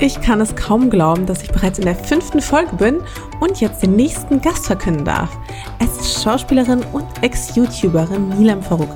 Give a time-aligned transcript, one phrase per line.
[0.00, 3.00] Ich kann es kaum glauben, dass ich bereits in der fünften Folge bin
[3.40, 5.30] und jetzt den nächsten Gast verkünden darf.
[5.78, 8.88] Es ist Schauspielerin und Ex-YouTuberin Nilam Farouk.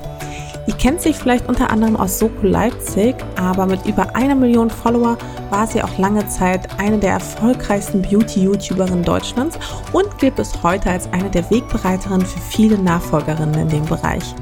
[0.67, 5.17] Ihr kennt sie vielleicht unter anderem aus Soko Leipzig, aber mit über einer Million Follower
[5.49, 9.57] war sie auch lange Zeit eine der erfolgreichsten Beauty-YouTuberinnen Deutschlands
[9.93, 14.35] und gilt bis heute als eine der Wegbereiterinnen für viele Nachfolgerinnen in dem Bereich.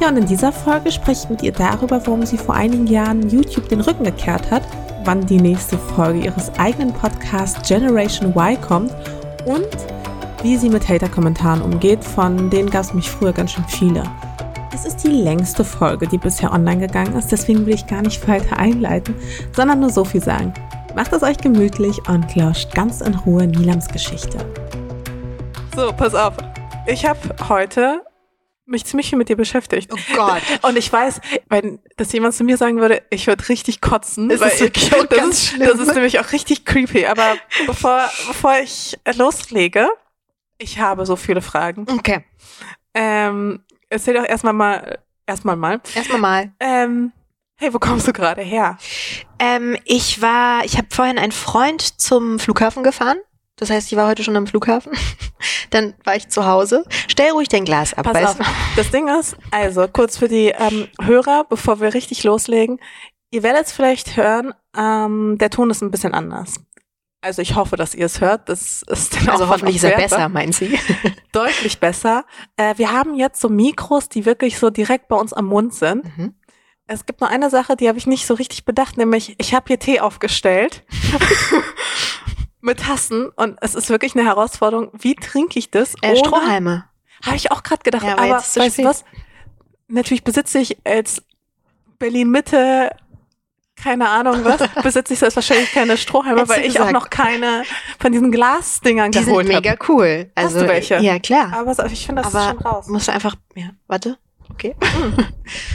[0.00, 3.28] Ja, und in dieser Folge spreche ich mit ihr darüber, warum sie vor einigen Jahren
[3.28, 4.62] YouTube den Rücken gekehrt hat
[5.04, 8.92] wann die nächste Folge ihres eigenen Podcasts Generation Y kommt
[9.44, 9.68] und
[10.42, 14.02] wie sie mit Hater-Kommentaren umgeht, von denen gab es mich früher ganz schön viele.
[14.74, 18.26] Es ist die längste Folge, die bisher online gegangen ist, deswegen will ich gar nicht
[18.28, 19.14] weiter einleiten,
[19.52, 20.52] sondern nur so viel sagen.
[20.94, 24.38] Macht es euch gemütlich und lauscht ganz in Ruhe Nilams Geschichte.
[25.74, 26.34] So, pass auf.
[26.86, 28.02] Ich habe heute
[28.66, 29.90] mich ziemlich viel mit dir beschäftigt.
[29.92, 30.42] Oh Gott.
[30.62, 34.28] Und ich weiß, wenn das jemand zu mir sagen würde, ich würde richtig kotzen.
[34.28, 35.68] Das ist wirklich auch das, ganz ist, schlimm.
[35.68, 37.06] das ist nämlich auch richtig creepy.
[37.06, 39.88] Aber bevor, bevor ich loslege,
[40.58, 41.86] ich habe so viele Fragen.
[41.90, 42.24] Okay.
[42.94, 45.80] Ähm, erzähl doch erstmal mal, erstmal mal.
[45.94, 46.52] Erstmal mal.
[46.60, 47.12] Ähm,
[47.56, 48.78] hey, wo kommst du gerade her?
[49.38, 53.18] Ähm, ich war, ich habe vorhin einen Freund zum Flughafen gefahren.
[53.56, 54.92] Das heißt, ich war heute schon am Flughafen.
[55.70, 56.84] Dann war ich zu Hause.
[57.08, 58.04] Stell ruhig dein Glas ab.
[58.04, 58.46] Pass weißt auf.
[58.76, 62.80] Das Ding ist, also kurz für die ähm, Hörer, bevor wir richtig loslegen.
[63.30, 66.54] Ihr werdet es vielleicht hören, ähm, der Ton ist ein bisschen anders.
[67.20, 68.48] Also ich hoffe, dass ihr es hört.
[68.48, 69.30] Das ist dann?
[69.30, 70.78] Also hoffentlich ist er besser, meint sie.
[71.32, 72.26] Deutlich besser.
[72.56, 76.04] Äh, wir haben jetzt so Mikros, die wirklich so direkt bei uns am Mund sind.
[76.18, 76.34] Mhm.
[76.86, 79.64] Es gibt nur eine Sache, die habe ich nicht so richtig bedacht, nämlich ich habe
[79.68, 80.84] hier Tee aufgestellt
[82.64, 84.90] mit Tassen und es ist wirklich eine Herausforderung.
[84.94, 85.94] Wie trinke ich das?
[86.00, 86.84] Äh, ohne- Strohhalme.
[87.24, 88.02] Habe ich auch gerade gedacht.
[88.04, 89.04] Ja, aber aber weißt du was?
[89.88, 91.22] Natürlich besitze ich als
[91.98, 92.90] Berlin Mitte
[93.76, 97.64] keine Ahnung was, besitze ich selbstverständlich keine Strohhalme, weil ich auch noch keine
[97.98, 99.84] von diesen Glasdingern Die sind geholt mega habe.
[99.88, 100.30] cool.
[100.34, 100.98] Also, du welche?
[101.00, 101.52] Ja, klar.
[101.52, 102.86] Aber ich finde, das ist Aber schon raus.
[102.88, 104.16] musst du einfach, ja, warte.
[104.50, 104.74] Okay.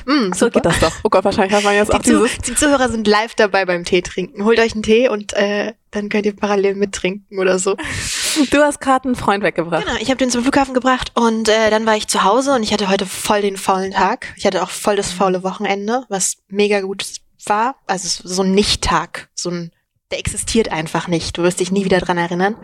[0.06, 0.92] mm, So geht das doch.
[1.04, 2.38] Oh Gott, wahrscheinlich hat man jetzt auch Die, Zu dieses.
[2.40, 4.44] die Zuhörer sind live dabei beim Tee trinken.
[4.46, 7.76] Holt euch einen Tee und äh, dann könnt ihr parallel mittrinken oder so.
[8.52, 9.86] Du hast gerade einen Freund weggebracht.
[9.86, 12.64] Genau, ich habe den zum Flughafen gebracht und äh, dann war ich zu Hause und
[12.64, 14.28] ich hatte heute voll den faulen Tag.
[14.38, 17.06] Ich hatte auch voll das faule Wochenende, was mega gut
[17.46, 17.76] war.
[17.88, 19.72] Also so ein Nicht-Tag, so ein
[20.12, 21.38] der existiert einfach nicht.
[21.38, 22.56] Du wirst dich nie wieder dran erinnern.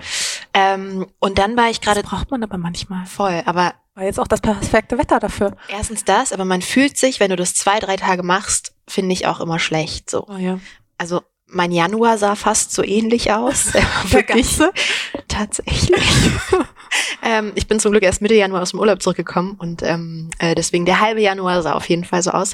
[0.53, 3.05] Ähm, und dann war ich Das gerade braucht man aber manchmal.
[3.05, 3.41] voll.
[3.45, 5.55] Aber War jetzt auch das perfekte Wetter dafür.
[5.69, 9.27] erstens das, aber man fühlt sich, wenn du das zwei, drei Tage machst, finde ich
[9.27, 10.09] auch immer schlecht.
[10.09, 10.25] So.
[10.27, 10.59] Oh ja.
[10.97, 13.73] Also mein Januar sah fast so ähnlich aus.
[14.09, 14.57] Wirklich
[15.27, 15.91] tatsächlich.
[17.23, 20.55] ähm, ich bin zum Glück erst Mitte Januar aus dem Urlaub zurückgekommen und ähm, äh,
[20.55, 22.53] deswegen der halbe Januar sah auf jeden Fall so aus.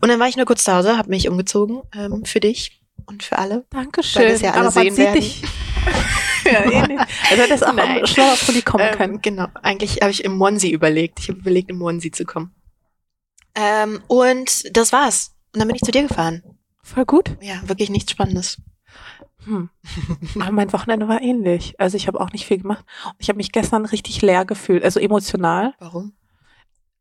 [0.00, 3.22] Und dann war ich nur kurz zu Hause, habe mich umgezogen ähm, für dich und
[3.22, 3.64] für alle.
[3.70, 4.22] Dankeschön.
[4.22, 5.14] Weil das ja alle aber sehen werden.
[5.14, 5.42] dich.
[6.44, 7.00] ja, eh nicht.
[7.30, 7.98] Also es auch Nein.
[7.98, 9.22] im Schlauerpulli kommen Ähm, können.
[9.22, 9.46] genau.
[9.62, 11.18] Eigentlich habe ich im Monsi überlegt.
[11.20, 12.54] Ich habe überlegt, im Monsi zu kommen.
[13.54, 15.34] Ähm, und das war's.
[15.52, 16.42] Und dann bin ich zu dir gefahren.
[16.82, 17.36] Voll gut.
[17.40, 18.58] Ja, wirklich nichts Spannendes.
[19.44, 19.70] Hm.
[20.36, 21.74] Aber mein Wochenende war ähnlich.
[21.78, 22.84] Also ich habe auch nicht viel gemacht.
[23.18, 26.12] Ich habe mich gestern richtig leer gefühlt, also emotional, Warum?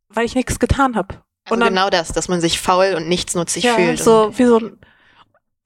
[0.09, 1.15] weil ich nichts getan habe.
[1.45, 3.99] Also Und dann- genau das, dass man sich faul und nichtsnutzig ja, fühlt.
[4.03, 4.77] so wie so ein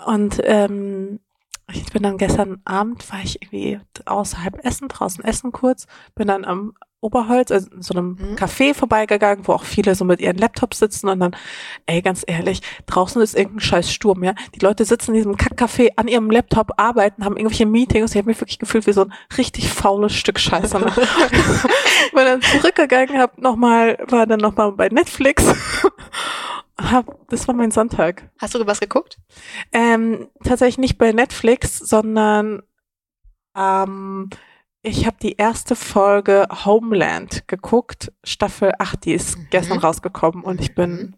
[0.04, 1.20] und ähm,
[1.72, 6.46] ich bin dann gestern Abend war ich irgendwie außerhalb essen, draußen essen kurz, bin dann
[6.46, 8.36] am Oberholz, also in so einem Mhm.
[8.36, 11.36] Café vorbeigegangen, wo auch viele so mit ihren Laptops sitzen und dann,
[11.86, 14.34] ey, ganz ehrlich, draußen ist irgendein scheiß Sturm, ja.
[14.56, 18.12] Die Leute sitzen in diesem Kackcafé an ihrem Laptop, arbeiten, haben irgendwelche Meetings.
[18.12, 20.80] Ich habe mich wirklich gefühlt wie so ein richtig faules Stück Scheiße.
[20.80, 20.86] Ne?
[22.14, 25.46] bin dann zurückgegangen, hab noch mal, war dann noch mal bei Netflix.
[26.80, 28.30] hab, das war mein Sonntag.
[28.40, 29.18] Hast du was geguckt?
[29.72, 32.62] Ähm, tatsächlich nicht bei Netflix, sondern
[33.56, 34.30] ähm,
[34.82, 39.48] ich habe die erste Folge Homeland geguckt, Staffel 8, die ist Mhm.
[39.50, 41.16] gestern rausgekommen und ich bin, Mhm.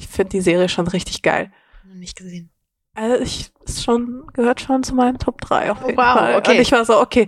[0.00, 1.50] Ich finde die Serie schon richtig geil.
[1.84, 2.50] Noch nicht gesehen.
[2.94, 6.36] Also ich ist schon, gehört schon zu meinen Top 3 auf Oh, jeden wow, Fall.
[6.36, 6.52] okay.
[6.52, 7.26] Und ich war so, okay,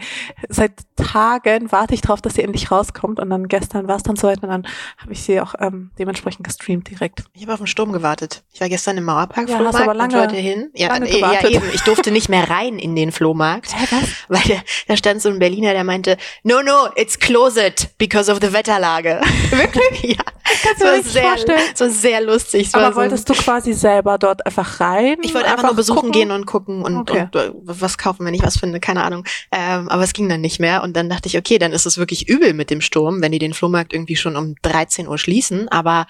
[0.48, 3.20] seit Tagen warte ich drauf, dass sie endlich rauskommt.
[3.20, 4.66] Und dann gestern war es dann soweit und dann
[4.98, 7.24] habe ich sie auch ähm, dementsprechend gestreamt direkt.
[7.34, 8.42] Ich habe auf den Sturm gewartet.
[8.52, 10.70] Ich war gestern im Mauerpark Ja, Flohmarkt aber lange- und heute hin.
[10.74, 11.64] Ja, lange äh, ja, eben.
[11.72, 14.08] Ich durfte nicht mehr rein in den Flohmarkt, Hä, was?
[14.28, 18.38] weil da, da stand so ein Berliner, der meinte, no, no, it's closed because of
[18.42, 19.20] the Wetterlage.
[19.50, 20.02] Wirklich?
[20.16, 20.22] ja.
[20.62, 21.60] Kannst Das du war sehr, vorstellen?
[21.72, 22.72] das war sehr lustig.
[22.74, 25.16] War Aber so- wolltest du quasi selber dort einfach rein?
[25.22, 26.12] Ich wollte einfach, nur besuchen gucken?
[26.12, 27.22] gehen und gucken und, Okay.
[27.22, 29.24] und äh, was kaufen, wenn ich was finde, keine Ahnung.
[29.52, 31.98] Ähm, aber es ging dann nicht mehr und dann dachte ich, okay, dann ist es
[31.98, 35.68] wirklich übel mit dem Sturm, wenn die den Flohmarkt irgendwie schon um 13 Uhr schließen,
[35.68, 36.06] aber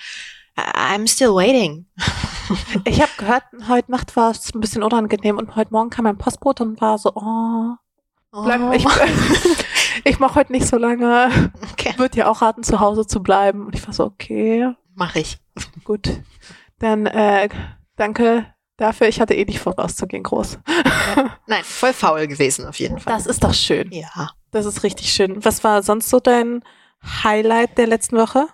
[0.56, 1.86] I'm still waiting.
[2.84, 6.18] Ich habe gehört, heute Nacht war es ein bisschen unangenehm und heute Morgen kam mein
[6.18, 7.74] Postbote und war so, oh,
[8.44, 8.72] bleib, Oh.
[8.72, 8.84] ich,
[10.02, 11.30] ich mache heute nicht so lange.
[11.72, 11.94] okay.
[11.96, 13.66] Würde dir auch raten, zu Hause zu bleiben.
[13.66, 15.38] Und ich war so, okay, Mach ich.
[15.84, 16.10] gut.
[16.80, 17.48] Dann äh,
[17.94, 18.46] danke
[18.80, 19.08] dafür.
[19.08, 20.58] Ich hatte eh nicht vor, rauszugehen, groß.
[21.46, 23.14] Nein, voll faul gewesen auf jeden Fall.
[23.14, 23.90] Das ist doch schön.
[23.92, 24.30] ja.
[24.52, 25.44] Das ist richtig schön.
[25.44, 26.64] Was war sonst so dein
[27.22, 28.48] Highlight der letzten Woche?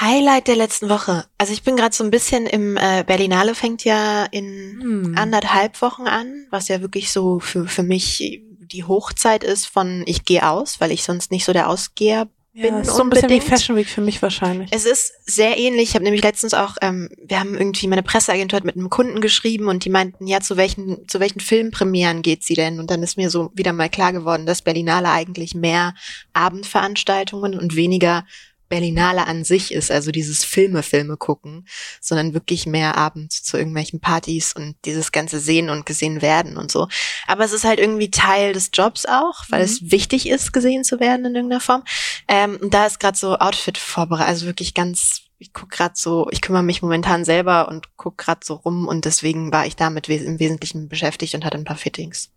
[0.00, 1.26] Highlight der letzten Woche.
[1.38, 5.14] Also ich bin gerade so ein bisschen im äh, Berlinale fängt ja in Hm.
[5.16, 10.24] anderthalb Wochen an, was ja wirklich so für, für mich die Hochzeit ist von ich
[10.24, 13.30] gehe aus, weil ich sonst nicht so der Ausgeher Ja, bin ist so ein bisschen
[13.30, 13.44] wie unbedingt.
[13.44, 14.70] Fashion Week für mich wahrscheinlich.
[14.72, 15.90] Es ist sehr ähnlich.
[15.90, 19.22] Ich habe nämlich letztens auch, ähm, wir haben irgendwie meine Presseagentur hat mit einem Kunden
[19.22, 22.78] geschrieben und die meinten, ja, zu welchen, zu welchen Filmpremieren geht sie denn?
[22.78, 25.94] Und dann ist mir so wieder mal klar geworden, dass Berlinale eigentlich mehr
[26.34, 28.26] Abendveranstaltungen und weniger
[28.72, 31.68] Berlinale an sich ist, also dieses Filme, Filme gucken,
[32.00, 36.72] sondern wirklich mehr abends zu irgendwelchen Partys und dieses ganze Sehen und gesehen werden und
[36.72, 36.88] so.
[37.26, 39.66] Aber es ist halt irgendwie Teil des Jobs auch, weil Mhm.
[39.66, 41.84] es wichtig ist, gesehen zu werden in irgendeiner Form.
[42.28, 46.28] Ähm, und da ist gerade so Outfit vorbereitet, also wirklich ganz, ich guck gerade so,
[46.30, 50.08] ich kümmere mich momentan selber und guck gerade so rum und deswegen war ich damit
[50.08, 52.30] wes im Wesentlichen beschäftigt und hatte ein paar Fittings.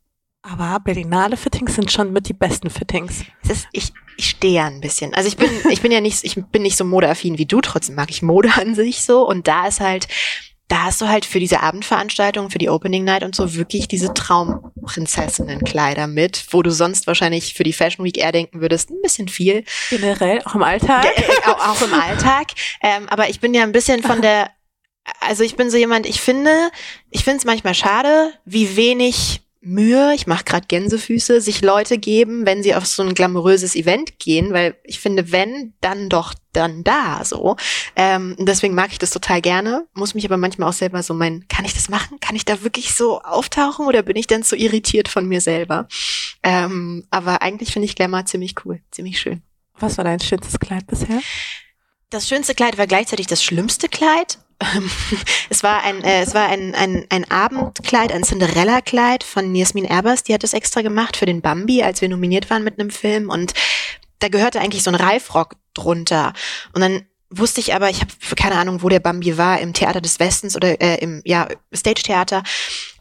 [0.47, 3.23] Aber Berlinale Fittings sind schon mit die besten Fittings.
[3.43, 5.13] Es ist, ich, ich stehe ja ein bisschen.
[5.15, 7.95] Also ich bin, ich bin ja nicht, ich bin nicht so modeaffin wie du, trotzdem
[7.95, 9.27] mag ich Mode an sich so.
[9.27, 10.07] Und da ist halt,
[10.67, 14.13] da hast du halt für diese Abendveranstaltung, für die Opening Night und so wirklich diese
[14.13, 19.27] Traumprinzessinnenkleider mit, wo du sonst wahrscheinlich für die Fashion Week eher denken würdest, ein bisschen
[19.27, 19.63] viel.
[19.89, 21.05] Generell, auch im Alltag.
[21.05, 22.47] Äh, auch, auch im Alltag.
[22.81, 24.51] Ähm, aber ich bin ja ein bisschen von der,
[25.21, 26.69] also ich bin so jemand, ich finde,
[27.09, 32.45] ich finde es manchmal schade, wie wenig Mühe, ich mache gerade Gänsefüße, sich Leute geben,
[32.45, 36.83] wenn sie auf so ein glamouröses Event gehen, weil ich finde, wenn, dann doch dann
[36.83, 37.57] da so.
[37.95, 41.47] Ähm, deswegen mag ich das total gerne, muss mich aber manchmal auch selber so meinen,
[41.47, 42.19] kann ich das machen?
[42.19, 45.87] Kann ich da wirklich so auftauchen oder bin ich dann zu irritiert von mir selber?
[46.43, 49.41] Ähm, aber eigentlich finde ich Glamour ziemlich cool, ziemlich schön.
[49.79, 51.21] Was war dein schönstes Kleid bisher?
[52.09, 54.37] Das schönste Kleid war gleichzeitig das schlimmste Kleid.
[54.59, 54.89] Ähm,
[55.49, 60.23] es war ein, äh, es war ein, ein, ein Abendkleid, ein Cinderella-Kleid von Jasmin Erbers.
[60.23, 63.29] Die hat das extra gemacht für den Bambi, als wir nominiert waren mit einem Film.
[63.29, 63.53] Und
[64.19, 66.33] da gehörte eigentlich so ein Reifrock drunter.
[66.73, 70.01] Und dann wusste ich aber, ich habe keine Ahnung, wo der Bambi war, im Theater
[70.01, 72.43] des Westens oder äh, im ja, Stage-Theater,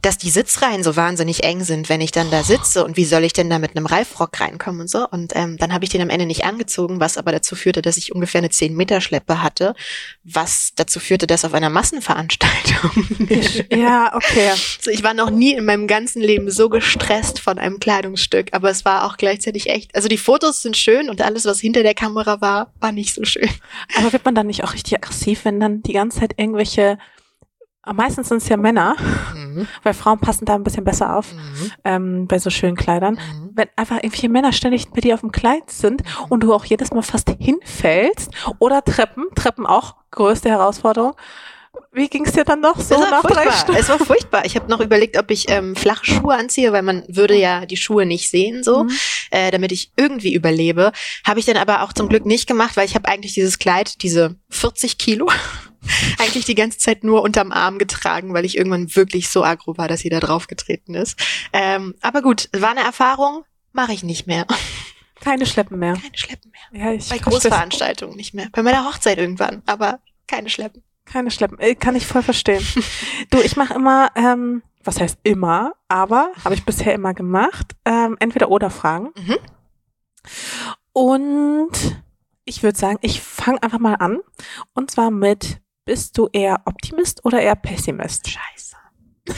[0.04, 3.24] dass die Sitzreihen so wahnsinnig eng sind, wenn ich dann da sitze und wie soll
[3.24, 5.08] ich denn da mit einem Reifrock reinkommen und so.
[5.08, 7.96] Und ähm, dann habe ich den am Ende nicht angezogen, was aber dazu führte, dass
[7.96, 9.74] ich ungefähr eine 10 Meter Schleppe hatte,
[10.22, 12.90] was dazu führte, dass auf einer Massenveranstaltung.
[13.70, 14.50] Ja, okay.
[14.50, 18.70] also ich war noch nie in meinem ganzen Leben so gestresst von einem Kleidungsstück, aber
[18.70, 19.94] es war auch gleichzeitig echt.
[19.94, 23.24] Also die Fotos sind schön und alles, was hinter der Kamera war, war nicht so
[23.24, 23.48] schön.
[23.96, 26.98] Aber wird man dann nicht auch richtig aggressiv, wenn dann die ganze Zeit irgendwelche,
[27.92, 28.96] meistens sind es ja Männer,
[29.34, 29.66] Mhm.
[29.82, 31.72] weil Frauen passen da ein bisschen besser auf, Mhm.
[31.84, 33.14] ähm, bei so schönen Kleidern.
[33.14, 33.50] Mhm.
[33.54, 36.92] Wenn einfach irgendwelche Männer ständig bei dir auf dem Kleid sind und du auch jedes
[36.92, 41.14] Mal fast hinfällst oder Treppen, Treppen auch größte Herausforderung.
[41.92, 43.52] Wie ging es dir dann noch so es war nach drei furchtbar.
[43.52, 43.80] Stunden?
[43.80, 44.44] Es war furchtbar.
[44.44, 47.76] Ich habe noch überlegt, ob ich ähm, flache Schuhe anziehe, weil man würde ja die
[47.76, 48.90] Schuhe nicht sehen, so, Mhm.
[49.30, 50.92] äh, damit ich irgendwie überlebe.
[51.26, 54.02] Habe ich dann aber auch zum Glück nicht gemacht, weil ich habe eigentlich dieses Kleid,
[54.02, 55.28] diese 40 Kilo,
[56.18, 59.88] eigentlich die ganze Zeit nur unterm Arm getragen, weil ich irgendwann wirklich so aggro war,
[59.88, 61.18] dass sie da drauf getreten ist.
[61.52, 64.46] Ähm, aber gut, war eine Erfahrung, mache ich nicht mehr.
[65.20, 65.94] Keine Schleppen mehr.
[65.94, 66.86] Keine Schleppen mehr.
[66.86, 67.18] Ja, ich Bei.
[67.18, 68.48] Großveranstaltungen nicht mehr.
[68.52, 70.82] Bei meiner Hochzeit irgendwann, aber keine Schleppen.
[71.04, 71.58] Keine Schleppen.
[71.60, 72.66] Äh, Kann ich voll verstehen.
[73.30, 78.16] du, ich mache immer, ähm, was heißt immer, aber habe ich bisher immer gemacht, ähm,
[78.20, 79.12] entweder oder Fragen.
[79.16, 79.38] Mhm.
[80.92, 81.70] Und
[82.44, 84.20] ich würde sagen, ich fange einfach mal an.
[84.74, 88.28] Und zwar mit, bist du eher Optimist oder eher Pessimist?
[88.28, 88.76] Scheiße.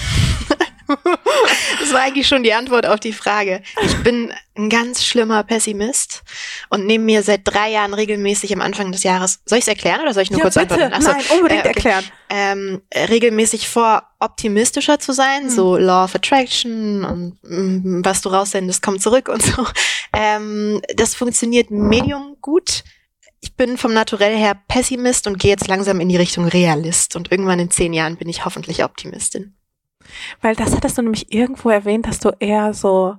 [1.80, 3.62] das war eigentlich schon die Antwort auf die Frage.
[3.82, 6.22] Ich bin ein ganz schlimmer Pessimist
[6.70, 10.00] und nehme mir seit drei Jahren regelmäßig am Anfang des Jahres, soll ich es erklären
[10.02, 10.74] oder soll ich nur Ja, kurz bitte.
[10.74, 10.94] antworten?
[10.94, 11.76] Achso, Nein, unbedingt äh, okay.
[11.76, 12.04] erklären.
[12.30, 15.50] Ähm, äh, regelmäßig vor, optimistischer zu sein, Hm.
[15.50, 19.66] so Law of Attraction und mm, was du raussendest, kommt zurück und so.
[20.12, 22.84] Ähm, das funktioniert medium gut.
[23.40, 27.30] Ich bin vom Naturell her Pessimist und gehe jetzt langsam in die Richtung Realist und
[27.30, 29.54] irgendwann in zehn Jahren bin ich hoffentlich Optimistin.
[30.40, 33.16] Weil das hattest du nämlich irgendwo erwähnt, dass du eher so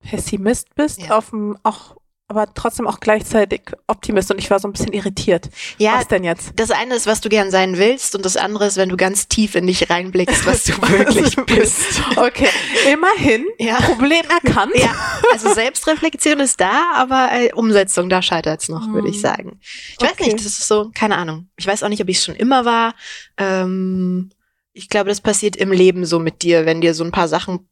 [0.00, 1.16] Pessimist bist, Ja.
[1.18, 1.96] auf dem, auch,
[2.32, 5.50] aber trotzdem auch gleichzeitig Optimist und ich war so ein bisschen irritiert.
[5.78, 6.52] Ja, Was denn jetzt?
[6.56, 9.28] das eine ist, was du gern sein willst und das andere ist, wenn du ganz
[9.28, 12.00] tief in dich reinblickst, was du wirklich bist.
[12.16, 12.48] Okay,
[12.92, 13.44] immerhin.
[13.58, 13.76] Ja.
[13.76, 14.72] Problem erkannt.
[14.74, 14.94] Ja,
[15.32, 19.20] also Selbstreflexion ist da, aber äh, Umsetzung, da scheitert es noch, würde ich Hm.
[19.22, 19.60] sagen.
[19.62, 20.24] Ich weiß Okay.
[20.24, 21.48] nicht, das ist so, keine Ahnung.
[21.56, 22.94] Ich weiß auch nicht, ob ich es schon immer war.
[23.36, 24.30] Ähm,
[24.72, 26.66] ich glaube, das passiert im Leben so mit dir.
[26.66, 27.68] Wenn dir so ein paar Sachen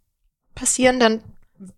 [0.54, 1.22] passieren, dann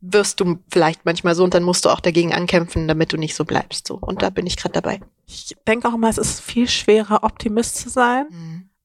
[0.01, 3.35] wirst du vielleicht manchmal so und dann musst du auch dagegen ankämpfen, damit du nicht
[3.35, 3.87] so bleibst.
[3.87, 3.97] So.
[3.97, 5.01] Und da bin ich gerade dabei.
[5.27, 8.27] Ich denke auch immer, es ist viel schwerer, Optimist zu sein,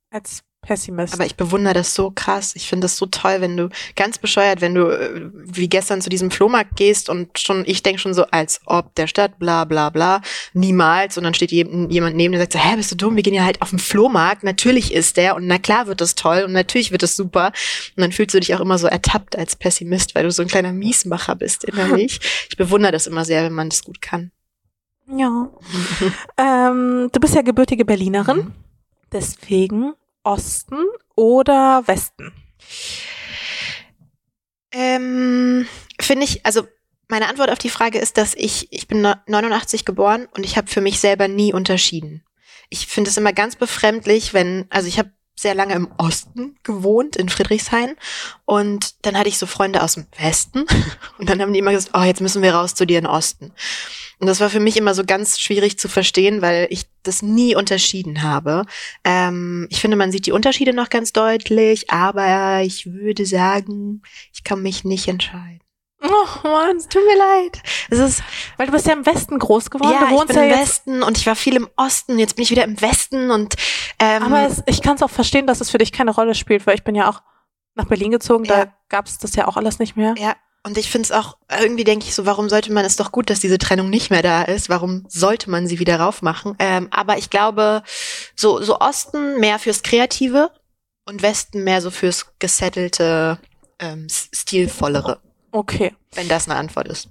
[0.09, 1.13] als Pessimist.
[1.13, 2.51] Aber ich bewundere das so krass.
[2.55, 6.09] Ich finde das so toll, wenn du ganz bescheuert, wenn du äh, wie gestern zu
[6.09, 9.89] diesem Flohmarkt gehst und schon, ich denke schon so, als ob der Stadt, bla bla
[9.89, 10.21] bla,
[10.53, 11.17] niemals.
[11.17, 13.15] Und dann steht jem- jemand neben dir und sagt so, hä, bist du dumm?
[13.15, 14.43] Wir gehen ja halt auf den Flohmarkt.
[14.43, 17.47] Natürlich ist der und na klar wird das toll und natürlich wird es super.
[17.95, 20.49] Und dann fühlst du dich auch immer so ertappt als Pessimist, weil du so ein
[20.49, 22.19] kleiner Miesmacher bist innerlich.
[22.49, 24.31] Ich bewundere das immer sehr, wenn man das gut kann.
[25.09, 25.49] ja.
[26.37, 28.53] ähm, du bist ja gebürtige Berlinerin, Mhm.
[29.13, 29.93] deswegen
[30.27, 30.75] Osten
[31.15, 32.33] oder Westen?
[34.71, 35.65] Ähm,
[35.99, 36.67] finde ich, also
[37.07, 40.57] meine Antwort auf die Frage ist, dass ich, ich bin ne- 89 geboren und ich
[40.57, 42.23] habe für mich selber nie unterschieden.
[42.69, 47.15] Ich finde es immer ganz befremdlich, wenn, also ich habe sehr lange im Osten gewohnt,
[47.15, 47.95] in Friedrichshain.
[48.45, 50.65] Und dann hatte ich so Freunde aus dem Westen.
[51.17, 53.11] Und dann haben die immer gesagt, oh, jetzt müssen wir raus zu dir in den
[53.11, 53.53] Osten.
[54.19, 57.55] Und das war für mich immer so ganz schwierig zu verstehen, weil ich das nie
[57.55, 58.65] unterschieden habe.
[59.03, 64.01] Ähm, ich finde, man sieht die Unterschiede noch ganz deutlich, aber ich würde sagen,
[64.33, 65.61] ich kann mich nicht entscheiden.
[66.03, 67.61] Oh Mann, Tut mir leid.
[67.89, 68.23] Es ist,
[68.57, 69.91] weil du bist ja im Westen groß geworden.
[69.93, 72.19] ja, du ich wohnst bin ja im Westen und ich war viel im Osten.
[72.19, 73.55] Jetzt bin ich wieder im Westen und
[73.99, 76.67] ähm, Aber es, ich kann es auch verstehen, dass es für dich keine Rolle spielt,
[76.67, 77.21] weil ich bin ja auch
[77.75, 78.65] nach Berlin gezogen, Ja.
[78.65, 80.13] da gab es das ja auch alles nicht mehr.
[80.17, 80.35] Ja,
[80.67, 83.29] und ich finde es auch, irgendwie denke ich so, warum sollte man es doch gut,
[83.29, 84.67] dass diese Trennung nicht mehr da ist?
[84.69, 86.55] Warum sollte man sie wieder raufmachen?
[86.59, 87.83] Ähm, aber ich glaube,
[88.35, 90.51] so, so Osten mehr fürs Kreative
[91.05, 93.39] und Westen mehr so fürs gesettelte,
[93.79, 95.21] ähm, stilvollere,
[95.51, 95.95] Okay.
[96.13, 97.09] wenn das eine Antwort ist.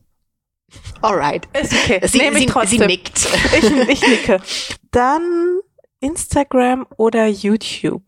[1.00, 1.48] Alright.
[1.58, 2.00] Ist okay.
[2.06, 2.80] Sie, Nehme ich trotzdem.
[2.80, 3.26] sie nickt.
[3.56, 4.42] Ich, ich nicke.
[4.90, 5.60] Dann
[6.00, 8.02] Instagram oder YouTube.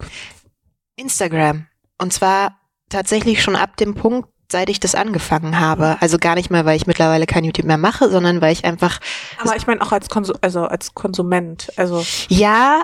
[0.97, 1.67] Instagram.
[1.99, 5.97] Und zwar tatsächlich schon ab dem Punkt, seit ich das angefangen habe.
[6.01, 8.99] Also gar nicht mal, weil ich mittlerweile kein YouTube mehr mache, sondern weil ich einfach,
[9.43, 11.71] Aber ich meine auch als, Konsu also als Konsument.
[11.77, 12.83] Also, ja,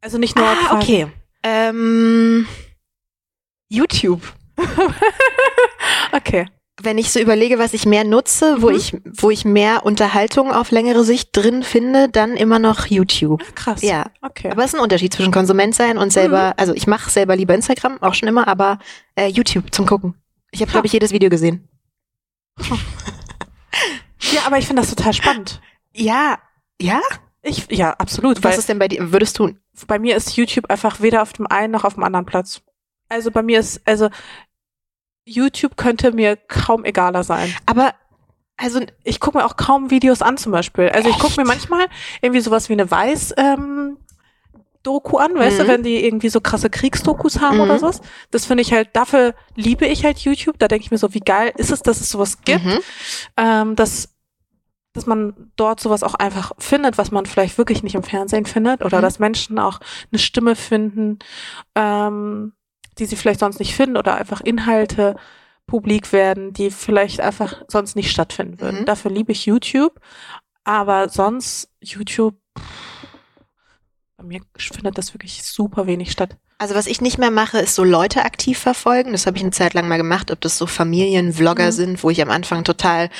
[0.00, 1.06] also nicht nur ah, okay.
[1.42, 2.46] Ähm,
[3.68, 4.22] YouTube.
[6.12, 6.46] Okay.
[6.82, 8.76] Wenn ich so überlege, was ich mehr nutze, wo Mhm.
[8.76, 13.42] ich, wo ich mehr Unterhaltung auf längere Sicht drin finde, dann immer noch YouTube.
[13.54, 13.82] Krass.
[13.82, 14.06] Ja.
[14.20, 14.50] Okay.
[14.50, 17.54] Aber es ist ein Unterschied zwischen Konsument sein und selber, also ich mache selber lieber
[17.54, 18.78] Instagram, auch schon immer, aber
[19.14, 20.14] äh, YouTube zum Gucken.
[20.50, 20.72] Ich habe, Ha.
[20.72, 21.68] glaube ich, jedes Video gesehen.
[24.32, 25.60] ja, aber ich finde das total spannend.
[25.94, 26.38] Ja.
[26.80, 27.00] Ja?
[27.42, 28.42] Ich, ja, absolut.
[28.42, 29.12] Was ist denn bei dir?
[29.12, 29.54] Würdest du?
[29.86, 32.62] bei mir ist YouTube einfach weder auf dem einen noch auf dem anderen Platz.
[33.08, 34.08] Also bei mir ist, also
[35.26, 37.54] YouTube könnte mir kaum egaler sein.
[37.66, 37.94] Aber
[38.56, 40.88] also Ich gucke mir auch kaum Videos an zum Beispiel.
[40.88, 41.86] Also ich gucke mir manchmal
[42.22, 43.98] irgendwie sowas wie eine Weiß ähm,
[44.86, 45.68] Doku an, weißt du, Mhm.
[45.68, 47.62] wenn die irgendwie so krasse Kriegsdokus haben Mhm.
[47.64, 48.00] oder sowas.
[48.30, 50.58] Das finde ich halt, dafür liebe ich halt YouTube.
[50.58, 52.78] Da denke ich mir so, wie geil ist es, dass es sowas gibt, Mhm.
[53.36, 54.12] ähm, dass
[54.92, 58.82] dass man dort sowas auch einfach findet, was man vielleicht wirklich nicht im Fernsehen findet
[58.82, 59.02] oder Mhm.
[59.02, 59.78] dass Menschen auch
[60.10, 61.18] eine Stimme finden,
[61.74, 62.54] ähm,
[62.98, 65.16] die sie vielleicht sonst nicht finden oder einfach Inhalte
[65.66, 68.80] publik werden, die vielleicht einfach sonst nicht stattfinden würden.
[68.80, 68.84] Mhm.
[68.86, 70.00] Dafür liebe ich YouTube,
[70.64, 72.64] aber sonst YouTube, pff,
[74.16, 76.36] bei mir findet das wirklich super wenig statt.
[76.58, 79.12] Also was ich nicht mehr mache, ist so Leute aktiv verfolgen.
[79.12, 81.72] Das habe ich eine Zeit lang mal gemacht, ob das so Familienvlogger Mhm.
[81.72, 83.10] sind, wo ich am Anfang total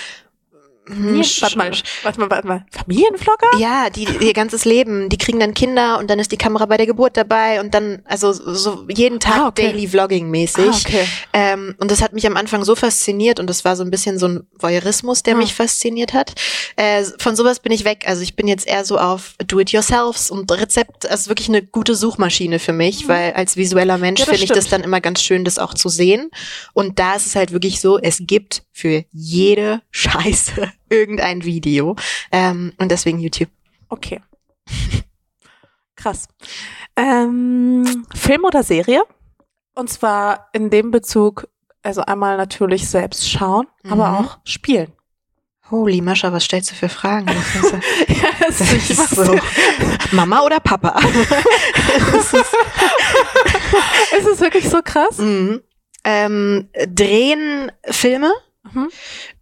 [0.89, 1.71] warte mal,
[2.03, 2.67] warte mal, warte mal.
[2.71, 3.59] Familienvlogger?
[3.59, 5.09] Ja, die, ihr ganzes Leben.
[5.09, 8.03] Die kriegen dann Kinder und dann ist die Kamera bei der Geburt dabei und dann,
[8.05, 9.73] also so jeden Tag Ah, okay.
[9.73, 10.65] Daily Vlogging mäßig.
[10.67, 11.09] Ah, okay.
[11.33, 14.19] Ähm, und das hat mich am Anfang so fasziniert und das war so ein bisschen
[14.19, 15.39] so ein Voyeurismus, der Ah.
[15.39, 16.33] mich fasziniert hat.
[16.77, 18.05] Äh, von sowas bin ich weg.
[18.07, 21.09] Also ich bin jetzt eher so auf Do-it-yourselfs und Rezept.
[21.11, 24.27] Also wirklich eine gute Suchmaschine für mich, weil als visueller Mensch Mhm.
[24.27, 26.31] Ja, finde ich das dann immer ganz schön, das auch zu sehen.
[26.73, 31.97] Und da ist es halt wirklich so, es gibt für jede Scheiße irgendein Video.
[32.33, 33.51] Ähm, und deswegen YouTube.
[33.89, 34.21] Okay.
[35.97, 36.29] Krass.
[36.97, 39.03] Ähm, Film oder Serie?
[39.75, 41.49] Und zwar in dem Bezug,
[41.83, 44.17] also einmal natürlich selbst schauen, aber Mhm.
[44.17, 44.93] auch spielen.
[45.71, 47.27] Holy Mascha, was stellst du für Fragen?
[47.57, 47.73] Das ist,
[48.09, 49.37] ja, das das ist so.
[50.13, 51.01] Mama oder Papa?
[52.13, 52.55] das ist,
[54.19, 55.19] Es ist wirklich so krass.
[55.19, 55.63] Mhm.
[56.05, 58.33] Ähm, drehen Filme,
[58.73, 58.89] Mhm.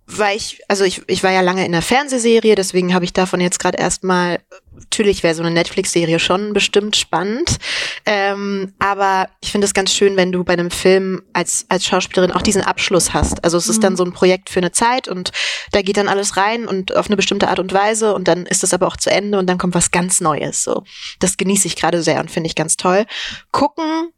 [0.06, 3.40] Weil ich, also ich, ich war ja lange in der Fernsehserie, deswegen habe ich davon
[3.40, 4.40] jetzt gerade erstmal,
[4.75, 7.58] natürlich wäre so eine Netflix-Serie schon bestimmt spannend,
[8.04, 12.32] ähm, aber ich finde es ganz schön, wenn du bei einem Film als, als Schauspielerin
[12.32, 13.42] auch diesen Abschluss hast.
[13.44, 13.82] Also es ist Mhm.
[13.82, 15.32] dann so ein Projekt für eine Zeit und
[15.73, 18.62] da geht dann alles rein und auf eine bestimmte Art und Weise und dann ist
[18.62, 20.64] das aber auch zu Ende und dann kommt was ganz Neues.
[20.64, 20.84] So,
[21.18, 23.06] das genieße ich gerade sehr und finde ich ganz toll.
[23.52, 24.11] Gucken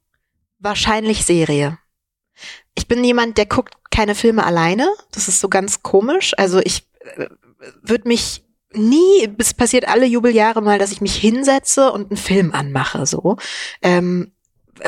[0.59, 1.79] wahrscheinlich Serie.
[2.77, 4.87] Ich bin jemand, der guckt keine Filme alleine.
[5.11, 6.33] Das ist so ganz komisch.
[6.37, 7.27] Also ich äh,
[7.83, 12.53] würde mich nie, es passiert alle Jubeljahre mal, dass ich mich hinsetze und einen Film
[12.53, 13.07] anmache.
[13.07, 13.37] So.
[13.83, 14.33] Ähm,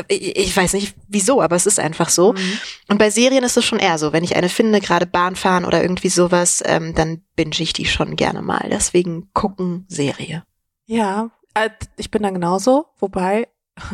[0.07, 2.33] ich, ich weiß nicht wieso, aber es ist einfach so.
[2.33, 2.59] Mhm.
[2.89, 4.13] Und bei Serien ist es schon eher so.
[4.13, 8.15] Wenn ich eine finde, gerade Bahnfahren oder irgendwie sowas, ähm, dann binge ich die schon
[8.15, 8.67] gerne mal.
[8.71, 10.43] Deswegen gucken Serie.
[10.85, 13.47] Ja, äh, ich bin da genauso, wobei,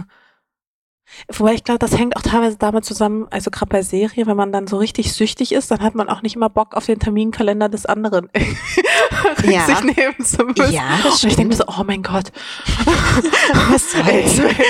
[1.32, 4.52] wobei ich glaube, das hängt auch teilweise damit zusammen, also gerade bei Serie, wenn man
[4.52, 7.70] dann so richtig süchtig ist, dann hat man auch nicht immer Bock auf den Terminkalender
[7.70, 8.30] des anderen
[9.46, 9.66] Ja.
[9.66, 10.74] sich nehmen zu müssen.
[10.74, 12.32] Ja, das Und ich denke mir so, oh mein Gott,
[13.72, 14.38] Was ich soll's?
[14.38, 14.66] will,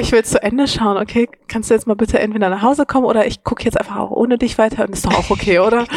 [0.00, 3.06] ich will zu Ende schauen, okay, kannst du jetzt mal bitte entweder nach Hause kommen
[3.06, 5.86] oder ich gucke jetzt einfach auch ohne dich weiter und ist doch auch okay, oder?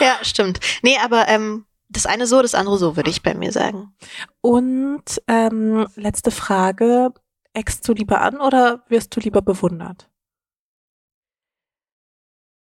[0.00, 0.60] Ja, stimmt.
[0.82, 3.92] Nee, aber ähm, das eine so, das andere so, würde ich bei mir sagen.
[4.40, 7.10] Und ähm, letzte Frage,
[7.54, 10.08] eckst du lieber an oder wirst du lieber bewundert?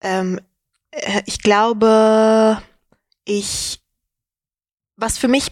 [0.01, 0.39] Ähm,
[0.91, 2.61] äh, ich glaube,
[3.25, 3.81] ich,
[4.95, 5.51] was für mich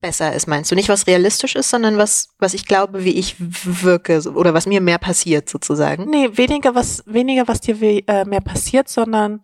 [0.00, 0.74] besser ist, meinst du?
[0.74, 4.80] Nicht was realistisch ist, sondern was, was ich glaube, wie ich wirke oder was mir
[4.80, 6.10] mehr passiert sozusagen.
[6.10, 9.40] Nee, weniger was, weniger was dir we äh, mehr passiert, sondern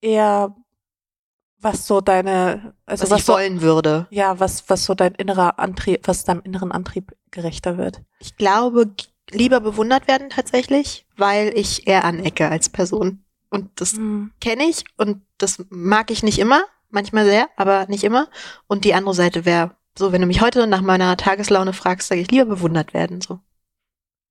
[0.00, 0.54] eher
[1.60, 4.06] was so deine, also was, was, ich so, wollen würde.
[4.10, 8.02] ja, was, was so dein innerer Antrieb, was deinem inneren Antrieb gerechter wird.
[8.18, 8.86] Ich glaube,
[9.30, 13.24] lieber bewundert werden tatsächlich, weil ich eher anecke als Person.
[13.50, 14.32] Und das Hm.
[14.40, 18.28] kenne ich und das mag ich nicht immer, manchmal sehr, aber nicht immer.
[18.66, 22.20] Und die andere Seite wäre so, wenn du mich heute nach meiner Tageslaune fragst, sage
[22.20, 23.20] ich lieber bewundert werden.
[23.20, 23.40] So.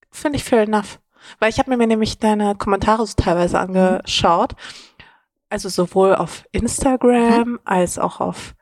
[0.10, 1.00] Finde ich fair enough.
[1.40, 4.56] Weil ich habe mir nämlich deine Kommentare so teilweise angeschaut.
[5.50, 8.54] Also sowohl auf Instagram als auch auf,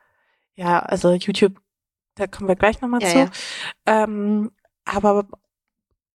[0.54, 1.60] ja, also YouTube,
[2.14, 3.18] da kommen wir gleich nochmal Ja, zu.
[3.18, 3.30] ja.
[3.86, 4.50] Ähm,
[4.84, 5.26] aber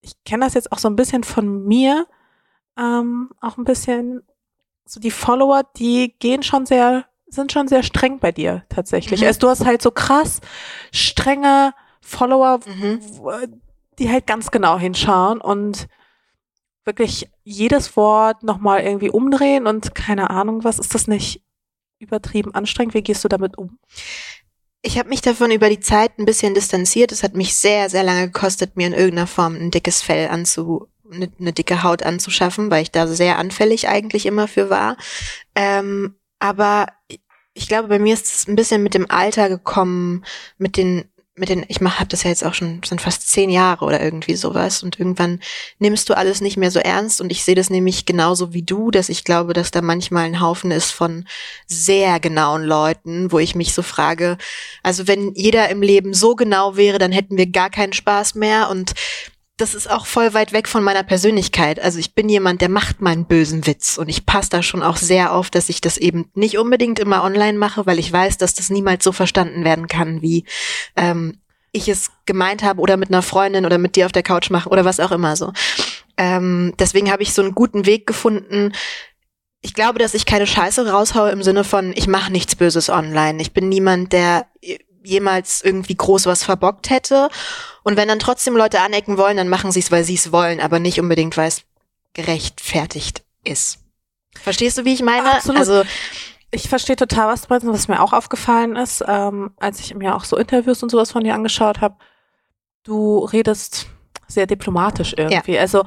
[0.02, 2.08] ich kenne das jetzt auch so ein bisschen von mir,
[2.78, 4.24] ähm, auch ein bisschen,
[4.86, 9.22] so die Follower, die gehen schon sehr, sind schon sehr streng bei dir tatsächlich.
[9.22, 9.28] Mhm.
[9.28, 10.42] Also du hast halt so krass
[10.92, 13.00] strenge Follower, Mhm.
[14.00, 15.88] die halt ganz genau hinschauen und
[16.86, 20.80] wirklich jedes Wort nochmal irgendwie umdrehen und keine Ahnung was.
[20.80, 21.42] Ist das nicht
[22.00, 22.94] übertrieben anstrengend?
[22.94, 23.80] Wie gehst du damit um?
[24.82, 27.14] Ich habe mich davon über die Zeit ein bisschen distanziert.
[27.14, 30.88] Es hat mich sehr, sehr lange gekostet, mir in irgendeiner Form ein dickes Fell anzu,
[31.10, 34.98] eine, eine dicke Haut anzuschaffen, weil ich da sehr anfällig eigentlich immer für war.
[35.56, 36.88] Ähm, aber
[37.54, 40.26] ich glaube, bei mir ist es ein bisschen mit dem Alter gekommen,
[40.58, 43.50] mit den mit den, ich mach, hab das ja jetzt auch schon, sind fast zehn
[43.50, 45.40] Jahre oder irgendwie sowas und irgendwann
[45.80, 48.92] nimmst du alles nicht mehr so ernst und ich sehe das nämlich genauso wie du,
[48.92, 51.26] dass ich glaube, dass da manchmal ein Haufen ist von
[51.66, 54.38] sehr genauen Leuten, wo ich mich so frage,
[54.84, 58.70] also wenn jeder im Leben so genau wäre, dann hätten wir gar keinen Spaß mehr
[58.70, 58.94] und
[59.58, 61.80] das ist auch voll weit weg von meiner Persönlichkeit.
[61.80, 64.98] Also ich bin jemand, der macht meinen bösen Witz und ich passe da schon auch
[64.98, 68.56] sehr auf, dass ich das eben nicht unbedingt immer online mache, weil ich weiß, dass
[68.56, 70.46] das niemals so verstanden werden kann, wie
[70.96, 71.40] ähm,
[71.72, 74.70] ich es gemeint habe oder mit einer Freundin oder mit dir auf der Couch mache
[74.70, 75.54] oder was auch immer so.
[76.18, 78.74] Ähm, deswegen habe ich so einen guten Weg gefunden.
[79.62, 83.42] Ich glaube, dass ich keine Scheiße raushaue im Sinne von, ich mache nichts Böses online.
[83.42, 84.48] Ich bin niemand, der
[85.04, 87.30] jemals irgendwie groß was verbockt hätte.
[87.84, 90.60] Und wenn dann trotzdem Leute anecken wollen, dann machen sie es, weil sie es wollen,
[90.60, 91.64] aber nicht unbedingt, weil es
[92.14, 93.80] gerechtfertigt ist.
[94.36, 95.32] Verstehst du, wie ich meine?
[95.34, 95.60] Absolut.
[95.60, 95.84] Also
[96.52, 100.16] ich verstehe total, was du meinst, was mir auch aufgefallen ist, ähm, als ich mir
[100.16, 101.96] auch so Interviews und sowas von dir angeschaut habe.
[102.84, 103.88] Du redest
[104.28, 105.54] sehr diplomatisch irgendwie.
[105.54, 105.62] Ja.
[105.62, 105.86] Also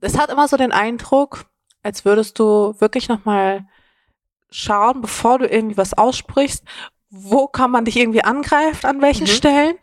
[0.00, 1.46] es hat immer so den Eindruck,
[1.82, 3.66] als würdest du wirklich nochmal
[4.50, 6.64] schauen, bevor du irgendwie was aussprichst,
[7.10, 9.32] wo kann man dich irgendwie angreifen, an welchen mhm.
[9.32, 9.74] Stellen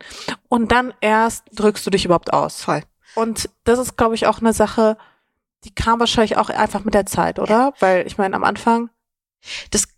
[0.48, 2.62] und dann erst drückst du dich überhaupt aus.
[2.62, 2.82] Voll.
[3.14, 4.96] Und das ist, glaube ich, auch eine Sache,
[5.64, 7.54] die kam wahrscheinlich auch einfach mit der Zeit, oder?
[7.56, 7.72] Ja.
[7.80, 8.90] Weil ich meine, am Anfang.
[9.70, 9.88] Das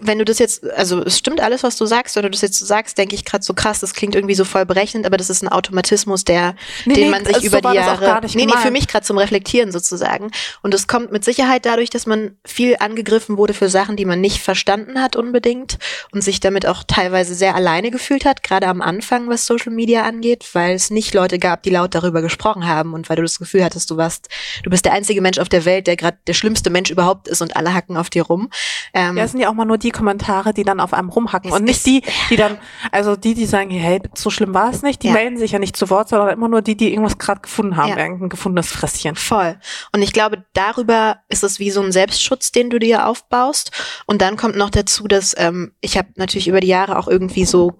[0.00, 2.58] wenn du das jetzt, also es stimmt alles, was du sagst, oder du das jetzt
[2.58, 5.30] so sagst, denke ich gerade so krass, das klingt irgendwie so voll berechnend, aber das
[5.30, 8.46] ist ein Automatismus, der, nee, den nee, man sich also über so die Jahre, nee,
[8.46, 10.30] nee, für mich gerade zum Reflektieren sozusagen.
[10.62, 14.20] Und es kommt mit Sicherheit dadurch, dass man viel angegriffen wurde für Sachen, die man
[14.20, 15.78] nicht verstanden hat unbedingt
[16.12, 20.02] und sich damit auch teilweise sehr alleine gefühlt hat, gerade am Anfang, was Social Media
[20.02, 23.38] angeht, weil es nicht Leute gab, die laut darüber gesprochen haben und weil du das
[23.38, 24.28] Gefühl hattest, du warst,
[24.62, 27.42] du bist der einzige Mensch auf der Welt, der gerade der schlimmste Mensch überhaupt ist
[27.42, 28.50] und alle hacken auf dir rum.
[28.94, 31.56] Ähm, ja, sind ja auch mal nur die Kommentare, die dann auf einem rumhacken es
[31.56, 32.58] und nicht die, die dann,
[32.92, 35.12] also die, die sagen, hey, so schlimm war es nicht, die ja.
[35.12, 37.90] melden sich ja nicht zu Wort, sondern immer nur die, die irgendwas gerade gefunden haben,
[37.90, 37.98] ja.
[37.98, 39.16] irgendein gefundenes Fresschen.
[39.16, 39.58] Voll.
[39.92, 43.70] Und ich glaube, darüber ist es wie so ein Selbstschutz, den du dir aufbaust.
[44.06, 47.44] Und dann kommt noch dazu, dass ähm, ich habe natürlich über die Jahre auch irgendwie
[47.44, 47.72] so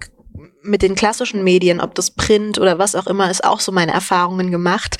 [0.63, 3.93] mit den klassischen Medien, ob das Print oder was auch immer ist, auch so meine
[3.93, 4.97] Erfahrungen gemacht.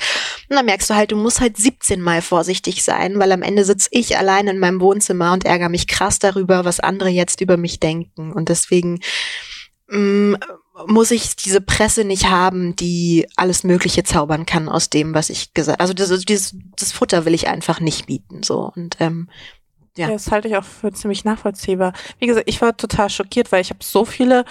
[0.49, 3.65] Und dann merkst du halt, du musst halt 17 Mal vorsichtig sein, weil am Ende
[3.65, 7.57] sitze ich allein in meinem Wohnzimmer und ärgere mich krass darüber, was andere jetzt über
[7.57, 8.31] mich denken.
[8.31, 8.99] Und deswegen
[9.89, 10.35] mm,
[10.87, 15.53] muss ich diese Presse nicht haben, die alles Mögliche zaubern kann aus dem, was ich
[15.53, 15.81] gesagt.
[15.81, 18.43] Also das, dieses, das Futter will ich einfach nicht bieten.
[18.43, 19.29] So und ähm,
[19.97, 20.09] ja.
[20.09, 21.93] Das halte ich auch für ziemlich nachvollziehbar.
[22.19, 24.43] Wie gesagt, ich war total schockiert, weil ich habe so viele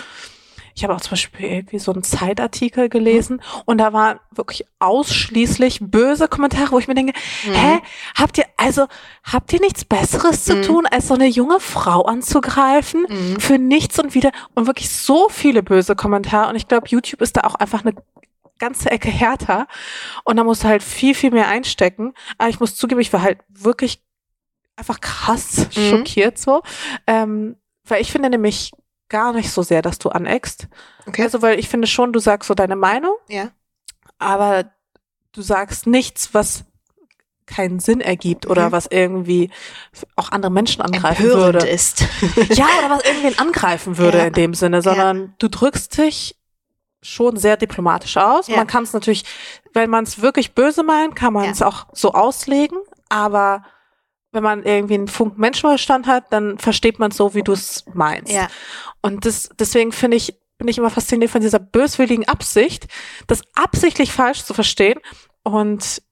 [0.75, 3.63] ich habe auch zum Beispiel irgendwie so einen Zeitartikel gelesen mhm.
[3.67, 7.13] und da waren wirklich ausschließlich böse Kommentare, wo ich mir denke,
[7.47, 7.53] mhm.
[7.53, 7.79] hä,
[8.17, 8.87] habt ihr, also,
[9.23, 10.63] habt ihr nichts Besseres zu mhm.
[10.63, 13.41] tun, als so eine junge Frau anzugreifen mhm.
[13.41, 17.37] für nichts und wieder und wirklich so viele böse Kommentare und ich glaube, YouTube ist
[17.37, 17.95] da auch einfach eine
[18.59, 19.67] ganze Ecke härter
[20.25, 22.15] und da musst du halt viel, viel mehr einstecken.
[22.39, 24.03] Aber ich muss zugeben, ich war halt wirklich
[24.77, 25.91] einfach krass mhm.
[25.91, 26.63] schockiert so.
[27.07, 27.57] Ähm,
[27.87, 28.73] weil ich finde nämlich
[29.09, 30.69] gar nicht so sehr, dass du aneckst.
[31.07, 31.23] Okay.
[31.23, 33.15] Also, weil ich finde schon, du sagst so deine Meinung.
[33.29, 33.51] Ja.
[34.19, 34.65] Aber
[35.33, 36.65] du sagst nichts, was
[37.47, 38.73] keinen Sinn ergibt oder mhm.
[38.73, 39.51] was irgendwie
[40.17, 41.67] auch andere Menschen angreifen Empörend würde.
[41.69, 42.01] ist.
[42.51, 44.25] ja, oder was irgendwen angreifen würde ja.
[44.25, 45.29] in dem Sinne, sondern ja.
[45.39, 46.37] du drückst dich
[47.03, 48.49] schon sehr diplomatisch aus.
[48.49, 48.57] Ja.
[48.57, 49.25] Man kann es natürlich,
[49.75, 52.79] wenn man es wirklich böse meint, kann man es auch so auslegen,
[53.11, 53.63] aber
[54.35, 57.85] wenn man irgendwie einen Funken Menschenverstand hat, dann versteht man es so, wie du es
[57.95, 58.33] meinst.
[58.33, 58.49] Ja.
[59.01, 62.89] Und das, deswegen finde ich, bin ich immer fasziniert von dieser böswilligen Absicht,
[63.27, 64.99] das absichtlich falsch zu verstehen
[65.43, 66.03] und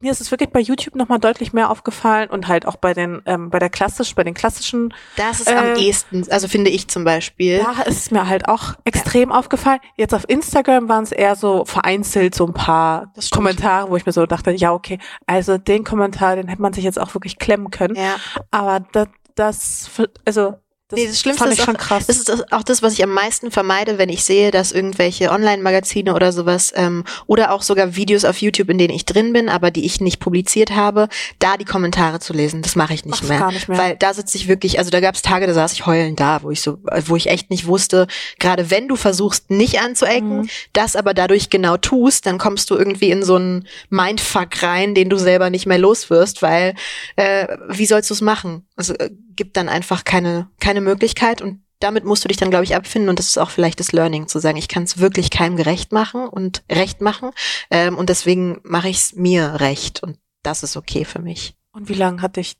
[0.00, 3.20] mir ist es wirklich bei YouTube nochmal deutlich mehr aufgefallen und halt auch bei den,
[3.26, 4.94] ähm, bei der klassischen, bei den klassischen.
[5.16, 7.58] Das ist äh, am ehesten, also finde ich zum Beispiel.
[7.58, 9.36] Ja, ist es mir halt auch extrem ja.
[9.36, 9.80] aufgefallen.
[9.96, 14.12] Jetzt auf Instagram waren es eher so vereinzelt so ein paar Kommentare, wo ich mir
[14.12, 17.70] so dachte, ja, okay, also den Kommentar, den hätte man sich jetzt auch wirklich klemmen
[17.70, 17.94] können.
[17.94, 18.16] Ja.
[18.50, 19.90] Aber das, das
[20.24, 20.54] also
[20.90, 22.06] das, nee, das Schlimmste ist auch, krass.
[22.06, 26.14] Das ist auch das, was ich am meisten vermeide, wenn ich sehe, dass irgendwelche Online-Magazine
[26.14, 29.70] oder sowas ähm, oder auch sogar Videos auf YouTube, in denen ich drin bin, aber
[29.70, 33.38] die ich nicht publiziert habe, da die Kommentare zu lesen, das mache ich nicht mehr,
[33.38, 33.78] gar nicht mehr.
[33.78, 36.42] Weil da sitze ich wirklich, also da gab es Tage, da saß ich heulend da,
[36.42, 38.08] wo ich so, wo ich echt nicht wusste,
[38.40, 40.48] gerade wenn du versuchst, nicht anzuecken, mhm.
[40.72, 45.08] das aber dadurch genau tust, dann kommst du irgendwie in so einen Mindfuck rein, den
[45.08, 46.74] du selber nicht mehr loswirst, weil
[47.14, 48.66] äh, wie sollst du es machen?
[48.74, 52.64] Also äh, gibt dann einfach keine, keine Möglichkeit und damit musst du dich dann, glaube
[52.64, 55.30] ich, abfinden und das ist auch vielleicht das Learning, zu sagen, ich kann es wirklich
[55.30, 57.30] keinem gerecht machen und recht machen
[57.70, 61.54] ähm, und deswegen mache ich es mir recht und das ist okay für mich.
[61.72, 62.56] Und wie lange hat dich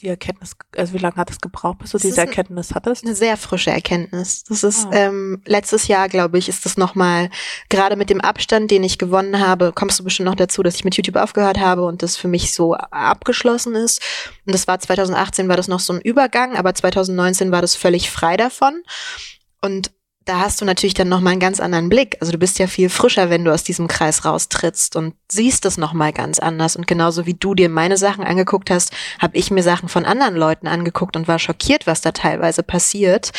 [0.00, 3.04] die Erkenntnis, also wie lange hat es gebraucht, bis du das diese Erkenntnis hattest?
[3.04, 4.44] Eine sehr frische Erkenntnis.
[4.44, 4.92] Das ist ah.
[4.92, 7.30] ähm, letztes Jahr, glaube ich, ist das nochmal,
[7.68, 10.84] gerade mit dem Abstand, den ich gewonnen habe, kommst du bestimmt noch dazu, dass ich
[10.84, 14.02] mit YouTube aufgehört habe und das für mich so abgeschlossen ist.
[14.46, 18.10] Und das war 2018 war das noch so ein Übergang, aber 2019 war das völlig
[18.10, 18.82] frei davon.
[19.60, 19.90] Und
[20.30, 22.16] da hast du natürlich dann nochmal einen ganz anderen Blick.
[22.20, 25.76] Also du bist ja viel frischer, wenn du aus diesem Kreis raustrittst und siehst es
[25.76, 26.76] nochmal ganz anders.
[26.76, 30.36] Und genauso wie du dir meine Sachen angeguckt hast, habe ich mir Sachen von anderen
[30.36, 33.32] Leuten angeguckt und war schockiert, was da teilweise passiert.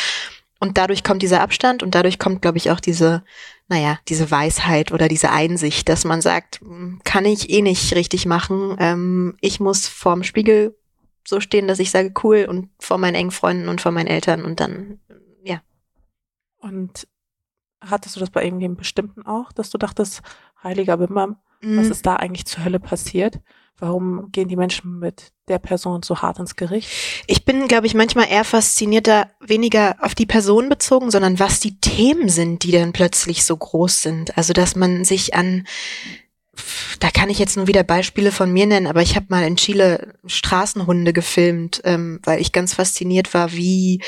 [0.60, 3.24] Und dadurch kommt dieser Abstand und dadurch kommt, glaube ich, auch diese,
[3.68, 8.26] naja, diese Weisheit oder diese Einsicht, dass man sagt, hm, kann ich eh nicht richtig
[8.26, 8.76] machen.
[8.78, 10.76] Ähm, ich muss vorm Spiegel
[11.26, 14.44] so stehen, dass ich sage, cool, und vor meinen engen Freunden und vor meinen Eltern
[14.44, 14.98] und dann
[16.62, 17.06] und
[17.80, 20.22] hattest du das bei irgendjemandem bestimmten auch, dass du dachtest,
[20.62, 21.78] heiliger Bimbam, mhm.
[21.78, 23.40] was ist da eigentlich zur Hölle passiert?
[23.82, 26.88] warum gehen die Menschen mit der Person so hart ins Gericht?
[27.26, 31.80] Ich bin, glaube ich, manchmal eher faszinierter, weniger auf die Person bezogen, sondern was die
[31.80, 34.38] Themen sind, die dann plötzlich so groß sind.
[34.38, 35.66] Also, dass man sich an
[37.00, 39.56] da kann ich jetzt nur wieder Beispiele von mir nennen, aber ich habe mal in
[39.56, 44.02] Chile Straßenhunde gefilmt, ähm, weil ich ganz fasziniert war, wie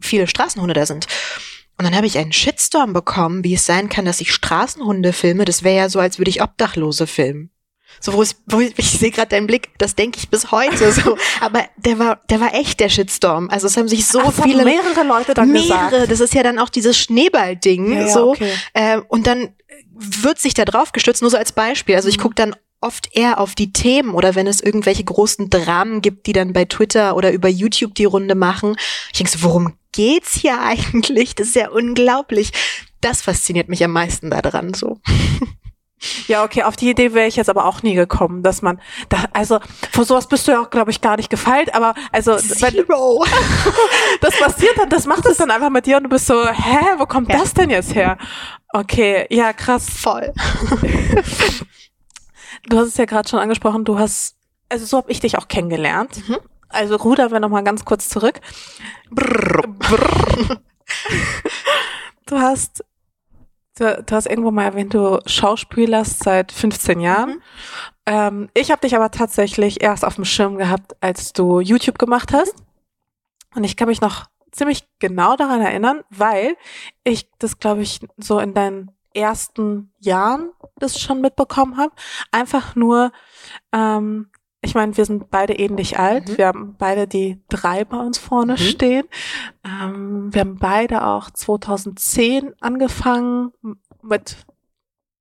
[0.00, 1.06] viele Straßenhunde da sind.
[1.80, 5.46] Und dann habe ich einen Shitstorm bekommen, wie es sein kann, dass ich Straßenhunde filme.
[5.46, 7.48] Das wäre ja so, als würde ich Obdachlose filmen.
[8.00, 10.92] So, wo, es, wo ich, ich sehe gerade deinen Blick, das denke ich bis heute
[10.92, 11.16] so.
[11.40, 13.48] Aber der war, der war echt der Shitstorm.
[13.48, 15.88] Also es haben sich so Ach, viele mehrere Leute dann mehrere.
[15.90, 16.10] gesagt.
[16.12, 18.32] Das ist ja dann auch dieses Schneeballding Ja, ja, so.
[18.32, 18.52] okay.
[18.74, 19.54] Äh, und dann
[19.94, 21.94] wird sich da drauf gestützt, nur so als Beispiel.
[21.96, 22.22] Also ich Mhm.
[22.22, 26.32] gucke dann oft eher auf die Themen oder wenn es irgendwelche großen Dramen gibt, die
[26.32, 28.76] dann bei Twitter oder über YouTube die Runde machen.
[29.12, 31.34] Ich denke so, worum geht's hier eigentlich?
[31.34, 32.52] Das ist ja unglaublich.
[33.00, 34.98] Das fasziniert mich am meisten daran so.
[36.28, 39.26] Ja, okay, auf die Idee wäre ich jetzt aber auch nie gekommen, dass man, da,
[39.34, 39.60] also
[39.92, 42.86] vor sowas bist du ja auch, glaube ich, gar nicht gefeilt, aber also wenn
[44.22, 46.78] das passiert dann, das macht es dann einfach mit dir und du bist so, hä,
[46.96, 47.36] wo kommt Ja.
[47.40, 48.16] das denn jetzt her?
[48.72, 49.90] Okay, ja, krass.
[49.90, 50.32] Voll.
[52.68, 54.36] Du hast es ja gerade schon angesprochen, du hast,
[54.68, 56.28] also so habe ich dich auch kennengelernt.
[56.28, 56.38] Mhm.
[56.68, 58.40] Also rudern wir noch mal ganz kurz zurück.
[59.10, 60.60] Brrr.
[62.26, 62.84] Du hast,
[63.76, 67.30] du, du hast irgendwo mal erwähnt, du schauspielerst seit 15 Jahren.
[67.30, 67.42] Mhm.
[68.06, 72.32] Ähm, ich habe dich aber tatsächlich erst auf dem Schirm gehabt, als du YouTube gemacht
[72.32, 72.54] hast.
[73.56, 76.54] Und ich kann mich noch ziemlich genau daran erinnern, weil
[77.02, 81.92] ich das, glaube ich, so in deinen ersten Jahren das schon mitbekommen habe.
[82.32, 83.12] Einfach nur,
[83.72, 84.30] ähm,
[84.62, 86.28] ich meine, wir sind beide ähnlich alt.
[86.28, 86.38] Mhm.
[86.38, 88.56] Wir haben beide die drei bei uns vorne Mhm.
[88.58, 89.04] stehen.
[89.64, 93.52] Ähm, wir haben beide auch 2010 angefangen
[94.02, 94.36] mit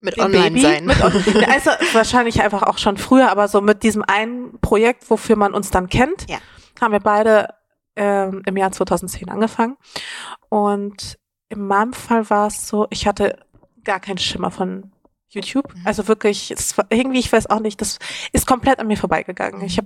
[0.01, 0.85] Mit online sein.
[0.85, 1.01] Mit,
[1.49, 5.71] also wahrscheinlich einfach auch schon früher, aber so mit diesem einen Projekt, wofür man uns
[5.71, 6.37] dann kennt, Ja.
[6.81, 7.49] haben wir beide
[7.95, 9.75] ähm, im Jahr 2010 angefangen.
[10.47, 11.17] Und
[11.49, 13.39] in meinem Fall war es so, ich hatte
[13.83, 14.91] gar keinen Schimmer von
[15.29, 15.73] YouTube.
[15.75, 15.81] Mhm.
[15.85, 17.99] Also wirklich, es war irgendwie, ich weiß auch nicht, das
[18.31, 19.59] ist komplett an mir vorbeigegangen.
[19.59, 19.65] Mhm.
[19.65, 19.85] Ich hab,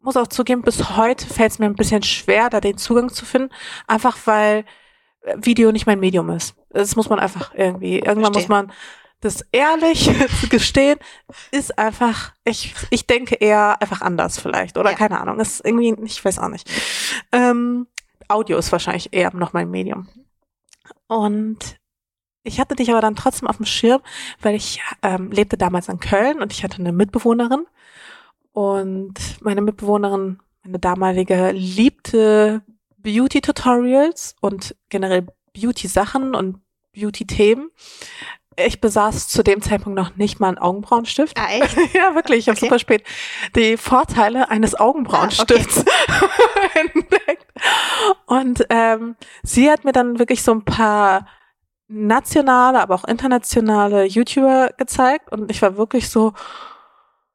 [0.00, 3.24] muss auch zugeben, bis heute fällt es mir ein bisschen schwer, da den Zugang zu
[3.24, 3.50] finden,
[3.86, 4.64] einfach weil
[5.22, 6.54] äh, Video nicht mein Medium ist.
[6.70, 8.42] Das muss man einfach irgendwie, irgendwann Verstehe.
[8.42, 8.72] muss man
[9.20, 10.10] das ehrlich
[10.50, 10.98] gestehen,
[11.50, 14.76] ist einfach, ich, ich denke eher einfach anders vielleicht.
[14.76, 14.96] Oder Ja.
[14.96, 15.40] keine Ahnung.
[15.40, 16.70] Ist irgendwie, ich weiß auch nicht.
[17.32, 17.86] Ähm,
[18.28, 20.08] Audio ist wahrscheinlich eher noch mein Medium.
[21.06, 21.76] Und
[22.44, 24.00] ich hatte dich aber dann trotzdem auf dem Schirm,
[24.40, 27.66] weil ich ähm, lebte damals in Köln und ich hatte eine Mitbewohnerin.
[28.52, 32.62] Und meine Mitbewohnerin, meine damalige, liebte
[32.98, 36.60] Beauty-Tutorials und generell Beauty-Sachen und
[36.94, 37.70] Beauty-Themen.
[38.56, 41.36] Ich besaß zu dem Zeitpunkt noch nicht mal einen Augenbrauenstift.
[41.38, 41.76] Ah, echt?
[41.94, 42.66] Ja, wirklich, ich habe Okay.
[42.66, 43.02] super spät
[43.56, 45.84] die Vorteile eines Augenbrauenstifts
[46.74, 47.46] entdeckt.
[48.26, 51.26] Und ähm, sie hat mir dann wirklich so ein paar
[51.88, 56.32] nationale, aber auch internationale YouTuber gezeigt und ich war wirklich so,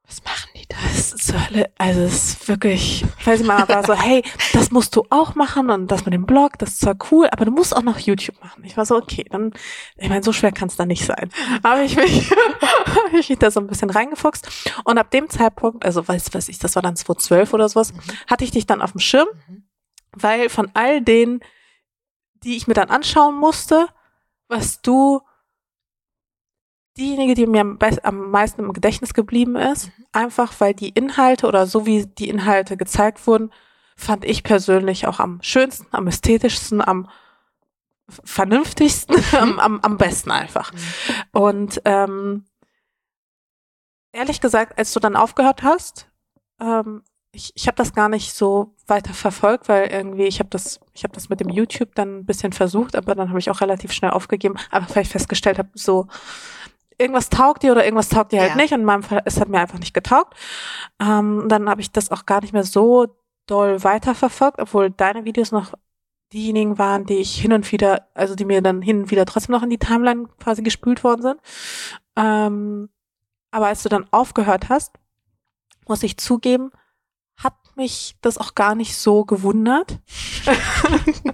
[0.08, 0.76] Was machen die da?
[0.88, 4.72] das ist zur Hölle, also es ist wirklich, weil sie mal war so, hey, das
[4.72, 7.52] musst du auch machen und das mit dem Blog, das ist zwar cool, aber du
[7.52, 8.64] musst auch noch YouTube machen.
[8.64, 9.54] Ich war so, okay, dann,
[9.98, 11.30] ich meine, so schwer kann es da nicht sein.
[11.62, 12.32] Aber ich mich,
[12.62, 16.50] hab ich mich da so ein bisschen reingefuchst und ab dem Zeitpunkt, also weiß was
[16.50, 18.00] ich, das war dann 2012 oder sowas, Mhm.
[18.28, 19.64] hatte ich dich dann auf dem Schirm, Mhm.
[20.14, 21.42] weil von all denen,
[22.44, 23.88] die ich mir dann anschauen musste,
[24.50, 25.22] was du
[26.98, 30.06] diejenige, die mir am, meisten im Gedächtnis geblieben ist, Mhm.
[30.12, 33.52] einfach weil die Inhalte oder so wie die Inhalte gezeigt wurden,
[33.96, 37.10] fand ich persönlich auch am schönsten, am ästhetischsten, am
[38.10, 40.72] vernünftigsten, am, am, am besten einfach.
[41.32, 42.46] Und ähm,
[44.12, 46.10] ehrlich gesagt, als du dann aufgehört hast,
[46.60, 50.80] ähm, ich, ich habe das gar nicht so weiter verfolgt, weil irgendwie ich habe das,
[50.94, 53.62] ich habe das mit dem YouTube dann ein bisschen versucht, aber dann habe ich auch
[53.62, 56.08] relativ schnell aufgegeben, aber weil ich festgestellt habe, so
[56.98, 58.56] irgendwas taugt dir oder irgendwas taugt dir halt Ja.
[58.58, 58.74] nicht.
[58.74, 60.36] Und in meinem Fall, es hat mir einfach nicht getaugt.
[61.00, 63.16] Ähm, dann habe ich das auch gar nicht mehr so
[63.48, 65.74] doll weiterverfolgt, obwohl deine Videos noch
[66.34, 69.54] diejenigen waren, die ich hin und wieder, also die mir dann hin und wieder trotzdem
[69.54, 71.40] noch in die Timeline quasi gespült worden sind.
[72.16, 72.90] Ähm,
[73.52, 74.94] aber als du dann aufgehört hast,
[75.88, 76.70] muss ich zugeben,
[77.80, 80.00] mich das auch gar nicht so gewundert.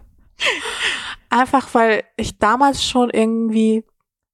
[1.30, 3.84] Einfach weil ich damals schon irgendwie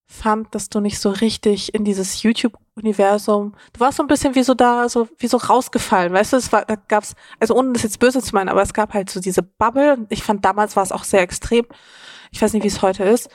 [0.05, 4.43] fand, dass du nicht so richtig in dieses YouTube-Universum, du warst so ein bisschen wie
[4.43, 7.83] so da, so wie so rausgefallen, weißt du, es war, da gab's, also ohne das
[7.83, 10.75] jetzt böse zu meinen, aber es gab halt so diese Bubble und ich fand damals
[10.75, 11.65] war es auch sehr extrem.
[12.31, 13.29] Ich weiß nicht, wie es heute ist.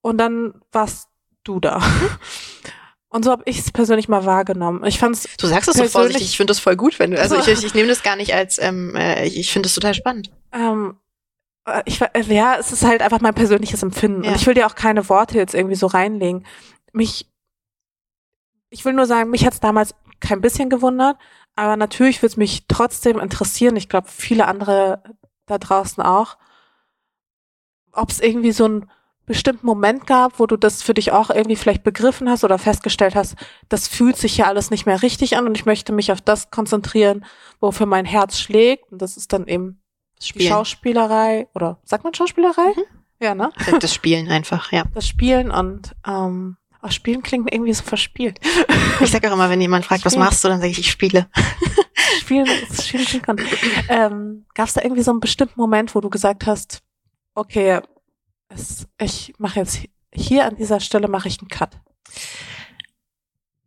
[0.00, 1.08] Und dann warst
[1.42, 1.82] du da.
[3.16, 4.84] Und so habe ich es persönlich mal wahrgenommen.
[4.84, 7.38] Ich fand's Du sagst es so vorsichtig, ich finde das voll gut, wenn du, also
[7.38, 9.94] ich, ich, ich nehme das gar nicht als, ähm, äh, ich, ich finde das total
[9.94, 10.30] spannend.
[10.52, 10.98] ähm,
[11.64, 14.22] äh, ich, äh, ja, es ist halt einfach mein persönliches Empfinden.
[14.22, 14.30] Ja.
[14.30, 16.44] Und ich will dir auch keine Worte jetzt irgendwie so reinlegen.
[16.92, 17.26] Mich,
[18.68, 21.16] ich will nur sagen, mich hat's damals kein bisschen gewundert,
[21.54, 23.76] aber natürlich würde es mich trotzdem interessieren.
[23.76, 25.02] Ich glaube, viele andere
[25.46, 26.36] da draußen auch,
[27.92, 28.90] ob es irgendwie so einen
[29.26, 33.14] bestimmten Moment gab, wo du das für dich auch irgendwie vielleicht begriffen hast oder festgestellt
[33.14, 33.34] hast,
[33.68, 36.50] das fühlt sich ja alles nicht mehr richtig an und ich möchte mich auf das
[36.50, 37.24] konzentrieren,
[37.60, 38.90] wofür mein Herz schlägt.
[38.92, 39.80] Und das ist dann eben
[40.22, 40.48] Spielen.
[40.48, 42.72] Schauspielerei oder sagt man Schauspielerei?
[43.20, 43.50] Ja, ne?
[43.80, 44.84] Das Spielen einfach, ja.
[44.94, 48.38] Das Spielen und ähm, auch Spielen klingt irgendwie so verspielt.
[48.98, 50.24] Ich sage auch immer, wenn jemand fragt, was Spielen.
[50.24, 51.28] machst du, dann sage ich, ich spiele.
[52.20, 53.42] Spielen, Spielen gut.
[53.90, 56.80] Ähm, Gab es da irgendwie so einen bestimmten Moment, wo du gesagt hast,
[57.34, 57.80] okay,
[58.48, 59.80] es, ich mache jetzt
[60.12, 61.70] hier an dieser Stelle mache ich einen Cut.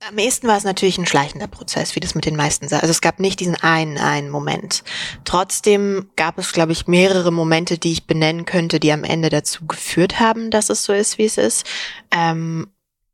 [0.07, 2.77] Am ehesten war es natürlich ein schleichender Prozess, wie das mit den meisten sei.
[2.77, 4.83] Also es gab nicht diesen einen, einen Moment.
[5.25, 9.67] Trotzdem gab es, glaube ich, mehrere Momente, die ich benennen könnte, die am Ende dazu
[9.67, 11.65] geführt haben, dass es so ist, wie es ist.
[12.11, 12.71] Ähm,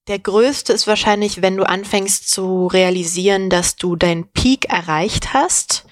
[0.07, 5.85] der größte ist wahrscheinlich, wenn du anfängst zu realisieren, dass du deinen Peak erreicht hast,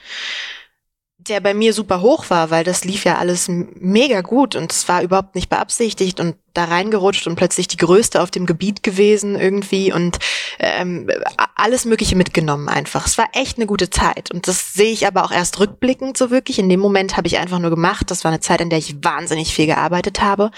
[1.27, 4.88] der bei mir super hoch war, weil das lief ja alles mega gut und es
[4.88, 9.39] war überhaupt nicht beabsichtigt und da reingerutscht und plötzlich die größte auf dem Gebiet gewesen
[9.39, 10.19] irgendwie und
[10.63, 11.10] ähm,
[11.56, 13.06] alles Mögliche mitgenommen einfach.
[13.06, 16.32] Es war echt eine gute Zeit und das sehe ich aber auch erst rückblickend so
[16.32, 16.60] wirklich.
[16.60, 18.10] In dem Moment habe ich einfach nur gemacht.
[18.10, 20.52] Das war eine Zeit, in der ich wahnsinnig viel gearbeitet habe.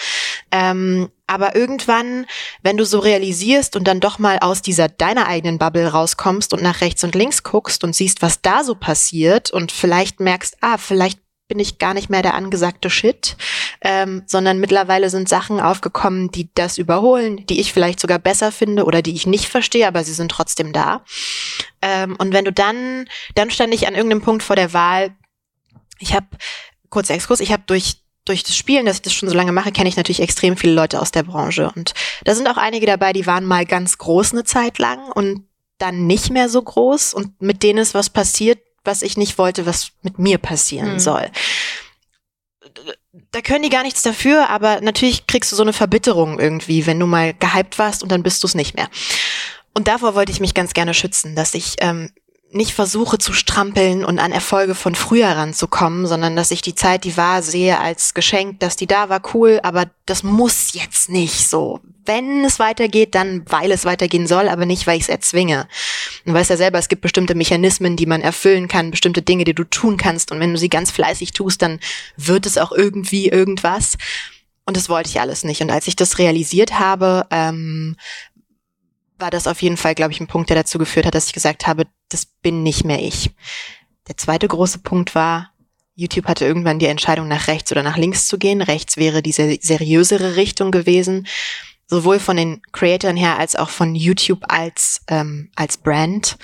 [0.51, 2.27] Ähm, aber irgendwann,
[2.61, 6.61] wenn du so realisierst und dann doch mal aus dieser deiner eigenen Bubble rauskommst und
[6.61, 10.77] nach rechts und links guckst und siehst, was da so passiert und vielleicht merkst, ah,
[10.77, 13.37] vielleicht bin ich gar nicht mehr der angesagte Shit,
[13.81, 18.85] ähm, sondern mittlerweile sind Sachen aufgekommen, die das überholen, die ich vielleicht sogar besser finde
[18.85, 21.03] oder die ich nicht verstehe, aber sie sind trotzdem da.
[21.81, 25.15] Ähm, und wenn du dann, dann stand ich an irgendeinem Punkt vor der Wahl,
[25.99, 26.27] ich habe,
[26.89, 29.71] kurzer Exkurs, ich habe durch durch das Spielen, dass ich das schon so lange mache,
[29.71, 31.71] kenne ich natürlich extrem viele Leute aus der Branche.
[31.75, 35.47] Und da sind auch einige dabei, die waren mal ganz groß eine Zeit lang und
[35.77, 37.13] dann nicht mehr so groß.
[37.13, 40.99] Und mit denen ist was passiert, was ich nicht wollte, was mit mir passieren Mhm.
[40.99, 41.31] soll.
[43.31, 46.99] Da können die gar nichts dafür, aber natürlich kriegst du so eine Verbitterung irgendwie, wenn
[46.99, 48.89] du mal gehypt warst und dann bist du es nicht mehr.
[49.73, 52.11] Und davor wollte ich mich ganz gerne schützen, dass ich ähm,
[52.51, 57.03] nicht versuche zu strampeln und an Erfolge von früher ranzukommen, sondern dass ich die Zeit,
[57.03, 61.47] die war, sehe als Geschenk, dass die da war, cool, aber das muss jetzt nicht
[61.49, 61.81] so.
[62.05, 65.67] Wenn es weitergeht, dann weil es weitergehen soll, aber nicht, weil ich es erzwinge.
[66.25, 69.55] Du weißt ja selber, es gibt bestimmte Mechanismen, die man erfüllen kann, bestimmte Dinge, die
[69.55, 71.79] du tun kannst und wenn du sie ganz fleißig tust, dann
[72.17, 73.97] wird es auch irgendwie irgendwas.
[74.65, 75.61] Und das wollte ich alles nicht.
[75.61, 77.97] Und als ich das realisiert habe, ähm,
[79.17, 81.33] war das auf jeden Fall, glaube ich, ein Punkt, der dazu geführt hat, dass ich
[81.33, 83.31] gesagt habe, das bin nicht mehr ich.
[84.07, 85.51] Der zweite große Punkt war,
[85.95, 88.61] YouTube hatte irgendwann die Entscheidung, nach rechts oder nach links zu gehen.
[88.61, 91.25] Rechts wäre diese seriösere Richtung gewesen,
[91.87, 96.37] sowohl von den Creatoren her als auch von YouTube als, ähm, als Brand.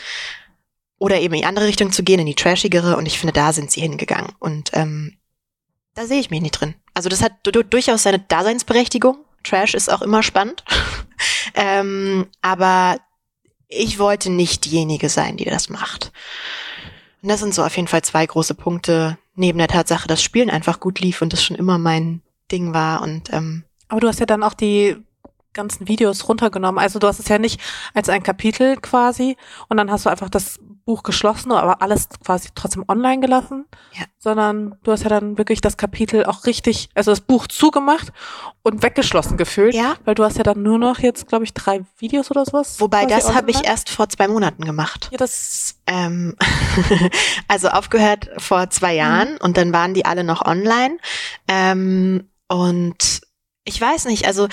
[0.97, 2.95] Oder eben in die andere Richtung zu gehen, in die trashigere.
[2.95, 4.34] Und ich finde, da sind sie hingegangen.
[4.39, 5.17] Und ähm,
[5.95, 6.75] da sehe ich mich nicht drin.
[6.93, 9.17] Also das hat du- du- durchaus seine Daseinsberechtigung.
[9.43, 10.63] Trash ist auch immer spannend.
[11.56, 12.97] ähm, aber
[13.67, 16.12] ich wollte nicht diejenige sein, die das macht.
[17.23, 20.49] Und das sind so auf jeden Fall zwei große Punkte, neben der Tatsache, dass Spielen
[20.51, 23.01] einfach gut lief und das schon immer mein Ding war.
[23.01, 24.97] Und ähm, Aber du hast ja dann auch die
[25.53, 26.79] ganzen Videos runtergenommen.
[26.79, 27.59] Also du hast es ja nicht
[27.93, 29.37] als ein Kapitel quasi
[29.69, 34.05] und dann hast du einfach das Buch geschlossen, aber alles quasi trotzdem online gelassen, Ja.
[34.17, 38.11] sondern du hast ja dann wirklich das Kapitel auch richtig, also das Buch zugemacht
[38.63, 41.81] und weggeschlossen gefühlt, ja, weil du hast ja dann nur noch jetzt, glaube ich, drei
[41.99, 42.79] Videos oder sowas.
[42.79, 45.09] wobei das habe ich erst vor zwei Monaten gemacht.
[45.11, 46.35] Ja, das Ähm,
[47.47, 50.97] also aufgehört vor zwei Jahren und dann waren die alle noch online.
[51.47, 53.21] Ähm, und
[53.63, 54.47] ich weiß nicht, also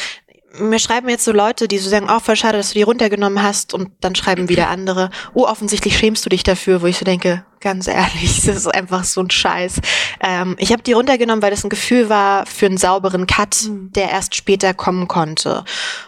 [0.59, 3.43] mir schreiben jetzt so Leute, die so sagen, oh, voll schade, dass du die runtergenommen
[3.43, 7.05] hast und dann schreiben wieder andere, oh, offensichtlich schämst du dich dafür, wo ich so
[7.05, 9.81] denke, ganz ehrlich, das ist einfach so ein Scheiß.
[10.21, 13.93] Ähm, ich habe die runtergenommen, weil das ein Gefühl war für einen sauberen Cut, Mhm.
[13.93, 15.65] der erst später kommen konnte.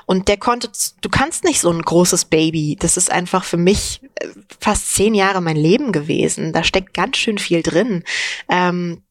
[0.06, 4.00] Und der konnte, du kannst nicht so ein großes Baby, das ist einfach für mich
[4.16, 4.28] äh,
[4.60, 6.52] fast zehn Jahre mein Leben gewesen.
[6.52, 8.04] Da steckt ganz schön viel drin.
[8.48, 9.02] Ähm,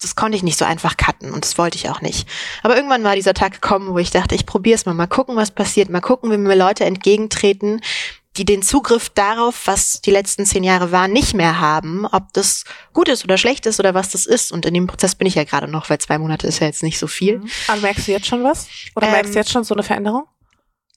[0.00, 2.28] das konnte ich nicht so einfach cutten und das wollte ich auch nicht.
[2.62, 5.36] Aber irgendwann war dieser Tag gekommen, wo ich dachte, ich probiere es mal, mal gucken,
[5.36, 7.80] was passiert, mal gucken, wie mir Leute entgegentreten,
[8.36, 12.64] die den Zugriff darauf, was die letzten zehn Jahre waren, nicht mehr haben, ob das
[12.92, 14.50] gut ist oder schlecht ist oder was das ist.
[14.50, 16.82] Und in dem Prozess bin ich ja gerade noch, weil zwei Monate ist ja jetzt
[16.82, 17.42] nicht so viel.
[17.68, 18.66] Aber merkst du jetzt schon was?
[18.96, 20.24] Oder Ähm, merkst du jetzt schon so eine Veränderung?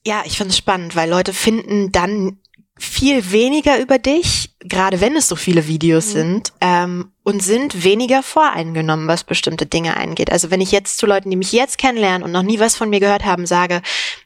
[0.04, 2.38] Ja, ich finde es spannend, weil Leute finden dann
[2.78, 6.12] viel weniger über dich, gerade wenn es so viele Videos Mhm.
[6.12, 10.32] sind, ähm, und sind weniger voreingenommen, was bestimmte Dinge angeht.
[10.32, 12.88] Also wenn ich jetzt zu Leuten, die mich jetzt kennenlernen und noch nie was von
[12.88, 13.82] mir gehört haben, sage,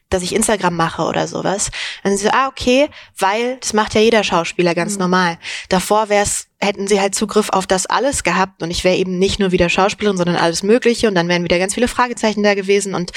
[0.09, 1.71] dass ich Instagram mache oder sowas,
[2.03, 2.89] dann sind sie so, ah, okay,
[3.19, 4.99] weil das macht ja jeder Schauspieler ganz Mhm.
[5.01, 5.39] normal.
[5.69, 9.41] Davor wär's, hätten sie halt Zugriff auf das alles gehabt und ich wäre eben nicht
[9.41, 12.95] nur wieder Schauspielerin, sondern alles Mögliche und dann wären wieder ganz viele Fragezeichen da gewesen
[12.95, 13.11] und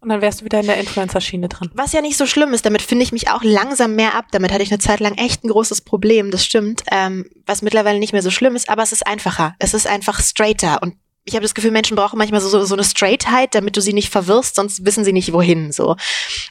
[0.00, 1.70] Und dann wärst du wieder in der Influencer-Schiene drin.
[1.74, 4.26] was ja nicht so schlimm ist, damit finde ich mich auch langsam mehr ab.
[4.30, 6.82] Damit hatte ich eine Zeit lang echt ein großes Problem, das stimmt.
[6.92, 9.56] Ähm, was mittlerweile nicht mehr so schlimm ist, aber es ist einfacher.
[9.58, 10.82] Es ist einfach straighter.
[10.82, 10.94] Und
[11.24, 13.92] ich habe das Gefühl, Menschen brauchen manchmal so, so, so eine Straightheit, damit du sie
[13.92, 15.72] nicht verwirrst, sonst wissen sie nicht wohin.
[15.72, 15.96] So.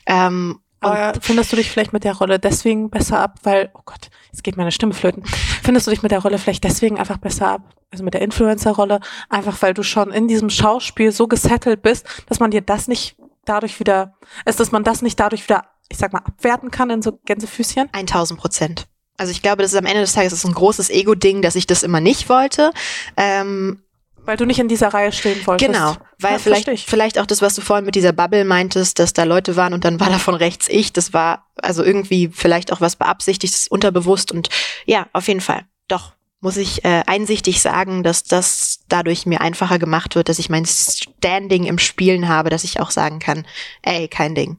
[0.05, 4.09] Ähm, Aber findest du dich vielleicht mit der Rolle deswegen besser ab, weil, oh Gott,
[4.31, 5.23] jetzt geht meine Stimme flöten.
[5.63, 8.99] Findest du dich mit der Rolle vielleicht deswegen einfach besser ab, also mit der Influencer-Rolle,
[9.29, 13.15] einfach weil du schon in diesem Schauspiel so gesettelt bist, dass man dir das nicht
[13.47, 14.13] dadurch wieder,
[14.45, 17.89] ist, dass man das nicht dadurch wieder, ich sag mal, abwerten kann in so Gänsefüßchen?
[17.91, 18.87] 1000 Prozent.
[19.17, 21.65] Also ich glaube, das ist am Ende des Tages ist ein großes Ego-Ding, dass ich
[21.65, 22.71] das immer nicht wollte.
[23.17, 23.81] Ähm,
[24.25, 25.71] Weil du nicht in dieser Reihe stehen wolltest.
[25.71, 29.13] Genau, weil Ja, vielleicht, vielleicht auch das, was du vorhin mit dieser Bubble meintest, dass
[29.13, 30.93] da Leute waren und dann war da von rechts ich.
[30.93, 34.49] Das war also irgendwie vielleicht auch was beabsichtigtes, unterbewusst und
[34.85, 35.63] ja, auf jeden Fall.
[35.87, 40.49] Doch, muss ich äh, einsichtig sagen, dass das dadurch mir einfacher gemacht wird, dass ich
[40.49, 43.45] mein Standing im Spielen habe, dass ich auch sagen kann,
[43.81, 44.57] ey, kein Ding.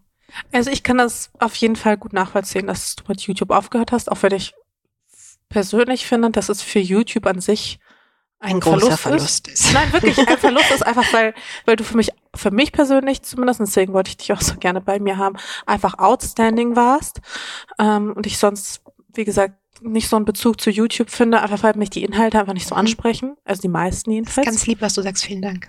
[0.52, 4.10] Also ich kann das auf jeden Fall gut nachvollziehen, dass du mit YouTube aufgehört hast,
[4.10, 4.54] auch wenn ich
[5.48, 7.78] persönlich finde, dass es für YouTube an sich
[8.40, 9.64] ein, Ein großer Verlust, Verlust ist.
[9.64, 9.74] ist.
[9.74, 11.34] Nein, wirklich, ein Verlust ist einfach, weil,
[11.66, 14.80] weil du für mich, für mich persönlich zumindest, deswegen wollte ich dich auch so gerne
[14.80, 17.20] bei mir haben, einfach outstanding warst.
[17.80, 21.76] Ähm, und ich sonst, wie gesagt, nicht so einen Bezug zu YouTube finde, einfach weil
[21.76, 22.80] mich die Inhalte einfach nicht so Mhm.
[22.80, 23.36] ansprechen.
[23.44, 24.44] Also die meisten jedenfalls.
[24.46, 25.24] ganz lieb, was du sagst.
[25.24, 25.68] Vielen Dank.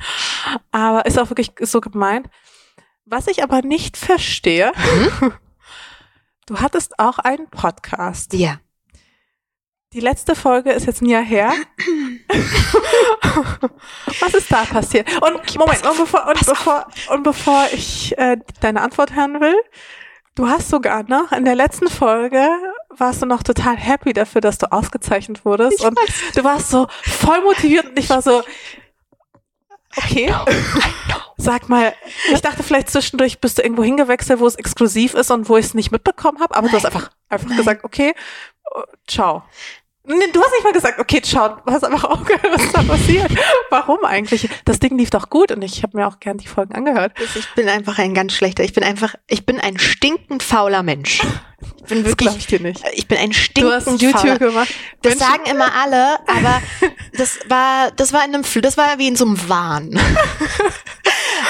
[0.72, 2.28] aber ist auch wirklich so gemeint.
[3.04, 4.72] Was ich aber nicht verstehe,
[6.46, 8.32] du hattest auch einen Podcast.
[8.32, 8.60] Ja.
[9.92, 11.52] Die letzte Folge ist jetzt ein Jahr her.
[14.20, 15.08] Was ist da passiert?
[15.22, 19.56] Und Moment, und bevor, und bevor, und bevor ich äh, deine Antwort hören will,
[20.34, 22.46] du hast sogar noch in der letzten Folge
[22.98, 25.98] warst du noch total happy dafür, dass du ausgezeichnet wurdest und
[26.34, 28.42] du warst so voll motiviert und ich war so
[29.96, 30.34] okay.
[31.38, 31.94] Sag mal,
[32.32, 35.66] ich dachte vielleicht zwischendurch bist du irgendwo hingewechselt, wo es exklusiv ist und wo ich
[35.66, 37.58] es nicht mitbekommen habe, aber du hast einfach einfach Nein.
[37.58, 38.14] gesagt, okay,
[39.06, 39.42] ciao.
[40.06, 41.56] Du hast nicht mal gesagt, okay, ciao.
[41.66, 43.30] Du hast einfach aufgehört, was ist da passiert.
[43.70, 44.48] Warum eigentlich?
[44.64, 47.12] Das Ding lief doch gut und ich habe mir auch gern die Folgen angehört.
[47.34, 48.62] Ich bin einfach ein ganz schlechter.
[48.62, 51.22] Ich bin einfach, ich bin ein stinkend fauler Mensch.
[51.78, 52.82] Ich bin Das glaube wirklich, ich dir nicht.
[52.94, 54.74] ich bin ein Du stinkend hast fauler YouTube gemacht.
[55.02, 56.62] Das Menschen- sagen immer alle, aber
[57.16, 59.98] das war, das war in einem, das war wie in so einem Wahn.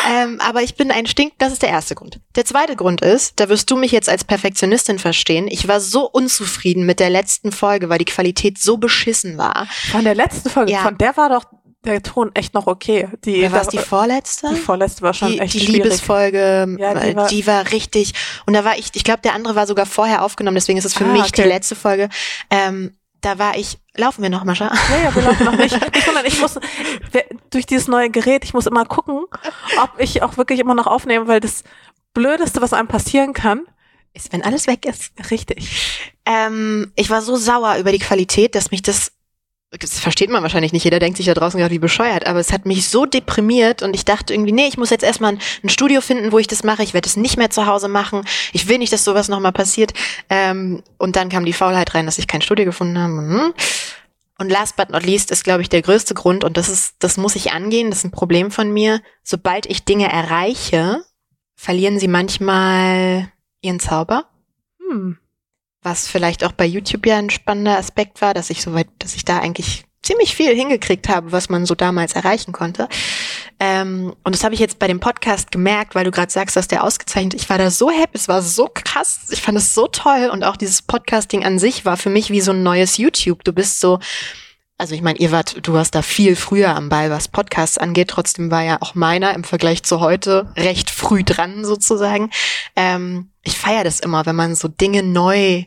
[0.09, 2.21] ähm, aber ich bin ein Stink, das ist der erste Grund.
[2.37, 5.49] Der zweite Grund ist, da wirst du mich jetzt als Perfektionistin verstehen.
[5.49, 9.67] Ich war so unzufrieden mit der letzten Folge, weil die Qualität so beschissen war.
[9.91, 10.83] Von der letzten Folge, Ja.
[10.83, 11.45] von der war doch
[11.85, 13.09] der Ton echt noch okay.
[13.25, 14.49] Die, Wer war es, die vorletzte?
[14.53, 15.85] die vorletzte war schon die, echt die schwierig.
[15.85, 18.13] Liebesfolge, Ja, die war- die war richtig.
[18.45, 20.95] Und da war ich, ich glaube, der andere war sogar vorher aufgenommen, deswegen ist es
[20.95, 21.43] für Ah, mich okay.
[21.43, 22.09] die letzte Folge.
[22.51, 24.73] Ähm, da war ich, laufen wir noch, Mascha?
[24.91, 25.75] Ja, ja, wir laufen noch nicht.
[26.07, 26.59] Wundern, ich muss
[27.51, 29.25] durch dieses neue Gerät, ich muss immer gucken,
[29.83, 31.65] ob ich auch wirklich immer noch aufnehme, weil das
[32.15, 33.63] Blödeste, was einem passieren kann,
[34.15, 35.13] Ist, wenn alles weg ist.
[35.31, 36.11] richtig.
[36.25, 39.13] Ähm, ich war so sauer über die Qualität, dass mich das,
[39.71, 42.53] das versteht man wahrscheinlich nicht, jeder denkt sich da draußen gerade wie bescheuert, aber es
[42.53, 45.69] hat mich so deprimiert und ich dachte irgendwie, nee, ich muss jetzt erstmal ein, ein
[45.69, 48.69] Studio finden, wo ich das mache, ich werde es nicht mehr zu Hause machen, ich
[48.69, 49.93] will nicht, dass sowas nochmal passiert.
[50.31, 53.13] Ähm, und dann kam die Faulheit rein, dass ich kein Studio gefunden habe.
[53.13, 53.55] Mhm.
[54.39, 57.17] Und last but not least ist, glaube ich, der größte Grund, und das ist, das
[57.17, 59.01] muss ich angehen, das ist ein Problem von mir.
[59.23, 61.03] Sobald ich Dinge erreiche,
[61.57, 64.27] verlieren sie manchmal ihren Zauber
[64.89, 65.19] Hm.
[65.87, 69.25] Was vielleicht auch bei YouTube ja ein spannender Aspekt war, dass ich soweit, dass ich
[69.25, 72.89] da eigentlich ziemlich viel hingekriegt habe, was man so damals erreichen konnte.
[73.61, 76.67] Ähm, und das habe ich jetzt bei dem Podcast gemerkt, weil du gerade sagst, dass
[76.67, 77.35] der ausgezeichnet.
[77.35, 80.43] Ich war da so happy, es war so krass, ich fand es so toll und
[80.43, 83.45] auch dieses Podcasting an sich war für mich wie so ein neues YouTube.
[83.45, 84.01] Du bist so,
[84.79, 88.09] also ich meine, ihr wart, du warst da viel früher am Ball, was Podcasts angeht.
[88.09, 92.31] Trotzdem war ja auch meiner im Vergleich zu heute recht früh dran sozusagen.
[92.77, 95.65] Ähm, ich feiere das immer, wenn man so Dinge neu.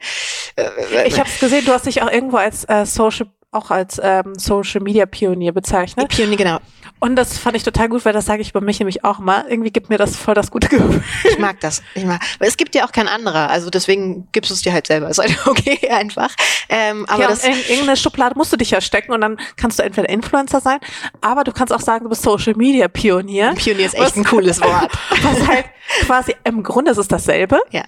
[0.55, 3.99] Äh, Ich habe es gesehen, du hast dich auch irgendwo als äh, Social, auch als
[4.03, 6.09] ähm, Social Media Pionier bezeichnet.
[6.09, 6.59] Pionier, genau.
[6.99, 9.45] Und das fand ich total gut, weil das sage ich bei mich nämlich auch mal.
[9.47, 11.03] Irgendwie gibt mir das voll das gute Gefühl.
[11.23, 11.81] Ich mag das.
[11.95, 12.21] Ich mag.
[12.39, 13.49] Weil es gibt ja auch kein anderer.
[13.49, 15.09] Also deswegen gibst du es dir halt selber.
[15.09, 16.29] Ist halt okay einfach.
[16.67, 19.79] Ähm, aber ja, das, in irgendeine Schublade musst du dich ja stecken und dann kannst
[19.79, 20.79] du entweder Influencer sein,
[21.21, 23.53] aber du kannst auch sagen, du bist Social Media Pionier.
[23.55, 24.91] Pionier ist echt ein cooles Wort.
[25.23, 25.65] Was halt
[26.05, 27.59] quasi im Grunde ist es dasselbe.
[27.71, 27.83] Ja.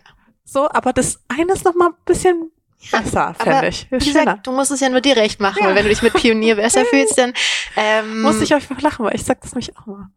[0.46, 2.52] So, aber das eine ist noch mal ein bisschen
[2.90, 3.86] besser, fände ich.
[3.92, 5.68] wie Ist gesagt, du musst es ja nur dir recht machen, Ja.
[5.68, 7.34] weil wenn du dich mit Pionier besser fühlst, dann
[7.76, 10.08] ähm, Muss ich einfach lachen, weil ich sag das nämlich auch mal.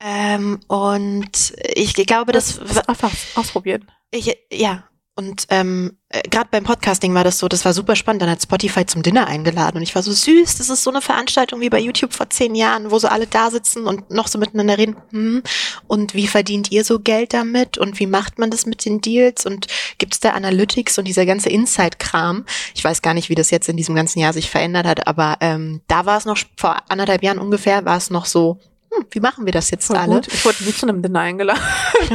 [0.00, 3.90] ähm, und ich glaube, das, das einfach ausprobieren.
[4.10, 4.84] ich, ja
[5.14, 8.22] und ähm, äh, gerade beim Podcasting war das so, das war super spannend.
[8.22, 10.56] Dann hat Spotify zum Dinner eingeladen und ich war so süß.
[10.56, 13.50] Das ist so eine Veranstaltung wie bei YouTube vor zehn Jahren, wo so alle da
[13.50, 14.96] sitzen und noch so miteinander reden.
[15.10, 15.42] Hm,
[15.86, 19.44] und wie verdient ihr so Geld damit und wie macht man das mit den Deals
[19.44, 19.66] und
[19.98, 22.46] gibt es da Analytics und dieser ganze Inside-Kram?
[22.74, 25.36] Ich weiß gar nicht, wie das jetzt in diesem ganzen Jahr sich verändert hat, aber
[25.40, 28.60] ähm, da war es noch vor anderthalb Jahren ungefähr, war es noch so.
[28.90, 30.14] Hm, wie machen wir das jetzt Voll alle?
[30.14, 30.28] gut.
[30.28, 31.62] Ich wurde nie zu einem Dinner eingeladen.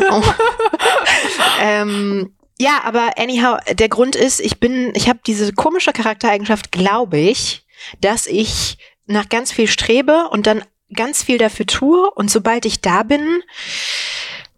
[0.10, 0.24] Oh.
[1.62, 7.18] ähm, ja, aber anyhow, der Grund ist, ich bin, ich habe diese komische Charaktereigenschaft, glaube
[7.18, 7.66] ich,
[8.02, 12.82] dass ich nach ganz viel strebe und dann ganz viel dafür tue und sobald ich
[12.82, 13.44] da bin,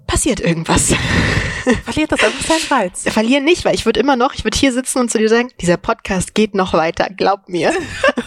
[0.07, 0.93] passiert irgendwas.
[1.83, 3.03] Verliert das einfach seinen Reiz.
[3.03, 5.49] Verlieren nicht, weil ich würde immer noch, ich würde hier sitzen und zu dir sagen,
[5.59, 7.73] dieser Podcast geht noch weiter, glaub mir.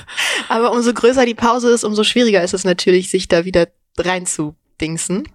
[0.48, 3.68] aber umso größer die Pause ist, umso schwieriger ist es natürlich, sich da wieder
[3.98, 5.28] reinzudingsen.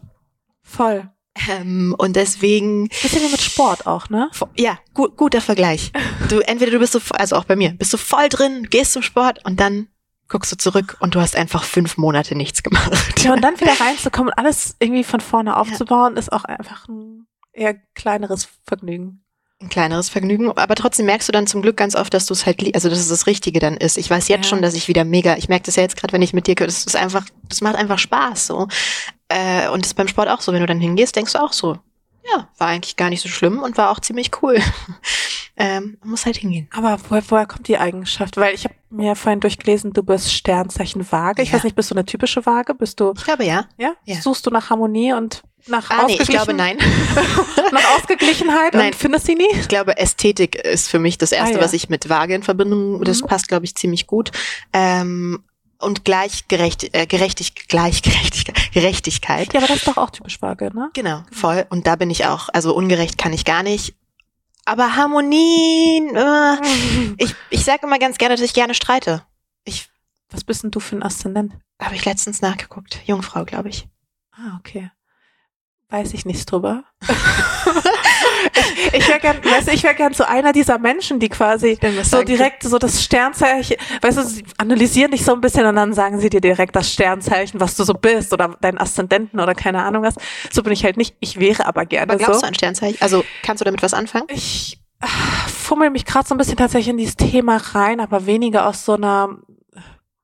[0.61, 1.09] Voll.
[1.49, 4.29] Ähm, und deswegen Bisschen wie mit Sport auch, ne?
[4.57, 5.91] Ja, gu guter Vergleich.
[6.29, 9.01] Du entweder du bist so, also auch bei mir, bist du voll drin, gehst zum
[9.01, 9.87] Sport und dann
[10.29, 12.91] guckst du zurück und du hast einfach fünf Monate nichts gemacht.
[13.19, 17.27] Ja, und dann wieder reinzukommen und alles irgendwie von vorne aufzubauen, ist auch einfach ein
[17.53, 19.23] eher kleineres Vergnügen.
[19.59, 22.45] Ein kleineres Vergnügen, aber trotzdem merkst du dann zum Glück ganz oft, dass du es
[22.45, 23.97] halt, also dass es das Richtige dann ist.
[23.97, 24.49] Ich weiß jetzt Ja.
[24.49, 26.53] schon, dass ich wieder mega, ich merke das ja jetzt gerade, wenn ich mit dir,
[26.55, 28.67] das ist einfach, das macht einfach Spaß so.
[29.29, 31.53] Äh, und das ist beim Sport auch so, wenn du dann hingehst, denkst du auch
[31.53, 31.77] so,
[32.33, 34.57] ja, war eigentlich gar nicht so schlimm und war auch ziemlich cool.
[35.57, 36.67] ähm, man muss halt hingehen.
[36.73, 38.37] Aber woher, woher kommt die Eigenschaft?
[38.37, 41.41] Weil ich habe mir vorhin durchgelesen, du bist Sternzeichen Waage.
[41.41, 41.55] Ich Ja.
[41.55, 42.73] weiß nicht, bist du eine typische Waage?
[42.75, 43.65] Bist du, Ich glaube ja.
[43.77, 43.93] ja?
[44.05, 44.21] Ja.
[44.21, 46.77] Suchst du nach Harmonie und nach Ah, nee, ich Ausgeglichen- glaube nein.
[47.73, 48.87] nach Ausgeglichenheit Nein.
[48.87, 49.47] und findest sie nie?
[49.53, 51.63] Ich glaube, Ästhetik ist für mich das Erste, Ah, ja.
[51.65, 53.27] was ich mit Waage in Verbindung, das Mhm.
[53.27, 54.31] passt, glaube ich, ziemlich gut.
[54.71, 55.43] Ähm,
[55.79, 59.53] und gleichgerecht, äh, gerechtig, gleichgerechtigkeit, Gerechtigkeit.
[59.53, 60.89] Ja, aber das ist doch auch typisch Waage, ne?
[60.93, 61.65] Genau, voll.
[61.69, 63.95] Und da bin ich auch, also ungerecht kann ich gar nicht.
[64.65, 66.57] Aber Harmonie, äh,
[67.17, 69.23] ich, ich sage immer ganz gerne, dass ich gerne streite.
[69.63, 69.89] Ich
[70.29, 71.53] Was bist denn du für ein Aszendent?
[71.81, 72.99] habe ich letztens nachgeguckt.
[73.05, 73.87] Jungfrau, glaube ich.
[74.31, 74.91] Ah, okay.
[75.89, 76.83] Weiß ich nichts drüber.
[78.93, 82.23] ich wäre gern, weißt du, ich wäre gern so einer dieser Menschen, die quasi so
[82.23, 86.19] direkt so das Sternzeichen, weißt du, sie analysieren dich so ein bisschen und dann sagen
[86.19, 90.03] sie dir direkt das Sternzeichen, was du so bist oder deinen Aszendenten oder keine Ahnung
[90.03, 90.15] was.
[90.51, 91.15] So bin ich halt nicht.
[91.19, 92.41] Ich wäre aber gerne Aber glaubst so.
[92.41, 93.01] du an Sternzeichen?
[93.01, 94.27] Also kannst du damit was anfangen?
[94.29, 95.07] Ich ah,
[95.47, 98.93] fummel mich gerade so ein bisschen tatsächlich in dieses Thema rein, aber weniger aus so
[98.93, 99.37] einer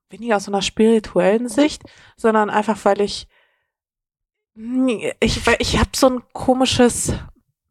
[0.10, 1.84] weniger aus so einer spirituellen Sicht,
[2.16, 3.28] sondern einfach weil ich
[5.20, 7.14] ich weil ich habe so ein komisches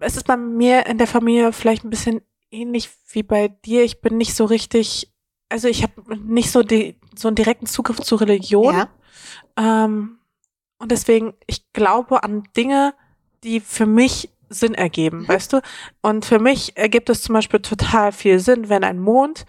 [0.02, 3.82] es ist bei mir in der Familie vielleicht ein bisschen ähnlich wie bei dir.
[3.84, 5.08] Ich bin nicht so richtig
[5.52, 8.74] also ich habe nicht so die so einen direkten Zugriff zur Religion.
[8.74, 8.88] Ja.
[9.56, 10.18] Ähm,
[10.78, 12.94] und deswegen, ich glaube an Dinge,
[13.44, 15.60] die für mich Sinn ergeben, weißt du?
[16.00, 19.44] Und für mich ergibt es zum Beispiel total viel Sinn, wenn ein Mond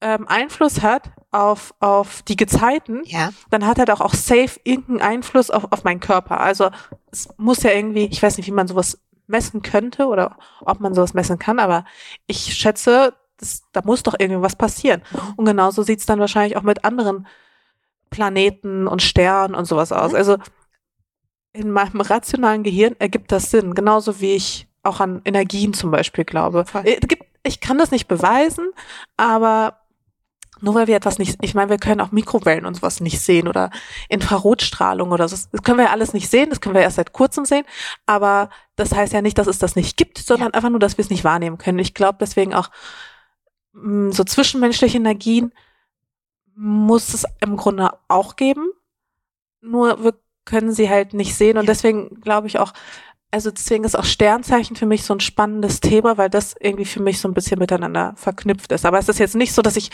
[0.00, 3.30] ähm, Einfluss hat auf, auf die Gezeiten, Ja.
[3.50, 6.40] dann hat er doch auch safe irgendeinen Einfluss auf, auf meinen Körper.
[6.40, 6.70] Also
[7.10, 10.94] es muss ja irgendwie, ich weiß nicht, wie man sowas messen könnte oder ob man
[10.94, 11.84] sowas messen kann, aber
[12.26, 15.02] ich schätze, das, da muss doch irgendwie was passieren.
[15.36, 17.26] Und genauso sieht's dann wahrscheinlich auch mit anderen
[18.10, 20.12] Planeten und Sternen und sowas aus.
[20.12, 20.16] Mhm.
[20.16, 20.36] Also
[21.52, 26.24] in meinem rationalen Gehirn ergibt das Sinn, genauso wie ich auch an Energien zum Beispiel
[26.24, 26.64] glaube.
[26.84, 26.98] Äh,
[27.44, 28.70] Ich kann das nicht beweisen,
[29.16, 29.80] aber
[30.60, 33.48] nur weil wir etwas nicht, ich meine, wir können auch Mikrowellen und sowas nicht sehen
[33.48, 33.70] oder
[34.08, 35.36] Infrarotstrahlung oder so.
[35.52, 37.64] Das können wir ja alles nicht sehen, das können wir erst seit kurzem sehen,
[38.06, 41.02] aber das heißt ja nicht, dass es das nicht gibt, sondern einfach nur, dass wir
[41.02, 41.78] es nicht wahrnehmen können.
[41.78, 42.70] Ich glaube deswegen auch,
[43.72, 45.52] mh, so zwischenmenschliche Energien
[46.54, 48.68] muss es im Grunde auch geben,
[49.60, 51.72] nur wir können sie halt nicht sehen und Ja.
[51.72, 52.72] deswegen glaube ich auch,
[53.30, 57.02] also deswegen ist auch Sternzeichen für mich so ein spannendes Thema, weil das irgendwie für
[57.02, 58.86] mich so ein bisschen miteinander verknüpft ist.
[58.86, 59.90] Aber es ist jetzt nicht so, dass ich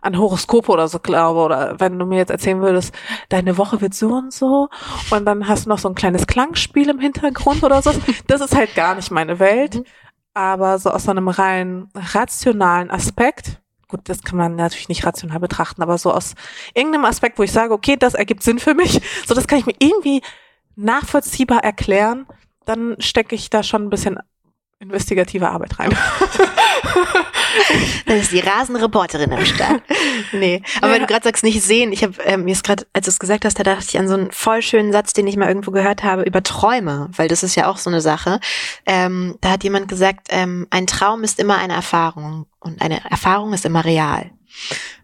[0.00, 2.94] an Horoskope oder so glaube oder wenn du mir jetzt erzählen würdest,
[3.28, 4.68] deine Woche wird so und so
[5.10, 7.92] und dann hast du noch so ein kleines Klangspiel im Hintergrund oder so.
[8.26, 9.76] Das ist halt gar nicht meine Welt.
[9.76, 9.84] Mhm.
[10.34, 15.40] Aber so aus so einem rein rationalen Aspekt gut, das kann man natürlich nicht rational
[15.40, 16.34] betrachten, aber so aus
[16.74, 19.66] irgendeinem Aspekt, wo ich sage, okay, das ergibt Sinn für mich, so das kann ich
[19.66, 20.22] mir irgendwie
[20.74, 22.26] nachvollziehbar erklären,
[22.64, 24.18] dann stecke ich da schon ein bisschen
[24.78, 25.90] investigative Arbeit rein.
[28.06, 29.82] Dann ist die Rasenreporterin am Start.
[30.32, 30.94] nee, aber ja.
[30.94, 33.18] wenn du gerade sagst, nicht sehen, ich habe ähm, mir ist gerade, als du es
[33.18, 35.70] gesagt hast, da dachte ich an so einen voll schönen Satz, den ich mal irgendwo
[35.70, 38.40] gehört habe über Träume, weil das ist ja auch so eine Sache.
[38.84, 43.54] Ähm, da hat jemand gesagt, ähm, ein Traum ist immer eine Erfahrung und eine Erfahrung
[43.54, 44.30] ist immer real.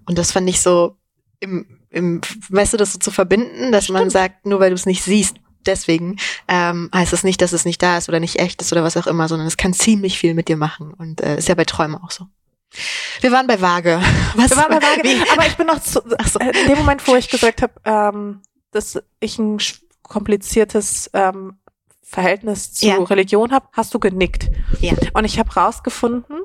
[0.06, 0.96] Und das fand ich so
[1.40, 2.20] im, im
[2.50, 3.98] weißt du, das so zu verbinden, dass Stimmt.
[3.98, 5.36] man sagt, nur weil du es nicht siehst,
[5.66, 6.16] deswegen
[6.48, 8.96] ähm, heißt das nicht, dass es nicht da ist oder nicht echt ist oder was
[8.96, 11.64] auch immer, sondern es kann ziemlich viel mit dir machen und äh, ist ja bei
[11.64, 12.26] Träumen auch so.
[13.20, 14.00] Wir waren bei Waage.
[14.34, 14.50] Was?
[14.50, 15.30] Wir waren bei Waage, Wie?
[15.30, 16.38] aber ich bin noch zu, so.
[16.38, 18.40] Äh, in dem Moment, wo ich gesagt habe, ähm,
[18.70, 19.58] dass ich ein
[20.02, 21.58] kompliziertes ähm,
[22.02, 22.96] Verhältnis zu ja.
[22.96, 24.50] Religion habe, hast du genickt.
[24.80, 24.94] Ja.
[25.12, 26.42] Und ich habe rausgefunden,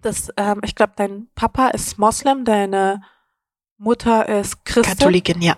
[0.00, 3.02] dass ähm, ich glaube, dein Papa ist Moslem, deine
[3.76, 4.96] Mutter ist Christin.
[4.96, 5.56] Katholikin, ja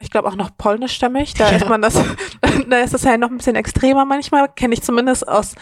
[0.00, 1.34] ich glaube auch noch polnischstämmig.
[1.34, 1.56] Da ja.
[1.56, 1.94] ist man das,
[2.68, 4.48] da ist das ja noch ein bisschen extremer manchmal.
[4.48, 5.54] Kenne ich zumindest aus,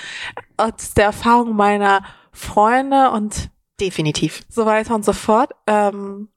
[0.57, 5.53] aus der Erfahrung meiner Freunde und definitiv so weiter und so fort.
[5.66, 6.28] Ähm,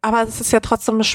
[0.00, 1.06] aber es ist ja trotzdem ein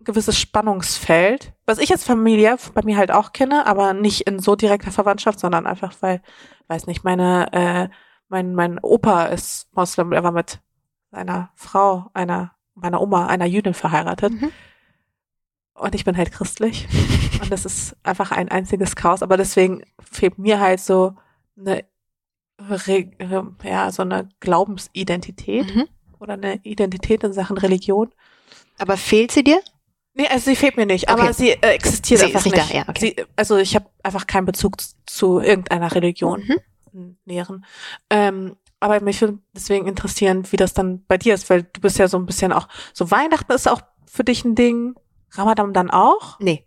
[0.00, 4.56] gewisses Spannungsfeld, was ich jetzt familiär bei mir halt auch kenne, aber nicht in so
[4.56, 6.20] direkter Verwandtschaft, sondern einfach weil,
[6.68, 7.88] weiß nicht, meine, äh,
[8.28, 10.60] mein, mein Opa ist Moslem, er war mit
[11.10, 14.32] seiner Frau, einer, meiner Oma, einer Jüdin verheiratet.
[14.32, 14.52] Mhm.
[15.78, 16.88] Und ich bin halt christlich.
[17.40, 19.22] Und das ist einfach ein einziges Chaos.
[19.22, 21.14] Aber deswegen fehlt mir halt so
[21.58, 21.84] eine,
[23.62, 25.88] ja, so eine Glaubensidentität mhm.
[26.18, 28.10] oder eine Identität in Sachen Religion.
[28.78, 29.60] Aber fehlt sie dir?
[30.14, 31.20] Nee, also sie fehlt mir nicht, okay.
[31.20, 32.56] aber sie äh, existiert sie einfach nicht.
[32.56, 32.70] nicht.
[32.70, 33.14] Da, ja, okay.
[33.18, 36.42] sie, also ich habe einfach keinen Bezug zu irgendeiner Religion
[36.92, 37.18] mhm.
[37.26, 37.66] näheren.
[38.08, 41.98] Ähm, aber mich würde deswegen interessieren, wie das dann bei dir ist, weil du bist
[41.98, 44.94] ja so ein bisschen auch, so Weihnachten ist auch für dich ein Ding.
[45.32, 46.38] Ramadan dann auch?
[46.40, 46.64] Nee.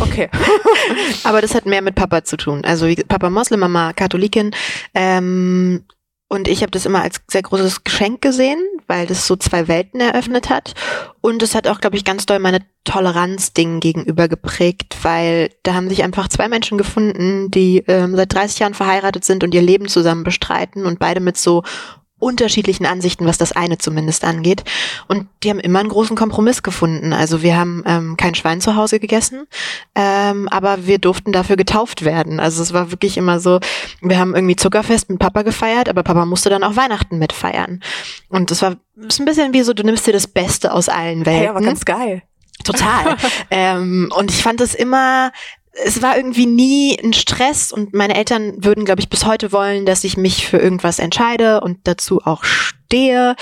[0.00, 0.28] Okay.
[1.24, 2.64] Aber das hat mehr mit Papa zu tun.
[2.64, 4.50] Also wie Papa Moslem, Mama Katholikin.
[4.94, 5.84] Ähm,
[6.28, 10.00] und ich habe das immer als sehr großes Geschenk gesehen, weil das so zwei Welten
[10.00, 10.74] eröffnet hat.
[11.22, 15.88] Und es hat auch, glaube ich, ganz doll meine Toleranz-Ding gegenüber geprägt, weil da haben
[15.88, 19.88] sich einfach zwei Menschen gefunden, die ähm, seit 30 Jahren verheiratet sind und ihr Leben
[19.88, 21.62] zusammen bestreiten und beide mit so
[22.18, 24.64] unterschiedlichen Ansichten, was das eine zumindest angeht.
[25.06, 27.12] Und die haben immer einen großen Kompromiss gefunden.
[27.12, 29.46] Also wir haben ähm, kein Schwein zu Hause gegessen,
[29.94, 32.40] ähm, aber wir durften dafür getauft werden.
[32.40, 33.60] Also es war wirklich immer so,
[34.00, 37.82] wir haben irgendwie Zuckerfest mit Papa gefeiert, aber Papa musste dann auch Weihnachten mitfeiern.
[38.28, 41.24] Und das war ist ein bisschen wie so, du nimmst dir das Beste aus allen
[41.24, 41.40] Welten.
[41.40, 42.22] Hey, aber ganz geil.
[42.64, 43.16] Total.
[43.50, 45.30] ähm, und ich fand es immer
[45.72, 49.86] es war irgendwie nie ein Stress und meine Eltern würden, glaube ich, bis heute wollen,
[49.86, 53.36] dass ich mich für irgendwas entscheide und dazu auch stehe.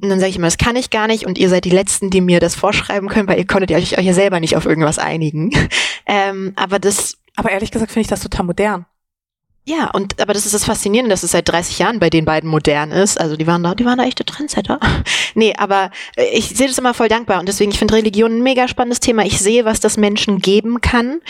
[0.00, 2.10] Und dann sage ich immer, das kann ich gar nicht und ihr seid die Letzten,
[2.10, 5.50] die mir das vorschreiben können, weil ihr konntet euch, ja selber nicht auf irgendwas einigen.
[6.06, 7.18] ähm, aber das.
[7.38, 8.86] Aber ehrlich gesagt finde ich das total modern.
[9.68, 12.48] Ja, und aber das ist das Faszinierende, dass es seit 30 Jahren bei den beiden
[12.48, 13.20] modern ist.
[13.20, 14.78] Also die waren da, die waren da echte Trendsetter.
[15.34, 18.42] nee, aber äh, ich sehe das immer voll dankbar und deswegen, ich finde Religion ein
[18.44, 19.24] mega spannendes Thema.
[19.24, 21.20] Ich sehe, was das Menschen geben kann.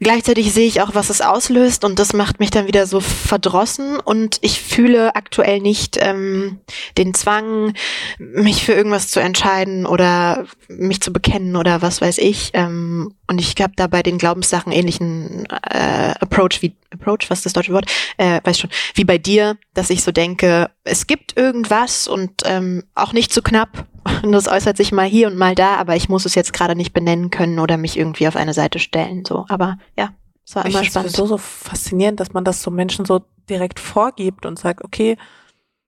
[0.00, 4.00] Gleichzeitig sehe ich auch, was es auslöst und das macht mich dann wieder so verdrossen
[4.00, 6.58] und ich fühle aktuell nicht ähm,
[6.96, 7.74] den Zwang,
[8.18, 12.50] mich für irgendwas zu entscheiden oder mich zu bekennen oder was weiß ich.
[12.54, 17.46] Ähm, und ich habe da bei den Glaubenssachen ähnlichen äh, Approach wie Approach, was ist
[17.46, 17.86] das deutsche Wort?
[18.16, 22.84] Äh, weiß schon, wie bei dir, dass ich so denke, es gibt irgendwas und ähm,
[22.94, 23.86] auch nicht zu knapp.
[24.22, 26.74] Und das äußert sich mal hier und mal da, aber ich muss es jetzt gerade
[26.74, 29.26] nicht benennen können oder mich irgendwie auf eine Seite stellen.
[29.26, 30.14] So, aber ja,
[30.46, 31.10] es war immer ich spannend.
[31.10, 33.20] Es so so faszinierend, dass man das so Menschen so
[33.50, 35.18] direkt vorgibt und sagt, okay,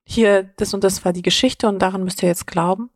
[0.05, 2.91] hier das und das war die Geschichte und daran müsst ihr jetzt glauben.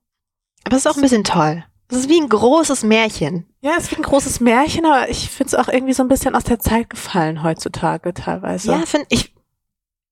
[0.65, 1.65] Aber es ist auch ein bisschen toll.
[1.95, 3.47] Das ist wie ein großes Märchen.
[3.61, 6.09] Ja, es ist wie ein großes Märchen, aber ich finde es auch irgendwie so ein
[6.09, 8.73] bisschen aus der Zeit gefallen heutzutage teilweise.
[8.73, 9.33] Ja, finde ich.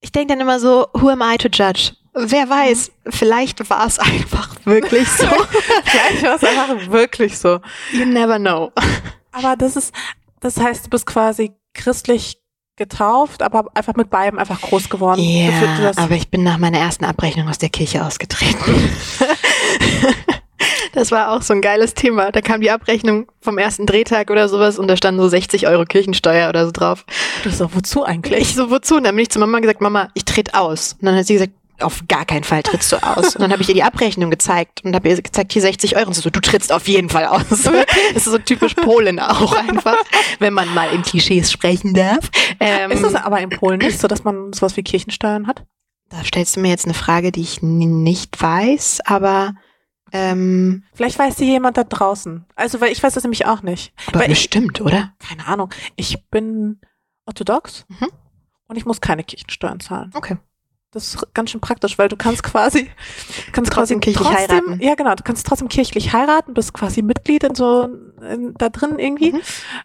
[0.01, 1.95] Ich denke dann immer so, who am I to judge?
[2.15, 3.11] Wer weiß, mhm.
[3.11, 5.27] vielleicht war es einfach wirklich so.
[5.85, 7.59] vielleicht war es einfach wirklich so.
[7.91, 8.71] You never know.
[9.33, 9.93] Aber das ist,
[10.39, 12.39] das heißt, du bist quasi christlich
[12.77, 15.21] getauft, aber einfach mit beidem einfach groß geworden.
[15.21, 18.89] Ja, aber ich bin nach meiner ersten Abrechnung aus der Kirche ausgetreten.
[20.93, 22.31] Das war auch so ein geiles Thema.
[22.33, 25.85] Da kam die Abrechnung vom ersten Drehtag oder sowas und da standen so 60 Euro
[25.85, 27.07] Kirchensteuer oder so drauf.
[27.45, 28.41] Du so, wozu eigentlich?
[28.41, 28.97] Ich so, wozu?
[28.97, 30.97] Und dann bin ich zu Mama gesagt, Mama, ich trete aus.
[31.01, 31.53] Und dann hat sie gesagt,
[31.83, 33.35] auf gar keinen Fall trittst du aus.
[33.35, 36.09] Und dann habe ich ihr die Abrechnung gezeigt und habe ihr gezeigt, hier 60 Euro.
[36.09, 37.45] Und sie so, du trittst auf jeden Fall aus.
[37.49, 37.67] das
[38.15, 39.97] ist so typisch Polen auch einfach,
[40.39, 42.31] wenn man mal in Klischees sprechen darf.
[42.61, 45.65] Ähm, ist das aber in Polen nicht so, dass man sowas wie Kirchensteuern hat?
[46.11, 49.55] Da stellst du mir jetzt eine Frage, die ich nicht weiß, aber,
[50.13, 52.45] ähm, Vielleicht weiß sie jemand da draußen.
[52.55, 53.93] Also, weil ich weiß das nämlich auch nicht.
[54.09, 55.13] aber Weil ich, bestimmt, oder?
[55.19, 55.71] keine Ahnung.
[55.97, 56.81] Ich bin
[57.27, 58.09] orthodox Mhm.
[58.69, 60.11] und ich muss keine Kirchensteuern zahlen.
[60.15, 60.37] Okay.
[60.91, 62.91] Das ist ganz schön praktisch, weil du kannst quasi,
[63.53, 64.79] kannst Trotzdem quasi kirchlich heiraten.
[64.83, 65.15] Ja, genau.
[65.15, 67.85] Du kannst trotzdem kirchlich heiraten, bist quasi Mitglied in so,
[68.21, 69.33] in, da drin irgendwie.
[69.33, 69.41] Mhm.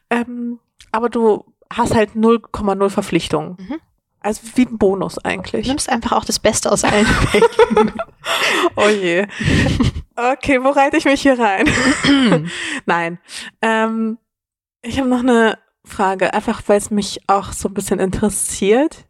[0.10, 0.60] Ähm,
[0.92, 3.56] aber du hast halt 0,0 Verpflichtungen.
[3.58, 3.76] Mhm.
[4.28, 5.66] Also wie ein Bonus Du eigentlich.
[5.68, 7.94] nimmst einfach auch das Beste aus allen Welten.
[8.76, 9.26] Oh je.
[10.18, 11.66] Okay, wo reite ich mich hier rein?
[12.86, 13.20] Nein.
[13.62, 14.18] Ähm,
[14.82, 19.06] ich habe noch eine Frage, einfach weil es mich auch so ein bisschen interessiert.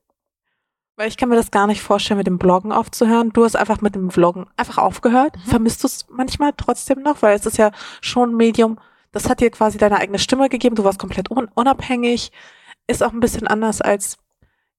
[0.97, 3.31] Weil ich kann mir das gar nicht vorstellen, mit dem Bloggen aufzuhören.
[3.33, 5.35] Du hast einfach mit dem Vloggen einfach aufgehört.
[5.35, 5.49] Mhm.
[5.49, 7.23] Vermisst du es manchmal trotzdem noch?
[7.23, 8.77] Weil es ist ja schon ein Medium,
[9.11, 10.75] das hat dir quasi deine eigene Stimme gegeben.
[10.75, 12.31] Du warst komplett un unabhängig.
[12.85, 14.19] Ist auch ein bisschen anders als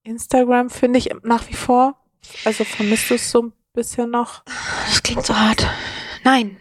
[0.09, 1.97] Instagram, finde ich nach wie vor.
[2.45, 4.43] Also vermisst du es so ein bisschen noch?
[4.87, 5.67] Das klingt so hart.
[6.25, 6.57] Nein.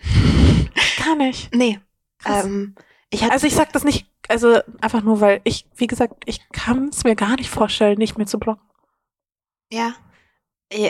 [1.03, 1.53] Gar nicht.
[1.53, 1.79] Nee.
[2.25, 2.75] Ähm,
[3.09, 6.89] ich Also ich sag das nicht, also einfach nur, weil ich, wie gesagt, ich kann
[6.89, 8.63] es mir gar nicht vorstellen, nicht mehr zu bloggen.
[10.71, 10.89] ja.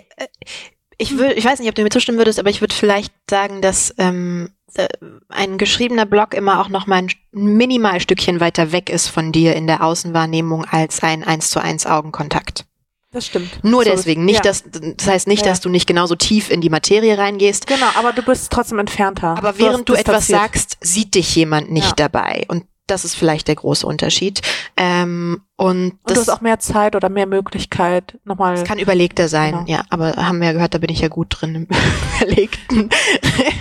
[0.97, 3.61] Ich würde, ich weiß nicht, ob du mir zustimmen würdest, aber ich würde vielleicht sagen,
[3.61, 4.87] dass ähm, äh,
[5.29, 9.67] ein geschriebener Blog immer auch noch mal ein Minimalstückchen weiter weg ist von dir in
[9.67, 12.65] der Außenwahrnehmung als ein eins zu eins Augenkontakt.
[13.11, 13.63] Das stimmt.
[13.63, 14.51] Nur So, deswegen, nicht, ja.
[14.51, 15.51] dass, das heißt nicht, Ja.
[15.51, 19.37] dass du nicht genauso tief in die Materie reingehst, Genau, aber du bist trotzdem entfernter.
[19.37, 22.07] aber Du während hast du etwas sagst, sieht dich jemand nicht Ja.
[22.09, 24.41] dabei und das ist vielleicht der große Unterschied.
[24.77, 28.55] Ähm, und Und du das, hast auch mehr Zeit oder mehr Möglichkeit, nochmal.
[28.55, 29.65] das kann überlegter sein, Genau.
[29.67, 31.67] ja, aber haben wir ja gehört, da bin ich ja gut drin im
[32.21, 32.89] Überlegten.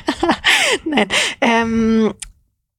[0.84, 1.08] Nein.
[1.40, 2.14] Ähm,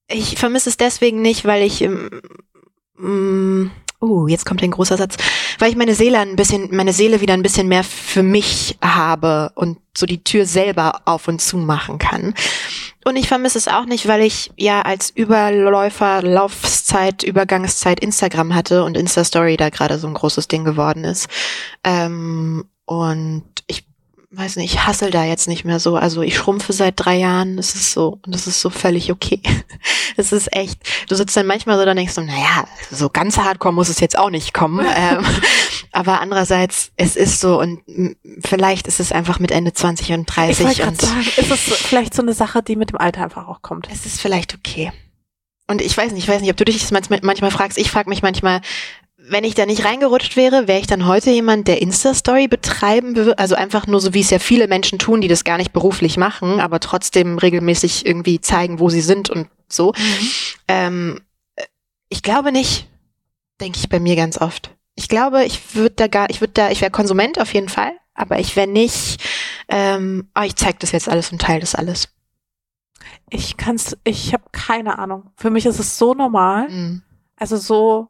[0.08, 3.70] ich vermisse es deswegen nicht, weil ich ähm,
[4.00, 5.16] Uh, jetzt kommt ein großer Satz,
[5.58, 9.50] weil ich meine Seele ein bisschen, meine Seele wieder ein bisschen mehr für mich habe
[9.56, 12.32] und so die Tür selber auf und zu machen kann.
[13.04, 18.84] Und ich vermisse es auch nicht, weil ich ja als Überläufer, Laufzeit, Übergangszeit Instagram hatte
[18.84, 21.28] und Insta-Story da gerade so ein großes Ding geworden ist.
[21.82, 23.87] Ähm, und ich
[24.30, 25.96] weiß nicht, ich hassel da jetzt nicht mehr so.
[25.96, 29.40] Also ich schrumpfe seit drei Jahren, das ist so, und das ist so völlig okay.
[30.16, 33.38] Es ist echt, du sitzt dann manchmal so da und denkst so, naja, so ganz
[33.38, 34.84] hardcore muss es jetzt auch nicht kommen.
[34.96, 35.24] ähm,
[35.92, 37.82] aber andererseits, es ist so und
[38.44, 41.50] vielleicht ist es einfach mit Ende 20 und ich 30 wollte gerade und sagen, ist
[41.52, 43.88] es vielleicht so eine Sache, die mit dem Alter einfach auch kommt.
[43.92, 44.90] es ist vielleicht okay.
[45.70, 47.76] Und ich weiß nicht, ich weiß nicht, ob du dich manchmal fragst.
[47.76, 48.62] Ich frage mich manchmal,
[49.30, 53.38] wenn ich da nicht reingerutscht wäre, wäre ich dann heute jemand, der Insta-Story betreiben würde?
[53.38, 56.16] Also einfach nur so, wie es ja viele Menschen tun, die das gar nicht beruflich
[56.16, 59.92] machen, aber trotzdem regelmäßig irgendwie zeigen, wo sie sind und so.
[60.66, 61.20] Ähm,
[61.56, 61.64] äh,
[62.08, 62.88] ich glaube nicht,
[63.60, 64.70] denke ich bei mir ganz oft.
[64.94, 67.92] Ich glaube, ich würde da gar, ich würde da, ich wäre Konsument auf jeden Fall,
[68.14, 69.22] aber ich wäre nicht,
[69.68, 72.08] ähm, oh, ich zeig das jetzt alles und teile das alles.
[73.30, 75.30] Ich kann's, ich habe keine Ahnung.
[75.36, 77.02] Für mich ist es so normal, Mhm.
[77.36, 78.08] also so,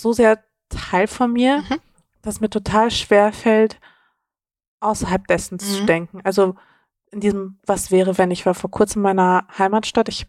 [0.00, 1.80] so sehr Teil von mir, Mhm.
[2.22, 3.80] dass mir total schwer fällt,
[4.80, 5.86] außerhalb dessen zu Mhm.
[5.86, 6.20] denken.
[6.24, 6.54] Also
[7.10, 10.08] in diesem, was wäre, wenn ich war vor kurzem in meiner Heimatstadt.
[10.08, 10.26] Ich,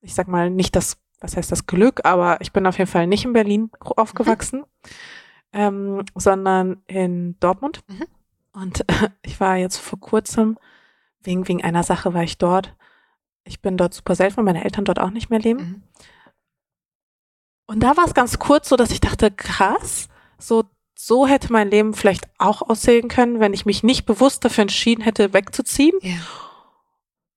[0.00, 3.06] ich sag mal nicht das, was heißt das Glück, aber ich bin auf jeden Fall
[3.06, 4.64] nicht in Berlin gro- aufgewachsen,
[5.52, 7.82] ähm, sondern in Dortmund.
[7.88, 8.06] Mhm.
[8.52, 8.84] Und
[9.22, 10.58] ich war jetzt vor kurzem,
[11.20, 12.74] wegen, wegen einer Sache war ich dort.
[13.44, 15.84] Ich bin dort super selten, weil meine Eltern dort auch nicht mehr leben.
[17.66, 20.08] Und da war es ganz kurz so, dass ich dachte, krass,
[20.38, 24.62] so, so hätte mein Leben vielleicht auch aussehen können, wenn ich mich nicht bewusst dafür
[24.62, 25.98] entschieden hätte, wegzuziehen.
[26.02, 26.16] Ja.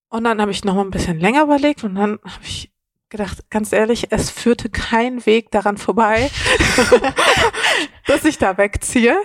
[0.09, 2.71] Und dann habe ich noch mal ein bisschen länger überlegt und dann habe ich
[3.09, 6.29] gedacht, ganz ehrlich, es führte kein Weg daran vorbei,
[8.07, 9.17] dass ich da wegziehe.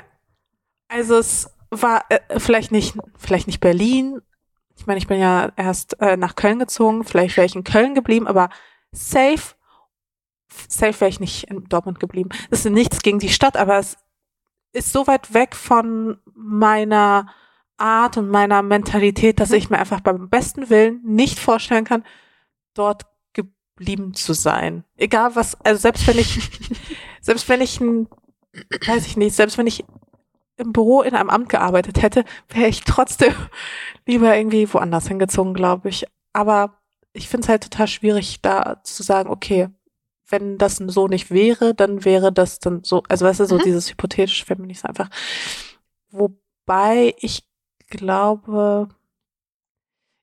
[0.88, 4.20] Also es war äh, vielleicht nicht, vielleicht nicht Berlin.
[4.76, 7.04] Ich meine, ich bin ja erst äh, nach Köln gezogen.
[7.04, 8.50] Vielleicht wäre ich in Köln geblieben, aber
[8.92, 9.54] safe,
[10.68, 12.30] safe wäre ich nicht in Dortmund geblieben.
[12.50, 13.96] Das ist nichts gegen die Stadt, aber es
[14.72, 17.26] ist so weit weg von meiner
[17.76, 22.04] Art und meiner Mentalität, dass ich mir einfach beim besten Willen nicht vorstellen kann,
[22.74, 24.84] dort geblieben zu sein.
[24.96, 26.38] Egal was, also selbst wenn ich,
[27.20, 28.08] selbst wenn ich ein,
[28.86, 29.84] weiß ich nicht, selbst wenn ich
[30.56, 33.34] im Büro in einem Amt gearbeitet hätte, wäre ich trotzdem
[34.06, 36.06] lieber irgendwie woanders hingezogen, glaube ich.
[36.32, 36.80] Aber
[37.12, 39.68] ich finde es halt total schwierig, da zu sagen, okay,
[40.32, 43.62] wenn das so nicht wäre, dann wäre das dann so, also weißt du, so Mhm.
[43.64, 45.10] dieses hypothetische Feminismus einfach.
[46.10, 47.44] Wobei ich
[47.88, 48.88] glaube,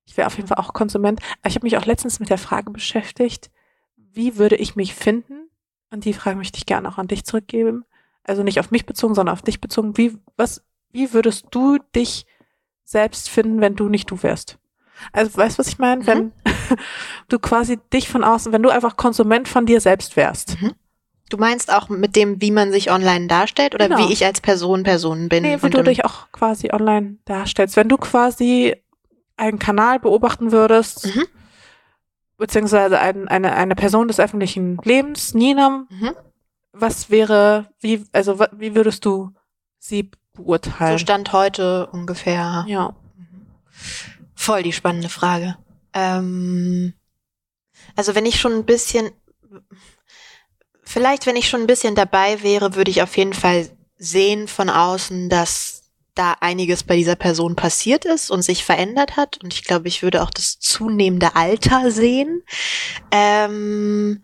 [0.05, 1.21] ich wäre auf jeden Fall auch Konsument.
[1.41, 3.51] Aber Ich habe mich auch letztens mit der Frage beschäftigt,
[3.95, 5.49] wie würde ich mich finden?
[5.91, 7.85] Und die Frage möchte ich gerne auch an dich zurückgeben.
[8.23, 9.97] Also nicht auf mich bezogen, sondern auf dich bezogen.
[9.97, 12.25] Wie, was, wie würdest du dich
[12.83, 14.57] selbst finden, wenn du nicht du wärst?
[15.13, 16.01] Also weißt du, was ich meine?
[16.01, 16.07] Mhm.
[16.07, 16.31] Wenn
[17.29, 20.61] du quasi dich von außen, wenn du einfach Konsument von dir selbst wärst.
[20.61, 20.73] Mhm.
[21.29, 23.99] Du meinst auch mit dem, wie man sich online darstellt oder Genau.
[24.07, 25.43] wie ich als Person Person bin?
[25.43, 27.75] Nee, wie du dich auch quasi online darstellst.
[27.75, 28.75] Wenn du quasi
[29.37, 31.25] einen Kanal beobachten würdest, Mhm.
[32.37, 36.11] beziehungsweise ein, eine, eine Person des öffentlichen Lebens, Nina, Mhm.
[36.73, 39.31] was wäre, wie, also wie würdest du
[39.77, 40.97] sie So beurteilen?
[40.99, 42.65] stand heute ungefähr.
[42.67, 42.93] ja.
[44.49, 45.59] Voll die spannende Frage.
[45.93, 46.95] Ähm,
[47.95, 49.11] also wenn ich schon ein bisschen,
[50.81, 53.69] vielleicht wenn ich schon ein bisschen dabei wäre, würde ich auf jeden Fall
[53.99, 59.37] sehen von außen, dass da einiges bei dieser Person passiert ist und sich verändert hat.
[59.43, 62.41] Und ich glaube, ich würde auch das zunehmende Alter sehen.
[63.11, 64.23] Ähm,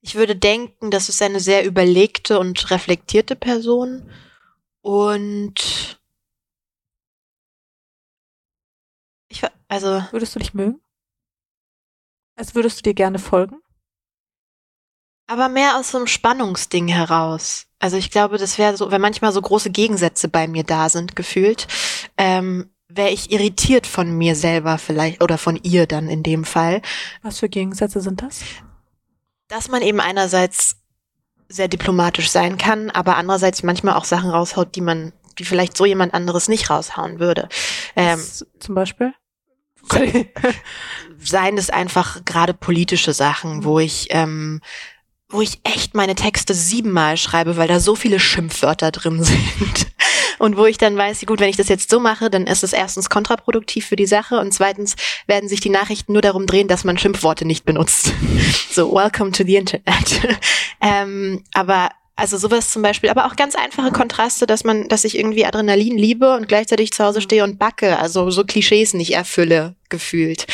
[0.00, 4.10] ich würde denken, das ist eine sehr überlegte und reflektierte Person.
[4.80, 5.98] Und
[9.68, 10.80] also Würdest du dich mögen?
[12.36, 13.60] Also würdest du dir gerne folgen?
[15.26, 17.66] Aber mehr aus so einem Spannungsding heraus.
[17.78, 21.16] Also ich glaube, das wäre so, wenn manchmal so große Gegensätze bei mir da sind,
[21.16, 21.68] gefühlt,
[22.16, 26.80] ähm, wäre ich irritiert von mir selber vielleicht oder von ihr dann in dem Fall,
[27.22, 28.40] Was für Gegensätze sind das?
[29.48, 30.76] dass man eben einerseits
[31.48, 35.86] sehr diplomatisch sein kann, aber andererseits manchmal auch Sachen raushaut, die man, die vielleicht so
[35.86, 37.48] jemand anderes nicht raushauen würde.
[37.96, 38.22] Ähm,
[38.60, 39.14] zum Beispiel?
[41.20, 44.60] seien es einfach gerade politische Sachen, wo ich, ähm,
[45.28, 49.86] wo ich echt meine Texte siebenmal schreibe, weil da so viele Schimpfwörter drin sind.
[50.38, 52.72] Und wo ich dann weiß, gut, wenn ich das jetzt so mache, dann ist es
[52.72, 54.94] erstens kontraproduktiv für die Sache und zweitens
[55.26, 58.12] werden sich die Nachrichten nur darum drehen, dass man Schimpfworte nicht benutzt.
[58.70, 60.38] So, welcome to the Internet.
[60.80, 61.88] ähm, aber
[62.18, 65.96] also sowas zum Beispiel, aber auch ganz einfache Kontraste, dass man, dass ich irgendwie Adrenalin
[65.96, 70.46] liebe und gleichzeitig zu Hause stehe und backe, also so Klischees nicht erfülle, gefühlt.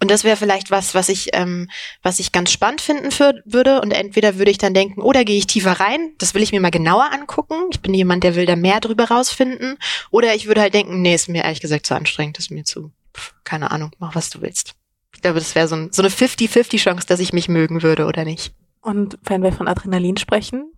[0.00, 1.68] Und das wäre vielleicht was, was ich, ähm,
[2.02, 3.80] was ich ganz spannend finden für, würde.
[3.80, 6.60] Und entweder würde ich dann denken, oder gehe ich tiefer rein, das will ich mir
[6.60, 7.56] mal genauer angucken.
[7.72, 9.78] Ich bin jemand, der will da mehr drüber rausfinden.
[10.12, 12.92] Oder ich würde halt denken, nee, ist mir ehrlich gesagt zu anstrengend, ist mir zu,
[13.16, 14.74] pf, keine Ahnung, mach was du willst.
[15.14, 18.06] Ich glaube, das wäre so, ein, so eine 50-50 Chance, dass ich mich mögen würde
[18.06, 18.52] oder nicht.
[18.80, 20.73] Und wenn wir von Adrenalin sprechen,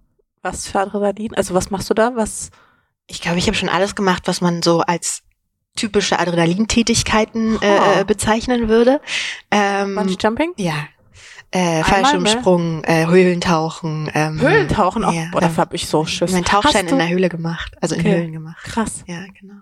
[0.46, 1.34] was für Adrenalin?
[1.34, 2.12] Also was machst du da?
[2.14, 2.50] Was?
[3.06, 5.22] Ich glaube, ich habe schon alles gemacht, was man so als
[5.76, 8.00] typische Adrenalintätigkeiten Oh.
[8.00, 9.00] äh, bezeichnen würde.
[9.50, 10.52] Ähm, Bungee Jumping?
[10.56, 10.74] ja.
[11.52, 14.10] Äh, Fallschirmsprung, äh, Höhlentauchen.
[14.14, 15.12] Ähm, Höhlentauchen auch.
[15.12, 16.22] Ja, Boah, dafür habe ich so Ich Schiss.
[16.22, 18.10] habe meinen Tauchschein in der Höhle gemacht, also in Okay.
[18.16, 18.58] Höhlen gemacht.
[18.64, 19.04] Krass.
[19.06, 19.54] Ja, genau.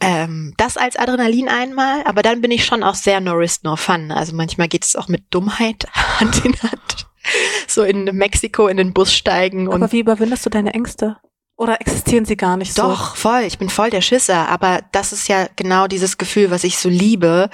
[0.00, 3.76] Ähm, das als Adrenalin einmal, aber dann bin ich schon auch sehr no risk, no
[3.76, 4.10] fun.
[4.12, 5.86] Also manchmal geht es auch mit Dummheit
[6.20, 7.06] Hand in Hand.
[7.66, 11.18] So in Mexiko in den Bus steigen und Aber wie überwindest du deine Ängste?
[11.58, 12.82] Oder existieren sie gar nicht so?
[12.82, 13.42] Doch, voll.
[13.42, 14.48] Ich bin voll der Schisser.
[14.48, 17.50] Aber das ist ja genau dieses Gefühl, was ich so liebe,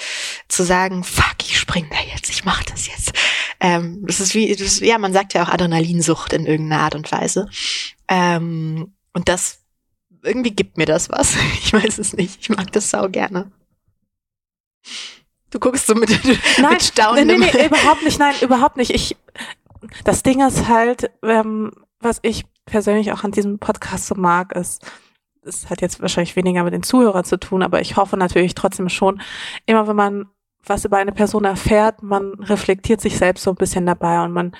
[0.47, 3.13] zu sagen, fuck, ich spring da jetzt, ich mach das jetzt.
[3.61, 6.95] Ähm, das ist wie, das ist, ja, man sagt ja auch Adrenalinsucht in irgendeiner Art
[6.95, 7.49] und Weise.
[8.07, 9.61] Ähm, und das,
[10.23, 11.35] irgendwie gibt mir das was.
[11.65, 12.39] Ich weiß es nicht.
[12.43, 13.51] Ich mag das sau gerne.
[15.55, 16.11] Du guckst so mit,
[16.59, 17.29] Nein, mit Staunen.
[17.29, 18.19] Nee, nee, nee, überhaupt nicht.
[18.19, 18.91] Nein, überhaupt nicht.
[18.91, 19.17] Ich,
[20.03, 24.85] das Ding ist halt, ähm, was ich persönlich auch an diesem Podcast so mag, ist,
[25.43, 28.89] es hat jetzt wahrscheinlich weniger mit den Zuhörern zu tun, aber ich hoffe natürlich trotzdem
[28.89, 29.23] schon,
[29.67, 30.27] immer wenn man
[30.67, 34.57] was über eine Person erfährt, man reflektiert sich selbst so ein bisschen dabei und man,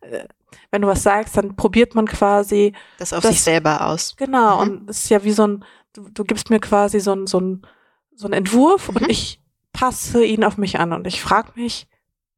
[0.00, 0.24] äh,
[0.70, 4.14] wenn du was sagst, dann probiert man quasi, das auf das- sich selber aus.
[4.16, 4.70] genau, Mhm.
[4.70, 7.38] und es ist ja wie so ein, du, du gibst mir quasi so ein, so
[7.38, 7.66] ein,
[8.14, 8.96] so ein Entwurf Mhm.
[8.96, 9.42] und ich
[9.78, 11.86] passe ihn auf mich an und ich frage mich,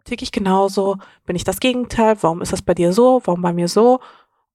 [0.04, 0.96] tick ich genauso?
[1.26, 2.16] Bin ich das Gegenteil?
[2.20, 3.22] Warum ist das bei dir so?
[3.24, 4.00] Warum bei mir so?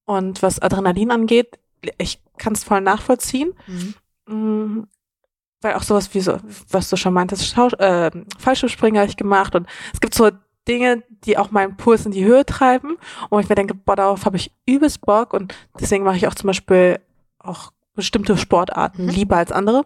[0.06, 1.58] Und was Adrenalin angeht,
[1.98, 3.54] ich kann es voll nachvollziehen.
[3.68, 3.94] Mhm.
[4.28, 4.88] Mm,
[5.62, 6.38] Weil auch sowas wie so,
[6.70, 10.30] was du schon meintest, Schau äh, Fallschirmspringen habe ich gemacht und es gibt so
[10.68, 12.98] Dinge, die auch meinen Puls in die Höhe treiben
[13.30, 16.36] und ich mir denke, boah, darauf habe ich übelst Bock und deswegen mache ich auch
[16.36, 17.00] zum Beispiel
[17.40, 19.10] auch bestimmte Sportarten Mhm.
[19.10, 19.86] lieber als andere.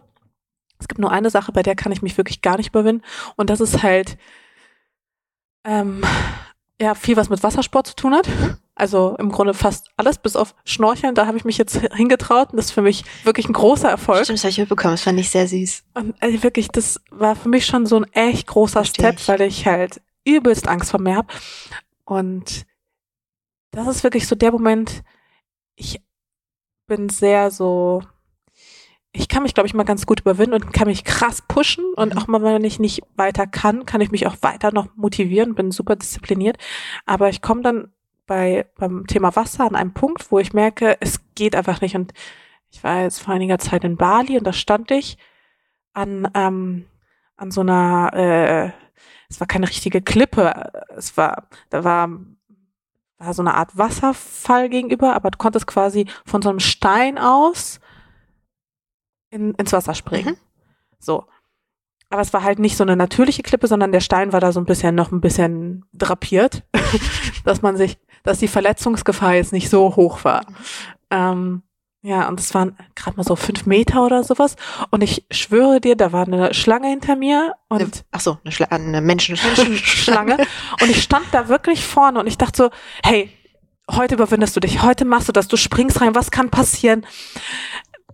[0.80, 3.04] Es gibt nur eine Sache, bei der kann ich mich wirklich gar nicht überwinden
[3.36, 4.16] und das ist halt
[5.64, 6.02] ähm,
[6.80, 8.28] ja viel, was mit Wassersport zu tun hat.
[8.74, 11.14] Also im Grunde fast alles, bis auf Schnorcheln.
[11.14, 14.24] Da habe ich mich jetzt hingetraut und das ist für mich wirklich ein großer Erfolg.
[14.24, 14.94] Stimmt, das habe ich mitbekommen.
[14.94, 15.84] Das fand ich sehr süß.
[15.94, 19.28] Und also wirklich, das war für mich schon so ein echt großer Step, ich.
[19.28, 21.28] weil ich halt übelst Angst vor mir habe.
[22.04, 22.64] Und
[23.70, 25.02] das ist wirklich so der Moment,
[25.76, 26.00] ich
[26.86, 28.02] bin sehr so,
[29.12, 31.84] ich kann mich, glaube ich, mal ganz gut überwinden und kann mich krass pushen.
[31.96, 32.18] Und Mhm.
[32.18, 35.72] auch mal, wenn ich nicht weiter kann, kann ich mich auch weiter noch motivieren, bin
[35.72, 36.58] super diszipliniert.
[37.06, 37.92] Aber ich komme dann
[38.26, 41.96] bei, beim Thema Wasser an einen Punkt, wo ich merke, es geht einfach nicht.
[41.96, 42.12] Und
[42.70, 45.18] ich war jetzt vor einiger Zeit in Bali und da stand ich
[45.92, 46.86] an, ähm,
[47.36, 48.70] an so einer, äh,
[49.28, 52.08] es war keine richtige Klippe, es war, da war,
[53.18, 57.79] war so eine Art Wasserfall gegenüber, aber du konntest quasi von so einem Stein aus
[59.30, 60.34] in, ins Wasser springen.
[60.34, 60.36] Mhm.
[60.98, 61.24] So.
[62.10, 64.60] Aber es war halt nicht so eine natürliche Klippe, sondern der Stein war da so
[64.60, 66.64] ein bisschen noch ein bisschen drapiert,
[67.44, 70.44] dass man sich, dass die Verletzungsgefahr jetzt nicht so hoch war.
[71.10, 71.62] Ähm,
[72.02, 74.56] ja, und es waren gerade mal so fünf Meter oder sowas.
[74.90, 78.66] Und ich schwöre dir, da war eine Schlange hinter mir und ach so, eine, Schla
[78.68, 79.36] eine Menschen
[79.76, 80.38] Schlange.
[80.80, 82.70] Und ich stand da wirklich vorne und ich dachte so,
[83.04, 83.30] hey,
[83.90, 87.04] heute überwindest du dich, heute machst du das, du springst rein, was kann passieren?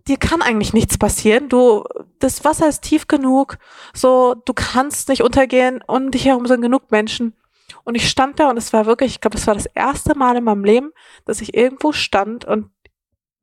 [0.09, 1.49] Dir kann eigentlich nichts passieren.
[1.49, 1.85] Du,
[2.21, 3.59] das Wasser ist tief genug,
[3.93, 7.35] so, du kannst nicht untergehen und um dich herum sind genug Menschen.
[7.83, 10.37] Und ich stand da und es war wirklich, ich glaube, das war das erste Mal
[10.37, 10.93] in meinem Leben,
[11.25, 12.71] dass ich irgendwo stand und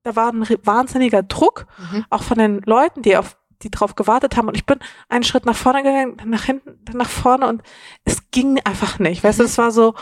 [0.03, 2.05] da war ein wahnsinniger Druck, Mhm.
[2.09, 4.47] auch von den Leuten, die auf die drauf gewartet haben.
[4.49, 7.61] Und ich bin einen Schritt nach vorne gegangen, dann nach hinten, dann nach vorne und
[8.03, 9.23] es ging einfach nicht.
[9.23, 9.47] Weißt du, Mhm.
[9.47, 9.93] es war so.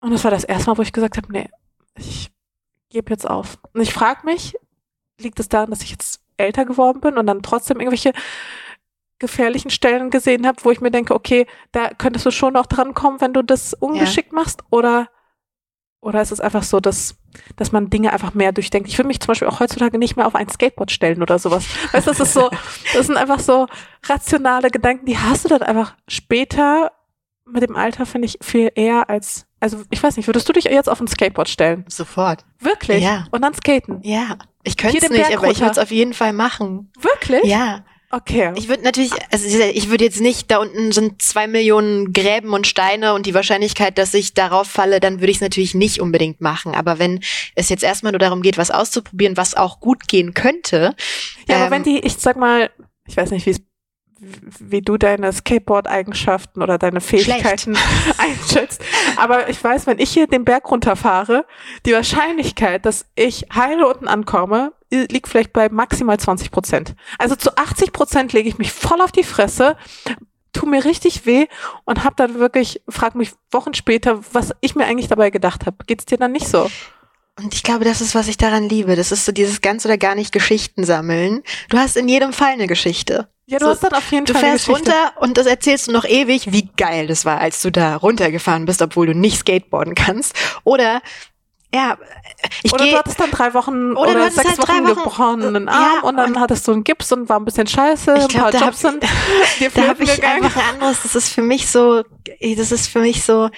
[0.00, 1.48] Und das war das erste Mal, wo ich gesagt habe, nee,
[1.96, 2.32] ich
[2.88, 3.58] gebe jetzt auf.
[3.72, 4.56] Und ich frage mich,
[5.20, 8.12] liegt es daran, dass ich jetzt älter geworden bin und dann trotzdem irgendwelche
[9.20, 12.94] gefährlichen Stellen gesehen habe, wo ich mir denke, okay, da könntest du schon noch dran
[12.94, 14.64] kommen, wenn du das ungeschickt machst?
[14.70, 15.08] Oder,
[16.00, 17.16] oder ist es einfach so, dass,
[17.56, 18.88] dass man Dinge einfach mehr durchdenkt?
[18.88, 21.66] Ich würde mich zum Beispiel auch heutzutage nicht mehr auf ein Skateboard stellen oder sowas.
[21.92, 22.50] Weißt du, das ist so,
[22.94, 23.66] das sind einfach so
[24.08, 26.92] rationale Gedanken, die hast du dann einfach später
[27.44, 30.64] mit dem Alter, finde ich, viel eher als, also ich weiß nicht, würdest du dich
[30.64, 31.84] jetzt auf ein Skateboard stellen?
[31.88, 32.46] Sofort.
[32.58, 33.02] Wirklich?
[33.02, 33.26] Ja.
[33.32, 34.00] Und dann skaten?
[34.02, 34.38] Ja.
[34.62, 36.92] Ich könnte es nicht, Berg aber ich würde es auf jeden Fall machen.
[37.00, 37.44] Wirklich?
[37.44, 37.84] Ja.
[38.12, 38.52] Okay.
[38.56, 42.66] Ich würde natürlich, also ich würde jetzt nicht, da unten sind zwei Millionen Gräben und
[42.66, 46.40] Steine und die Wahrscheinlichkeit, dass ich darauf falle, dann würde ich es natürlich nicht unbedingt
[46.40, 46.74] machen.
[46.74, 47.20] Aber wenn
[47.54, 50.96] es jetzt erstmal nur darum geht, was auszuprobieren, was auch gut gehen könnte.
[51.48, 52.70] Ja, aber ähm, wenn die, ich sag mal,
[53.06, 53.60] ich weiß nicht, wie es
[54.58, 57.76] wie du deine Skateboard-Eigenschaften oder deine Fähigkeiten
[58.18, 58.82] einschätzt.
[59.16, 61.46] Aber ich weiß, wenn ich hier den Berg runterfahre,
[61.86, 66.94] die Wahrscheinlichkeit, dass ich heile unten ankomme, liegt vielleicht bei maximal 20 Prozent.
[67.18, 69.76] Also zu 80 Prozent lege ich mich voll auf die Fresse,
[70.52, 71.46] tu mir richtig weh
[71.84, 75.78] und hab dann wirklich, frag mich Wochen später, was ich mir eigentlich dabei gedacht habe.
[75.86, 76.68] Geht's dir dann nicht so?
[77.38, 78.96] Und ich glaube, das ist, was ich daran liebe.
[78.96, 81.42] Das ist so dieses ganz oder gar nicht Geschichten sammeln.
[81.70, 83.28] Du hast in jedem Fall eine Geschichte.
[83.50, 85.88] Ja, du So, hast dann auf jeden Du Fall eine fährst runter und das erzählst
[85.88, 89.38] du noch ewig, wie geil das war, als du da runtergefahren bist, obwohl du nicht
[89.38, 90.34] skateboarden kannst.
[90.62, 91.00] Oder
[91.74, 91.98] ja,
[92.62, 94.84] ich oder gehe du hattest dann drei Wochen Oder du oder, sechs halt Wochen, Wochen-
[94.94, 98.14] gebrochenen Ja, Arm und dann und- hattest du einen Gips und war ein bisschen scheiße,
[98.18, 99.02] Ich ein glaub, paar da hab- Jobs sind
[99.74, 100.44] da habe ich gegangen.
[100.44, 101.02] einfach ein anderes.
[101.02, 102.02] Das ist für mich so,
[102.40, 103.50] das ist für mich so,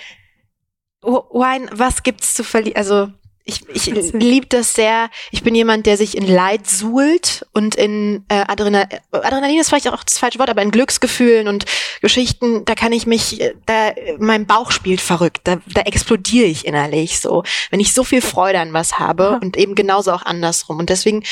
[1.02, 2.76] why, was gibt's zu verlieren?
[2.76, 3.08] Also
[3.44, 5.10] ich, ich liebe das sehr.
[5.32, 9.88] Ich bin jemand, der sich in Leid suhlt und in äh, Adrenal Adrenalin ist vielleicht
[9.88, 11.64] auch das falsche Wort, aber in Glücksgefühlen und
[12.00, 16.64] Geschichten, da kann ich mich, äh, da mein Bauch spielt verrückt, da, da explodiere ich
[16.66, 20.78] innerlich so, wenn ich so viel Freude an was habe und eben genauso auch andersrum.
[20.78, 21.24] Und deswegen,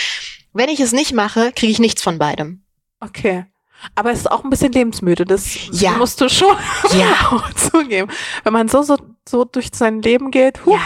[0.52, 2.62] wenn ich es nicht mache, kriege ich nichts von beidem.
[3.00, 3.46] Okay.
[3.94, 5.92] Aber es ist auch ein bisschen lebensmüde, das Ja.
[5.92, 6.54] musst du schon
[6.92, 7.42] Ja.
[7.56, 8.10] zugeben.
[8.44, 8.96] Wenn man so, so,
[9.26, 10.80] so durch sein Leben geht, huh, Ja.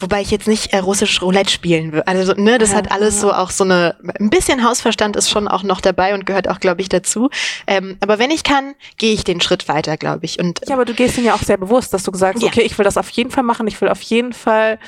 [0.00, 2.02] Wobei ich jetzt nicht äh, russisch Roulette spielen will.
[2.06, 5.46] Also, ne, das Ja, hat alles so auch so eine, ein bisschen Hausverstand ist schon
[5.46, 7.28] auch noch dabei und gehört auch, glaube ich, dazu.
[7.66, 10.38] Ähm, aber wenn ich kann, gehe ich den Schritt weiter, glaube ich.
[10.40, 12.48] Und ja, aber du gehst ihn ja auch sehr bewusst, dass du sagst, Ja.
[12.48, 14.78] okay, ich will das auf jeden Fall machen, ich will auf jeden Fall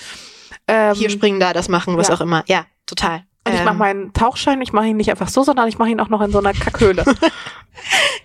[0.67, 2.15] ähm, hier springen, da das machen, was ja.
[2.15, 2.43] auch immer.
[2.47, 3.23] Ja, total.
[3.47, 5.91] und ich Ähm, mache meinen Tauchschein, ich mache ihn nicht einfach so, sondern ich mache
[5.91, 7.05] ihn auch noch in so einer Kackhöhle.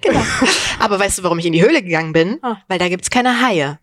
[0.01, 0.21] Genau.
[0.79, 2.37] Aber weißt du, warum ich in die Höhle gegangen bin?
[2.41, 2.57] Ah.
[2.67, 3.79] Weil da gibt's keine Haie.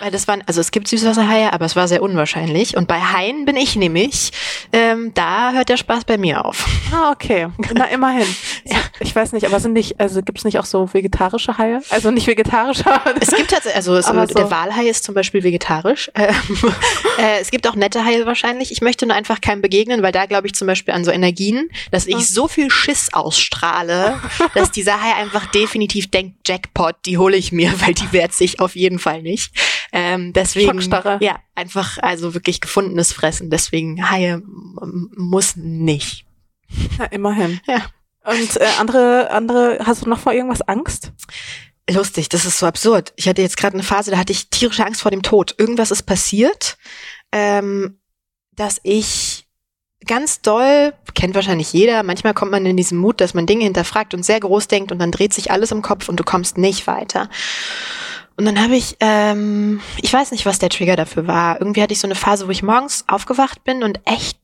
[0.00, 2.76] Weil das waren, also es gibt Süßwasserhaie, aber es war sehr unwahrscheinlich.
[2.76, 4.32] Und bei Haien bin ich nämlich,
[4.72, 6.66] ähm, da hört der Spaß bei mir auf.
[6.92, 7.48] Ah, okay.
[7.74, 8.26] Na, immerhin.
[9.02, 11.80] Ich weiß nicht, aber sind nicht, also gibt's nicht auch so vegetarische Haie?
[11.88, 12.84] Also nicht vegetarische.
[13.18, 16.10] Es gibt tatsächlich, also es, Aber so- der Walhai ist zum Beispiel vegetarisch.
[16.20, 16.34] Ähm,
[17.18, 18.72] äh, es gibt auch nette Haie wahrscheinlich.
[18.72, 21.70] Ich möchte nur einfach keinem begegnen, weil da glaube ich zum Beispiel an so Energien,
[21.90, 22.20] dass ich Ah.
[22.20, 24.20] so viel Schiss ausstrahle,
[24.54, 28.60] dass dieser Hai einfach definitiv denkt, Jackpot, die hole ich mir, weil die wehrt sich
[28.60, 29.50] auf jeden Fall nicht.
[29.92, 31.18] Ähm, deswegen, Schockstarre.
[31.20, 33.50] ja, einfach also wirklich gefundenes Fressen.
[33.50, 36.26] Deswegen Haie muss nicht.
[36.98, 37.60] Na, immerhin.
[37.66, 37.86] Ja.
[38.24, 41.12] Und äh, andere, andere, hast du noch vor irgendwas Angst?
[41.88, 43.12] Lustig, das ist so absurd.
[43.16, 45.54] Ich hatte jetzt gerade eine Phase, da hatte ich tierische Angst vor dem Tod.
[45.58, 46.76] Irgendwas ist passiert,
[47.32, 47.98] ähm,
[48.52, 49.48] dass ich
[50.06, 54.14] ganz doll, kennt wahrscheinlich jeder, manchmal kommt man in diesen Mut, dass man Dinge hinterfragt
[54.14, 56.86] und sehr groß denkt und dann dreht sich alles im Kopf und du kommst nicht
[56.86, 57.28] weiter.
[58.40, 61.60] Und dann habe ich, ähm, ich weiß nicht, was der Trigger dafür war.
[61.60, 64.38] Irgendwie hatte ich so eine Phase, wo ich morgens aufgewacht bin und echt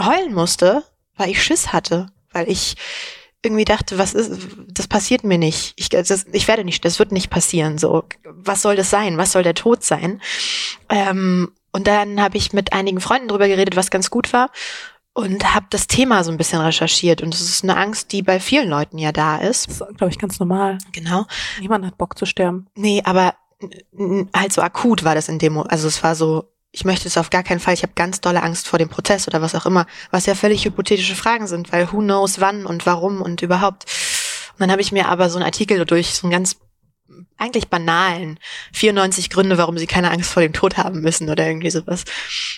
[0.00, 0.82] heulen musste,
[1.16, 2.74] weil ich Schiss hatte, weil ich
[3.40, 5.74] irgendwie dachte, was ist, das passiert mir nicht.
[5.76, 7.78] Ich, das, ich werde nicht, das wird nicht passieren.
[7.78, 9.16] So, was soll das sein?
[9.16, 10.20] Was soll der Tod sein?
[10.88, 14.50] Ähm, und dann habe ich mit einigen Freunden drüber geredet, was ganz gut war
[15.14, 17.22] und habe das Thema so ein bisschen recherchiert.
[17.22, 19.68] Und es ist eine Angst, die bei vielen Leuten ja da ist.
[19.68, 20.78] Das ist, glaube ich, ganz normal.
[20.92, 21.26] Genau.
[21.60, 22.66] Niemand hat Bock zu sterben.
[22.74, 23.34] Nee, aber
[24.34, 27.30] halt so akut war das in dem, also es war so, ich möchte es auf
[27.30, 29.86] gar keinen Fall, ich habe ganz dolle Angst vor dem Prozess oder was auch immer,
[30.10, 33.84] was ja völlig hypothetische Fragen sind, weil who knows wann und warum und überhaupt.
[34.52, 36.56] Und dann habe ich mir aber so einen Artikel durch so einen ganz
[37.36, 38.38] eigentlich banalen
[38.72, 42.04] 94 Gründe, warum sie keine Angst vor dem Tod haben müssen oder irgendwie sowas.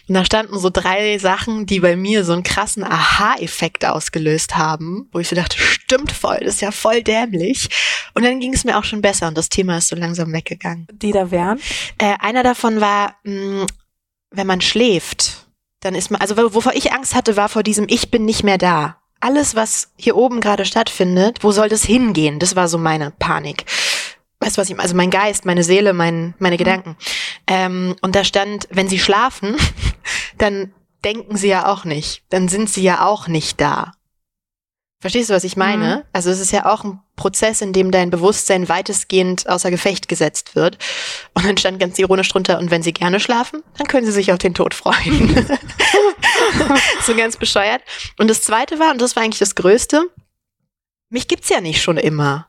[0.08, 5.08] Und da standen so drei Sachen, die bei mir so einen krassen Aha-Effekt ausgelöst haben,
[5.12, 7.68] wo ich so dachte, stimmt voll, das ist ja voll dämlich.
[8.14, 10.86] Und dann ging es mir auch schon besser und das Thema ist so langsam weggegangen.
[10.92, 11.60] Die da wären?
[11.98, 13.66] Äh, einer davon war, mh,
[14.30, 15.46] wenn man schläft,
[15.80, 18.58] dann ist man, also wovor ich Angst hatte, war vor diesem Ich bin nicht mehr
[18.58, 18.98] da.
[19.20, 22.38] Alles, was hier oben gerade stattfindet, wo soll das hingehen?
[22.38, 23.64] Das war so meine Panik.
[24.46, 24.78] Weißt du, was ich?
[24.78, 26.96] Also mein Geist, meine Seele, mein, meine Gedanken.
[27.48, 29.56] Ähm, und da stand, wenn sie schlafen,
[30.38, 30.72] dann
[31.04, 32.22] denken sie ja auch nicht.
[32.28, 33.94] Dann sind sie ja auch nicht da.
[35.00, 35.96] Verstehst du, was ich meine?
[35.96, 36.02] Mhm.
[36.12, 40.54] Also es ist ja auch ein Prozess, in dem dein Bewusstsein weitestgehend außer Gefecht gesetzt
[40.54, 40.78] wird.
[41.34, 44.30] Und dann stand ganz ironisch drunter, und wenn sie gerne schlafen, dann können sie sich
[44.30, 45.44] auf den Tod freuen.
[47.02, 47.82] so ganz bescheuert.
[48.16, 50.08] Und das zweite war, und das war eigentlich das Größte,
[51.08, 52.48] mich gibt's ja nicht schon immer.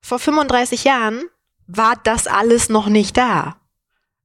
[0.00, 1.22] Vor 35 Jahren
[1.66, 3.56] war das alles noch nicht da.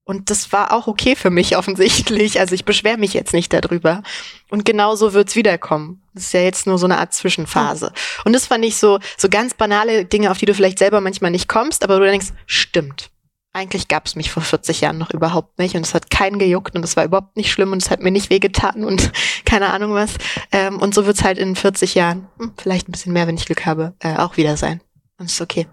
[0.08, 2.40] Und das war auch okay für mich offensichtlich.
[2.40, 4.04] Also ich beschwere mich jetzt nicht darüber.
[4.50, 6.02] Und genau so wird's wiederkommen.
[6.14, 7.92] Das ist ja jetzt nur so eine Art Zwischenphase.
[8.24, 11.32] Und das fand ich so, so ganz banale Dinge, auf die du vielleicht selber manchmal
[11.32, 13.10] nicht kommst, aber du denkst, stimmt.
[13.52, 16.84] Eigentlich gab's mich vor 40 Jahren noch überhaupt nicht und es hat keinen gejuckt und
[16.84, 19.12] es war überhaupt nicht schlimm und es hat mir nicht wehgetan und
[19.46, 20.12] keine Ahnung was.
[20.52, 23.46] Ähm, und so wird's halt in 40 Jahren, hm, vielleicht ein bisschen mehr, wenn ich
[23.46, 24.82] Glück habe, äh, auch wieder sein.
[25.18, 25.68] Und es ist okay.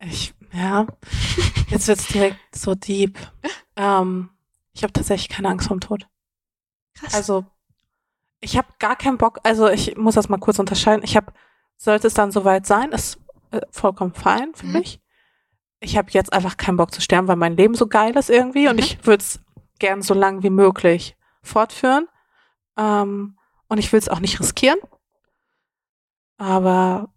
[0.00, 0.86] Ich, ja.
[1.70, 3.18] Jetzt wird's direkt so deep.
[3.76, 4.30] Ähm,
[4.72, 6.06] ich habe tatsächlich keine Angst vorm Tod.
[6.94, 7.14] Krass.
[7.14, 7.44] Also,
[8.40, 11.02] ich habe gar keinen Bock, also ich muss das mal kurz unterscheiden.
[11.04, 11.32] Ich habe,
[11.76, 13.18] sollte es dann soweit sein, ist
[13.50, 14.72] äh, vollkommen fein für Mhm.
[14.72, 15.00] mich.
[15.80, 18.68] Ich habe jetzt einfach keinen Bock zu sterben, weil mein Leben so geil ist irgendwie
[18.68, 18.80] und Mhm.
[18.82, 19.40] ich würde es
[19.78, 22.06] gern so lang wie möglich fortführen.
[22.76, 24.78] Ähm, und ich will es auch nicht riskieren.
[26.36, 27.08] Aber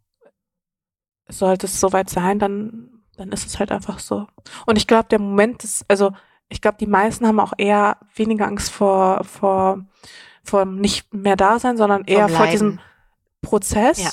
[1.30, 4.28] sollte es soweit sein, dann, dann ist es halt einfach so.
[4.65, 6.11] Und ich glaube, der Moment ist, also
[6.49, 9.86] ich glaube, die meisten haben auch eher weniger Angst vor, vor,
[10.43, 12.80] vor nicht mehr da sein, sondern eher vor diesem.
[13.41, 14.01] Prozess.
[14.01, 14.09] Ja.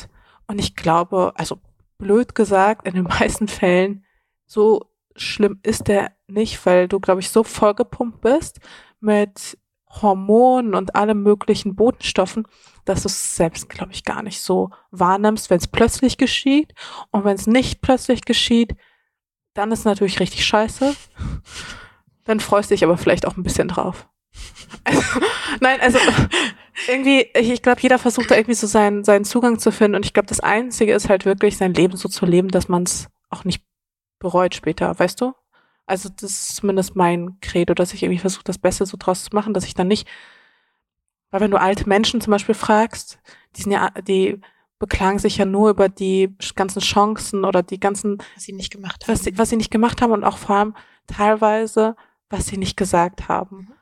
[0.46, 1.58] Und ich glaube, also
[1.98, 4.04] blöd gesagt, in den meisten Fällen
[4.46, 8.60] so schlimm ist der nicht, weil du, glaube ich, so vollgepumpt bist
[9.00, 9.58] mit
[9.88, 12.48] Hormonen und allem möglichen Botenstoffen,
[12.84, 16.74] dass du es selbst, glaube ich, gar nicht so wahrnimmst, wenn es plötzlich geschieht.
[17.10, 18.74] Und wenn es nicht plötzlich geschieht,
[19.54, 20.94] dann ist natürlich richtig scheiße.
[22.24, 24.08] Dann freust du dich aber vielleicht auch ein bisschen drauf.
[24.84, 25.00] Also,
[25.60, 25.98] nein, also
[26.88, 29.96] irgendwie, ich, ich glaube, jeder versucht da irgendwie so seinen, seinen Zugang zu finden.
[29.96, 32.82] Und ich glaube, das Einzige ist halt wirklich, sein Leben so zu leben, dass man
[32.82, 33.64] es auch nicht
[34.18, 35.34] bereut später, weißt du?
[35.86, 39.30] Also das ist zumindest mein Credo, dass ich irgendwie versuche, das Beste so draus zu
[39.32, 40.08] machen, dass ich dann nicht,
[41.34, 43.18] weil wenn du alte Menschen zum Beispiel fragst,
[43.56, 44.40] die sind ja, die
[44.78, 49.02] beklagen sich ja nur über die ganzen Chancen oder die ganzen, Was sie nicht gemacht
[49.02, 49.12] haben.
[49.12, 50.76] was sie, was sie nicht gemacht haben und auch vor allem
[51.08, 51.96] teilweise,
[52.30, 53.72] was sie nicht gesagt haben.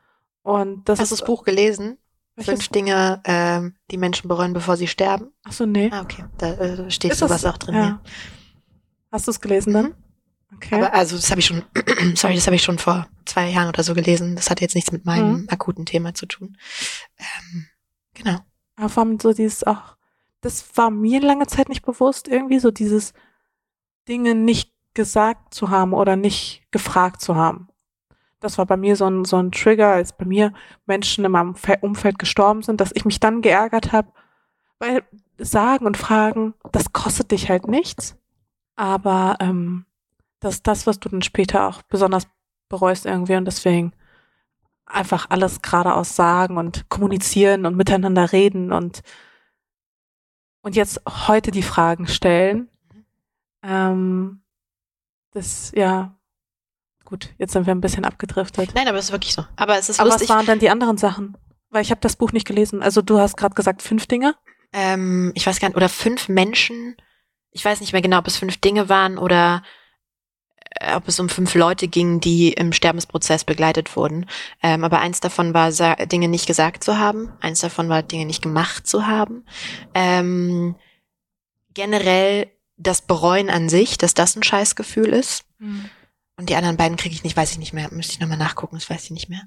[0.42, 1.98] Und das Hast du das Buch gelesen?
[2.36, 5.28] welches- Fünf Dinge, ähm, die Menschen bereuen, bevor sie sterben.
[5.44, 5.90] Ach so, nee.
[5.92, 6.24] Ah, okay.
[6.38, 7.74] Da äh, steht Ist sowas das- auch drin.
[7.74, 7.80] ja.
[7.82, 8.00] Ja.
[9.10, 9.94] Hast du es gelesen dann?
[10.54, 10.74] Okay.
[10.76, 11.62] Aber also das habe ich schon,
[12.14, 14.36] sorry, das habe ich schon vor zwei Jahren oder so gelesen.
[14.36, 15.48] Das hat jetzt nichts mit meinem Mhm.
[15.50, 16.56] akuten Thema zu tun.
[17.18, 17.66] Ähm,
[18.14, 18.38] genau.
[18.76, 19.96] Aber vor allem so dieses auch,
[20.40, 23.12] das war mir lange Zeit nicht bewusst, irgendwie so dieses
[24.08, 27.68] Dinge nicht gesagt zu haben oder nicht gefragt zu haben.
[28.40, 30.52] Das war bei mir so ein, so ein Trigger, als bei mir
[30.86, 34.12] Menschen in meinem Fe- Umfeld gestorben sind, dass ich mich dann geärgert habe,
[34.80, 35.02] weil
[35.38, 38.16] sagen und fragen, das kostet dich halt nichts.
[38.74, 39.86] Aber ähm,
[40.42, 42.26] das ist das, was du dann später auch besonders
[42.68, 43.92] bereust irgendwie und deswegen
[44.84, 49.02] einfach alles geradeaus sagen und kommunizieren und miteinander reden und
[50.64, 52.68] und jetzt heute die Fragen stellen.
[53.64, 54.42] Ähm,
[55.32, 56.14] das, ja,
[57.04, 58.72] gut, jetzt sind wir ein bisschen abgedriftet.
[58.74, 59.44] Nein, aber es ist wirklich so.
[59.56, 60.28] Aber es ist Aber lustig.
[60.28, 61.36] was waren denn die anderen Sachen?
[61.70, 62.80] Weil ich habe das Buch nicht gelesen.
[62.82, 64.34] Also du hast gerade gesagt fünf Dinge.
[64.72, 66.96] ähm, ich weiß gar nicht, oder fünf Menschen.
[67.50, 69.62] Ich weiß nicht mehr genau, ob es fünf Dinge waren oder
[70.96, 74.26] ob es um fünf Leute ging, die im Sterbensprozess begleitet wurden.
[74.62, 75.70] Ähm, aber eins davon war,
[76.06, 77.32] Dinge nicht gesagt zu haben.
[77.40, 79.44] Eins davon war, Dinge nicht gemacht zu haben.
[79.94, 80.74] Ähm,
[81.74, 85.44] generell das Bereuen an sich, dass das ein Scheißgefühl ist.
[85.58, 85.88] Mhm.
[86.36, 87.88] Und die anderen beiden kriege ich nicht, weiß ich nicht mehr.
[87.92, 89.42] Müsste ich nochmal nachgucken, das weiß ich nicht mehr.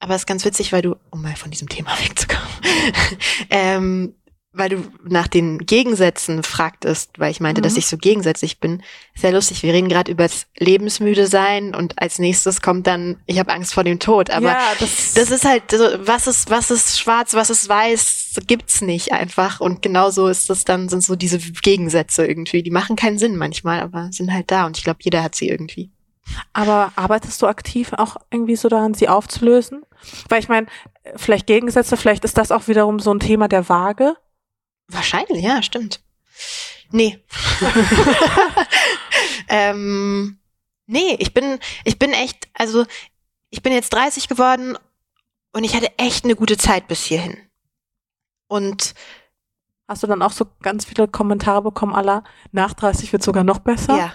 [0.00, 2.48] Aber es ist ganz witzig, weil du, um mal von diesem Thema wegzukommen,
[3.50, 4.14] ähm,
[4.54, 7.64] weil du nach den Gegensätzen fragtest, weil ich meinte, mhm.
[7.64, 8.82] dass ich so gegensätzlich bin.
[9.14, 9.62] Sehr lustig.
[9.62, 13.72] Wir reden gerade über das lebensmüde sein und als nächstes kommt dann, ich habe Angst
[13.72, 14.28] vor dem Tod.
[14.30, 18.40] Aber ja, das, das ist halt so, was ist, was ist schwarz, was ist weiß,
[18.46, 19.60] gibt's nicht einfach.
[19.60, 22.62] Und genauso ist das dann, sind so diese Gegensätze irgendwie.
[22.62, 25.48] Die machen keinen Sinn manchmal, aber sind halt da und ich glaube, jeder hat sie
[25.48, 25.90] irgendwie.
[26.52, 29.82] Aber arbeitest du aktiv auch irgendwie so daran, sie aufzulösen?
[30.28, 30.66] Weil ich meine,
[31.16, 34.16] vielleicht Gegensätze, vielleicht ist das auch wiederum so ein Thema der Waage
[34.92, 36.00] Wahrscheinlich, ja, stimmt.
[36.90, 37.18] Nee.
[39.48, 40.38] ähm,
[40.86, 42.84] nee, ich bin, ich bin echt, also
[43.50, 44.78] ich bin jetzt 30 geworden
[45.52, 47.36] und ich hatte echt eine gute Zeit bis hierhin.
[48.48, 48.94] Und
[49.88, 53.60] hast du dann auch so ganz viele Kommentare bekommen, aller nach 30 wird sogar noch
[53.60, 53.96] besser?
[53.96, 54.12] Ja.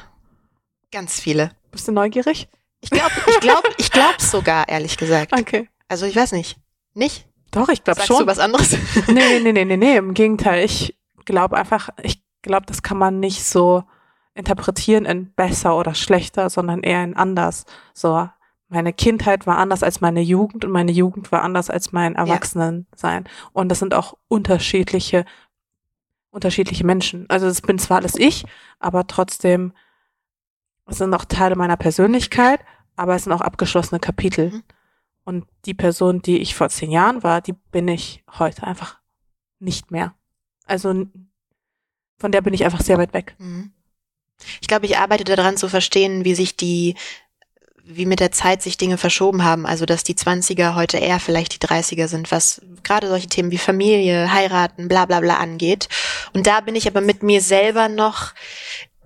[0.91, 1.51] Ganz viele.
[1.71, 2.47] Bist du neugierig?
[2.81, 5.33] Ich glaube, ich glaube, ich glaube sogar, ehrlich gesagt.
[5.33, 5.69] Okay.
[5.87, 6.57] Also ich weiß nicht.
[6.93, 7.27] Nicht?
[7.51, 8.19] Doch, ich glaube schon.
[8.19, 8.77] du was anderes?
[9.07, 10.63] nee, nee, nee, nee, nee, im Gegenteil.
[10.65, 13.83] Ich glaube einfach, ich glaube, das kann man nicht so
[14.33, 17.65] interpretieren in besser oder schlechter, sondern eher in anders.
[17.93, 18.29] So,
[18.69, 23.23] meine Kindheit war anders als meine Jugend und meine Jugend war anders als mein Erwachsenensein.
[23.25, 23.49] Ja.
[23.53, 25.25] Und das sind auch unterschiedliche,
[26.29, 27.25] unterschiedliche Menschen.
[27.29, 28.45] Also es bin zwar alles ich,
[28.79, 29.73] aber trotzdem,
[30.85, 32.59] es sind auch Teile meiner Persönlichkeit,
[32.95, 34.51] aber es sind auch abgeschlossene Kapitel.
[34.51, 34.63] Mhm.
[35.27, 38.97] Und die Person, die ich vor zehn Jahren war, die bin ich heute einfach
[39.59, 40.13] nicht mehr.
[40.65, 41.05] Also
[42.17, 43.35] von der bin ich einfach sehr weit weg.
[43.37, 43.73] Mhm.
[44.61, 46.95] Ich glaube, ich arbeite daran zu verstehen, wie sich die,
[47.83, 49.65] wie mit der Zeit sich Dinge verschoben haben.
[49.65, 53.57] Also, dass die 20er heute eher vielleicht die 30er sind, was gerade solche Themen wie
[53.57, 55.89] Familie, heiraten, bla, bla, bla angeht.
[56.31, 58.33] Und da bin ich aber mit mir selber noch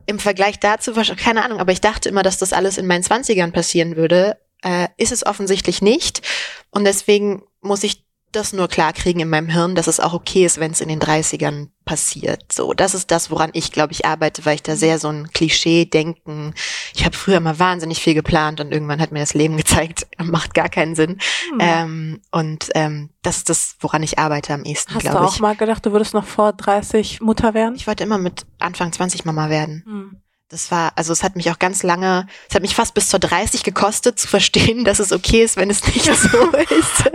[0.06, 3.52] im Vergleich dazu, keine Ahnung, aber ich dachte immer, dass das alles in meinen 20ern
[3.52, 6.22] passieren würde äh, ist es offensichtlich nicht.
[6.70, 10.46] Und deswegen muss ich das nur klar kriegen in meinem Hirn, dass es auch okay
[10.46, 12.52] ist, wenn es in den 30ern passiert.
[12.52, 15.30] So, das ist das, woran ich, glaube ich, arbeite, weil ich da sehr so ein
[15.32, 16.54] Klischee-Denken.
[16.96, 20.54] Ich habe früher mal wahnsinnig viel geplant und irgendwann hat mir das Leben gezeigt, macht
[20.54, 21.18] gar keinen Sinn.
[21.50, 21.60] Hm.
[21.60, 25.14] Ähm, und ähm, das ist das, woran ich arbeite am ehesten, glaube ich.
[25.14, 27.76] Hast du auch mal gedacht, du würdest noch vor 30 Mutter werden?
[27.76, 29.84] Ich wollte immer mit Anfang 20 Mama werden.
[29.86, 30.22] Hm.
[30.52, 33.20] Das war, also es hat mich auch ganz lange, es hat mich fast bis zur
[33.20, 37.12] 30 gekostet zu verstehen, dass es okay ist, wenn es nicht so ist.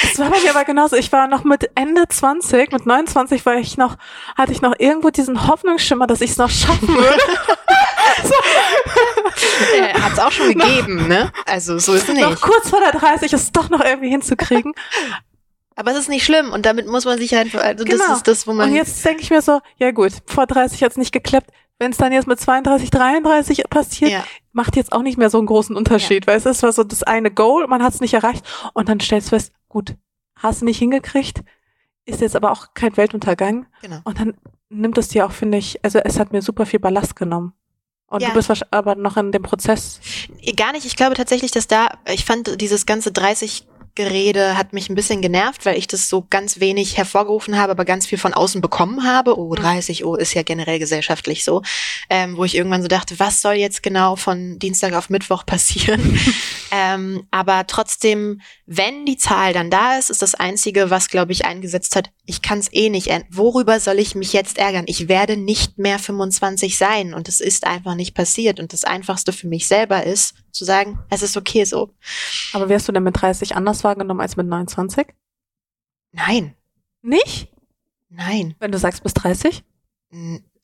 [0.00, 0.94] Das war bei mir aber genauso.
[0.94, 3.96] Ich war noch mit Ende 20, mit 29 war ich noch,
[4.38, 7.18] hatte ich noch irgendwo diesen Hoffnungsschimmer, dass ich es noch schaffen würde.
[8.22, 8.34] so.
[9.76, 11.32] äh, Hat es auch schon gegeben, ne?
[11.46, 12.22] Also so ist es nicht.
[12.22, 14.74] Noch kurz vor der 30 ist es doch noch irgendwie hinzukriegen.
[15.74, 18.04] Aber es ist nicht schlimm und damit muss man sich halt, also genau.
[18.06, 18.68] das ist das, wo man.
[18.68, 21.50] Und jetzt denke ich mir so, ja gut, vor 30 hat es nicht geklappt,
[21.80, 24.24] wenn es dann jetzt mit 32, 33 passiert, ja.
[24.52, 26.32] macht jetzt auch nicht mehr so einen großen Unterschied, ja.
[26.32, 28.44] weil es war so das eine Goal, man hat es nicht erreicht
[28.74, 29.96] und dann stellst du fest, gut,
[30.36, 31.42] hast du nicht hingekriegt,
[32.04, 33.66] ist jetzt aber auch kein Weltuntergang.
[33.80, 34.00] Genau.
[34.04, 34.34] Und dann
[34.68, 37.54] nimmt es dir auch, finde ich, also es hat mir super viel Ballast genommen.
[38.06, 38.28] Und ja.
[38.28, 40.00] du bist aber noch in dem Prozess.
[40.56, 40.84] Gar nicht.
[40.84, 43.66] Ich glaube tatsächlich, dass da, ich fand dieses ganze 30
[44.00, 47.84] Gerede hat mich ein bisschen genervt, weil ich das so ganz wenig hervorgerufen habe, aber
[47.84, 49.38] ganz viel von außen bekommen habe.
[49.38, 51.60] Oh, 30, oh, ist ja generell gesellschaftlich so.
[52.08, 56.18] Ähm, wo ich irgendwann so dachte, was soll jetzt genau von Dienstag auf Mittwoch passieren?
[56.70, 61.44] ähm, aber trotzdem, wenn die Zahl dann da ist, ist das Einzige, was, glaube ich,
[61.44, 63.10] eingesetzt hat, ich kann es eh nicht.
[63.30, 64.84] Worüber soll ich mich jetzt ärgern?
[64.86, 68.60] Ich werde nicht mehr 25 sein und es ist einfach nicht passiert.
[68.60, 71.92] Und das Einfachste für mich selber ist, zu sagen, es ist okay so.
[72.52, 75.08] Aber wärst du denn mit 30 anders wahrgenommen als mit 29?
[76.12, 76.54] Nein.
[77.02, 77.48] Nicht?
[78.08, 78.54] Nein.
[78.60, 79.64] Wenn du sagst bis 30?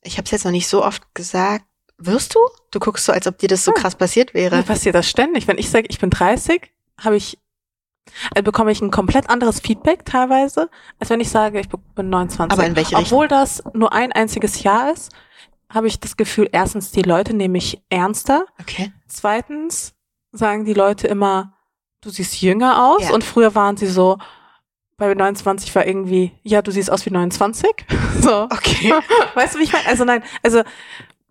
[0.02, 1.64] Ich habe es jetzt noch nicht so oft gesagt.
[1.98, 2.38] Wirst du?
[2.70, 3.82] Du guckst so, als ob dir das so hm.
[3.82, 4.56] krass passiert wäre.
[4.56, 5.48] Mir passiert das ständig.
[5.48, 7.38] Wenn ich sage, ich bin 30, habe ich
[8.34, 12.52] also bekomme ich ein komplett anderes Feedback teilweise, als wenn ich sage, ich bin 29.
[12.52, 13.18] Aber in welche Richtung?
[13.18, 15.12] Obwohl das nur ein einziges Jahr ist,
[15.68, 18.46] habe ich das Gefühl, erstens, die Leute nehmen mich ernster.
[18.60, 18.92] Okay.
[19.08, 19.94] Zweitens
[20.32, 21.54] sagen die Leute immer,
[22.00, 23.08] du siehst jünger aus.
[23.08, 23.14] Ja.
[23.14, 24.18] Und früher waren sie so,
[24.96, 27.70] bei 29 war irgendwie, ja, du siehst aus wie 29.
[28.20, 28.44] so.
[28.44, 28.92] Okay.
[29.34, 29.86] Weißt du, wie ich meine?
[29.86, 30.62] Also nein, also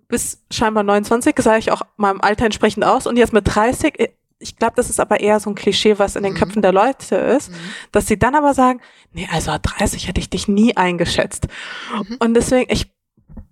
[0.07, 3.07] bis scheinbar 29 sah ich auch meinem Alter entsprechend aus.
[3.07, 4.09] Und jetzt mit 30, äh,
[4.39, 6.37] ich glaube, das ist aber eher so ein Klischee, was in den mhm.
[6.37, 7.55] Köpfen der Leute ist, mhm.
[7.91, 8.81] dass sie dann aber sagen,
[9.13, 11.47] nee, also 30 hätte ich dich nie eingeschätzt.
[11.93, 12.17] Mhm.
[12.19, 12.93] Und deswegen, ich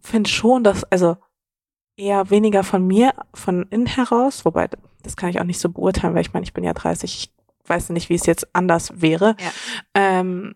[0.02, 1.18] finde schon, dass, also
[1.96, 4.70] eher weniger von mir, von innen heraus, wobei
[5.04, 7.70] das kann ich auch nicht so beurteilen, weil ich meine, ich bin ja 30, ich
[7.70, 9.36] weiß nicht, wie es jetzt anders wäre.
[9.40, 9.52] Ja.
[9.94, 10.56] Ähm,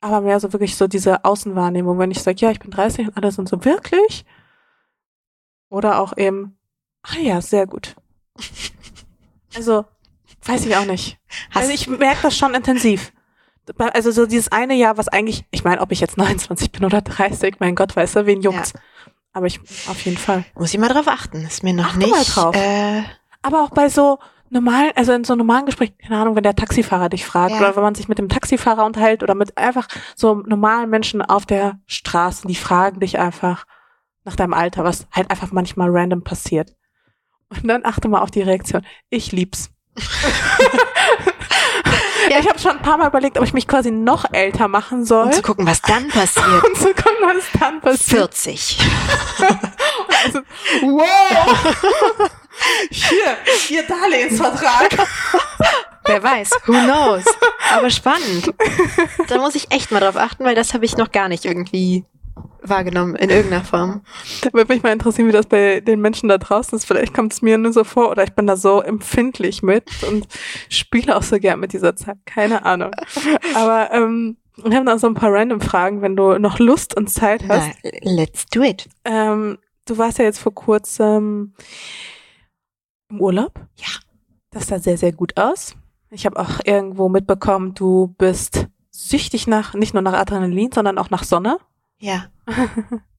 [0.00, 3.16] aber mehr so wirklich so diese Außenwahrnehmung, wenn ich sage, ja, ich bin 30 und
[3.16, 4.24] alle sind so wirklich.
[5.68, 6.58] Oder auch eben,
[7.02, 7.94] ah ja, sehr gut.
[9.56, 9.84] Also,
[10.44, 11.18] weiß ich auch nicht.
[11.50, 13.12] Hast- also ich merke das schon intensiv.
[13.78, 17.00] Also so dieses eine Jahr, was eigentlich, ich meine, ob ich jetzt 29 bin oder
[17.02, 18.72] 30, mein Gott, weißt du, wen juckt's?
[19.32, 20.44] Aber ich, auf jeden Fall.
[20.56, 21.42] Muss ich mal drauf achten.
[21.44, 22.10] Ist mir noch Achte nicht.
[22.10, 22.54] mal drauf.
[22.56, 23.02] Äh,
[23.40, 24.18] Aber auch bei so
[24.50, 27.58] normalen, also in so normalen Gesprächen, keine Ahnung, wenn der Taxifahrer dich fragt Ja.
[27.58, 31.46] oder wenn man sich mit dem Taxifahrer unterhält oder mit einfach so normalen Menschen auf
[31.46, 33.64] der Straße, die fragen dich einfach
[34.24, 36.72] nach deinem Alter, was halt einfach manchmal random passiert.
[37.62, 38.84] Und dann achte mal auf die Reaktion.
[39.10, 39.70] Ich lieb's.
[42.30, 42.38] Ja.
[42.38, 45.26] Ich habe schon ein paar Mal überlegt, ob ich mich quasi noch älter machen soll.
[45.26, 46.64] um zu gucken, was dann passiert.
[46.64, 48.34] Und zu gucken, was dann passiert.
[48.34, 48.78] 40.
[50.24, 50.40] Also,
[50.82, 52.30] wow!
[52.90, 54.90] Hier, hier Darlehensvertrag.
[56.04, 57.24] Wer weiß, who knows.
[57.72, 58.52] Aber spannend.
[59.26, 62.04] Da muss ich echt mal drauf achten, weil das habe ich noch gar nicht irgendwie
[62.62, 64.02] wahrgenommen in irgendeiner Form.
[64.52, 66.84] Würde mich mal interessieren, wie das bei den Menschen da draußen ist.
[66.84, 70.26] Vielleicht kommt es mir nur so vor oder ich bin da so empfindlich mit und
[70.68, 72.18] spiele auch so gern mit dieser Zeit.
[72.24, 72.92] Keine Ahnung.
[73.54, 77.08] Aber ähm, wir haben noch so ein paar random Fragen, wenn du noch Lust und
[77.08, 77.70] Zeit hast.
[77.82, 78.88] Na, let's do it.
[79.04, 81.54] Ähm, du warst ja jetzt vor kurzem
[83.10, 83.60] im Urlaub.
[83.76, 83.88] Ja.
[84.50, 85.74] Das sah sehr, sehr gut aus.
[86.10, 91.08] Ich habe auch irgendwo mitbekommen, du bist süchtig nach, nicht nur nach Adrenalin, sondern auch
[91.08, 91.58] nach Sonne.
[92.02, 92.26] Ja.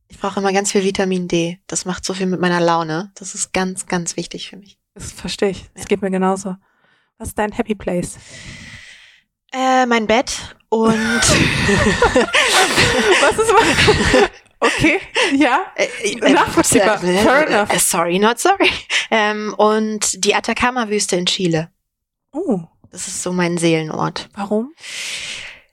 [0.10, 1.60] Ich brauche immer ganz viel Vitamin D.
[1.68, 3.12] Das macht so viel mit meiner Laune.
[3.16, 4.78] Das ist ganz, ganz wichtig für mich.
[4.94, 5.70] Das verstehe ich.
[5.74, 5.88] Das Ja.
[5.88, 6.56] geht mir genauso.
[7.18, 8.18] Was ist dein Happy Place?
[9.54, 10.94] Äh, mein Bett und
[13.22, 14.30] Was ist mal?
[14.60, 15.00] Okay,
[15.36, 15.60] ja.
[15.76, 17.04] äh, Nachvollziehbar.
[17.04, 17.70] äh, Fair enough.
[17.74, 18.70] äh, sorry, not sorry.
[19.12, 21.70] Ähm, und die Atacama-Wüste in Chile.
[22.32, 24.30] Oh, Das ist so mein Seelenort.
[24.36, 24.74] warum?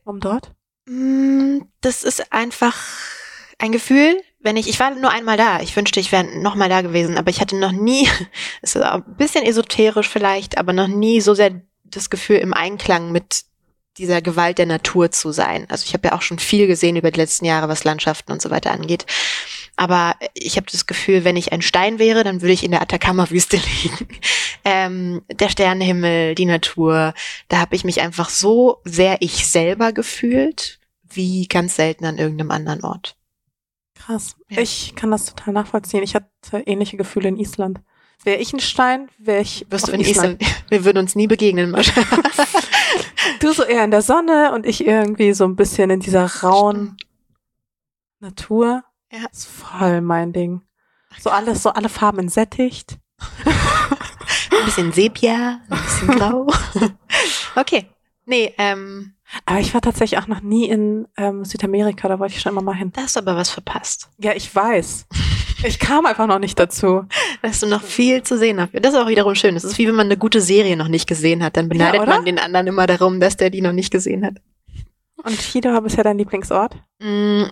[0.05, 0.53] Warum dort?
[0.91, 2.77] Mm, Das ist einfach
[3.59, 5.61] ein Gefühl, wenn ich, ich war nur einmal da.
[5.61, 8.09] Ich wünschte, ich wäre noch mal da gewesen, aber ich hatte noch nie,
[8.63, 13.13] es ist ein bisschen esoterisch vielleicht, aber noch nie so sehr das Gefühl im Einklang
[13.13, 13.45] mit
[13.99, 15.67] dieser Gewalt der Natur zu sein.
[15.69, 18.41] Also ich habe ja auch schon viel gesehen über die letzten Jahre, was Landschaften und
[18.41, 19.05] so weiter angeht.
[19.77, 22.83] Aber ich habe das Gefühl, wenn ich ein Stein wäre, dann würde ich in der
[22.83, 24.09] Atacama-Wüste liegen.
[24.65, 27.15] Ähm, der Sternenhimmel, die Natur,
[27.49, 30.80] da habe ich mich einfach so sehr ich selber gefühlt,
[31.11, 33.17] wie ganz selten an irgendeinem anderen Ort.
[33.95, 34.37] Krass.
[34.49, 34.63] Ja.
[34.63, 36.03] Ich kann das total nachvollziehen.
[36.03, 37.81] Ich hatte ähnliche Gefühle in Island.
[38.23, 40.43] Wäre ich ein Stein, wäre ich Wirst du in Island?
[40.69, 41.71] Wir würden uns nie begegnen.
[41.71, 42.03] Mascha.
[43.39, 46.97] Du so eher in der Sonne und ich irgendwie so ein bisschen in dieser rauen
[48.19, 48.83] Natur.
[49.11, 49.27] Ja.
[49.31, 50.63] Das ist voll mein Ding.
[51.19, 52.99] So alles, so alle Farben entsättigt.
[54.51, 56.47] Ein bisschen Sepia, ein bisschen Grau.
[57.57, 57.87] okay.
[58.27, 59.15] Nee, ähm,
[59.47, 62.63] Aber ich war tatsächlich auch noch nie in ähm, Südamerika, da wollte ich schon immer
[62.63, 62.93] mal hin.
[62.95, 64.09] da hast du aber was verpasst.
[64.19, 65.07] Ja, ich weiß.
[65.65, 67.05] Ich kam einfach noch nicht dazu.
[67.43, 68.81] Da hast du noch viel zu sehen dafür.
[68.81, 69.55] Das ist auch wiederum schön.
[69.55, 71.57] Das ist wie wenn man eine gute Serie noch nicht gesehen hat.
[71.57, 72.15] Dann beneidet oder?
[72.15, 74.37] man den anderen immer darum, dass der die noch nicht gesehen hat.
[75.23, 76.77] Und Chile war bisher dein Lieblingsort?
[76.99, 77.45] Mm,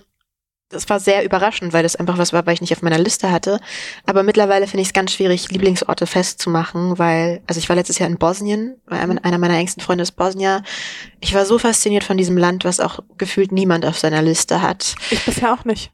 [0.70, 3.30] Das war sehr überraschend, weil das einfach was war, weil ich nicht auf meiner Liste
[3.30, 3.58] hatte.
[4.04, 8.08] Aber mittlerweile finde ich es ganz schwierig, Lieblingsorte festzumachen, weil, also ich war letztes Jahr
[8.08, 10.62] in Bosnien, weil einer einer meiner engsten Freunde ist Bosnier.
[11.20, 14.94] Ich war so fasziniert von diesem Land, was auch gefühlt niemand auf seiner Liste hat.
[15.10, 15.90] Ich bisher auch nicht.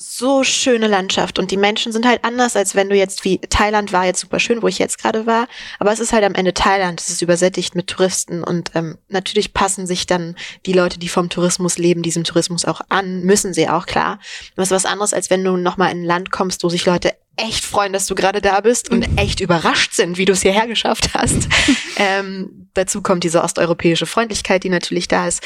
[0.00, 3.92] So schöne Landschaft und die Menschen sind halt anders, als wenn du jetzt wie Thailand
[3.92, 5.48] war jetzt super schön, wo ich jetzt gerade war,
[5.80, 9.54] aber es ist halt am Ende Thailand, es ist übersättigt mit Touristen und ähm, natürlich
[9.54, 13.68] passen sich dann die Leute, die vom Tourismus leben, diesem Tourismus auch an, müssen sie
[13.68, 14.20] auch klar.
[14.56, 17.14] Es ist was anderes, als wenn du nochmal in ein Land kommst, wo sich Leute
[17.34, 20.68] echt freuen, dass du gerade da bist und echt überrascht sind, wie du es hierher
[20.68, 21.48] geschafft hast.
[21.96, 25.42] ähm, dazu kommt diese osteuropäische Freundlichkeit, die natürlich da ist.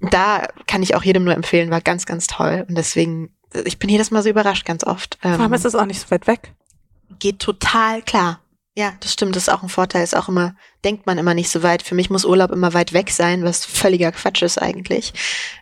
[0.00, 3.30] Da kann ich auch jedem nur empfehlen, war ganz, ganz toll und deswegen
[3.64, 5.18] ich bin jedes Mal so überrascht, ganz oft.
[5.20, 6.54] Vor allem Ähm, ist es auch nicht so weit weg.
[7.18, 8.40] geht total klar.
[8.76, 10.54] Ja, das stimmt, das ist auch ein Vorteil, ist auch immer,
[10.84, 11.82] denkt man immer nicht so weit.
[11.82, 15.12] Für mich muss Urlaub immer weit weg sein, was völliger Quatsch ist eigentlich.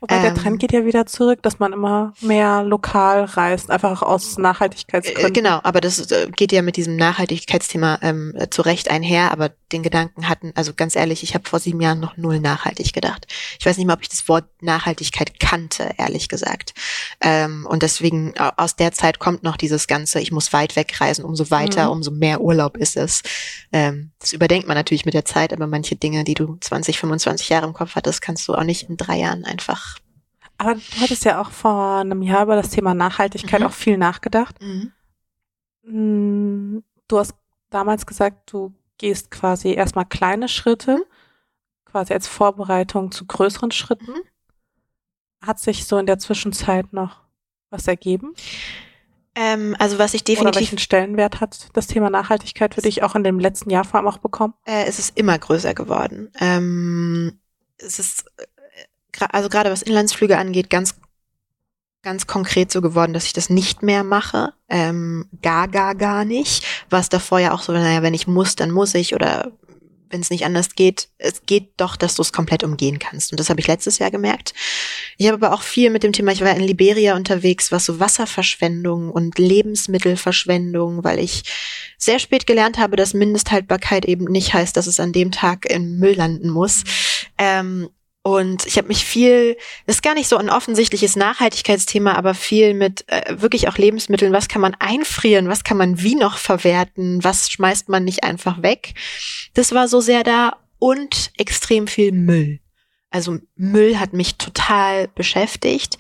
[0.01, 4.03] Wobei der ähm, Trend geht ja wieder zurück, dass man immer mehr lokal reist, einfach
[4.03, 5.33] aus Äh, Nachhaltigkeitsgründen.
[5.33, 9.51] genau, aber das äh, geht ja mit diesem Nachhaltigkeitsthema ähm, äh, zu Recht einher, aber
[9.73, 13.27] den Gedanken hatten, also ganz ehrlich, ich habe vor sieben Jahren noch null nachhaltig gedacht.
[13.59, 16.75] Ich weiß nicht mal, ob ich das Wort Nachhaltigkeit kannte, ehrlich gesagt.
[17.21, 21.25] Ähm, und deswegen äh, aus der Zeit kommt noch dieses Ganze, ich muss weit wegreisen,
[21.25, 21.93] umso weiter, Mhm.
[21.93, 23.23] umso mehr Urlaub ist es.
[23.73, 27.49] Ähm, das überdenkt man natürlich mit der Zeit, aber manche Dinge, die du 20, 25
[27.49, 29.97] Jahre im Kopf hattest, kannst du auch nicht in drei Jahren einfach.
[30.59, 33.67] Aber du hattest ja auch vor einem Jahr über das Thema Nachhaltigkeit Mhm.
[33.67, 34.57] auch viel nachgedacht.
[35.83, 36.79] Mm,
[37.09, 37.35] Du hast
[37.71, 41.07] damals gesagt, du gehst quasi erstmal kleine Schritte,
[41.87, 44.13] quasi als Vorbereitung zu größeren Schritten.
[44.13, 45.47] Mhm.
[45.47, 47.21] Hat sich so in der Zwischenzeit noch
[47.71, 48.35] was ergeben?
[49.41, 53.15] Ähm, also was ich Oder definitiv, welchen Stellenwert hat das Thema Nachhaltigkeit für dich auch
[53.15, 54.55] in dem letzten Jahr vor allem auch bekommen?
[54.65, 56.33] äh, es ist immer größer geworden.
[56.41, 57.39] Ähm,
[57.79, 60.97] es ist, äh, also gerade was Inlandsflüge angeht, ganz
[62.03, 64.55] ganz konkret so geworden, dass ich das nicht mehr mache.
[64.69, 66.65] Ähm, gar, gar, gar nicht.
[66.91, 69.53] Was davor ja auch so, naja, wenn ich muss, dann muss ich oder
[70.11, 73.33] wenn es nicht anders geht, es geht doch, dass du es komplett umgehen kannst.
[73.33, 74.55] Und das habe ich letztes Jahr gemerkt.
[75.17, 78.01] Ich habe aber auch viel mit dem Thema, ich war in Liberia unterwegs, was so
[78.01, 81.43] Wasserverschwendung und Lebensmittelverschwendung, weil ich
[81.99, 85.99] sehr spät gelernt habe, dass Mindesthaltbarkeit eben nicht heißt, dass es an dem Tag im
[85.99, 86.85] Müll landen muss.
[87.37, 87.89] Ähm,
[88.23, 92.75] und ich habe mich viel, das ist gar nicht so ein offensichtliches Nachhaltigkeitsthema, aber viel
[92.75, 94.33] mit äh, wirklich auch Lebensmitteln.
[94.33, 95.49] Was kann man einfrieren?
[95.49, 97.23] Was kann man wie noch verwerten?
[97.25, 98.95] Was schmeißt man nicht einfach weg?
[99.55, 102.61] Das war so sehr da und extrem viel Müll.
[103.11, 105.97] Also Müll hat mich total beschäftigt.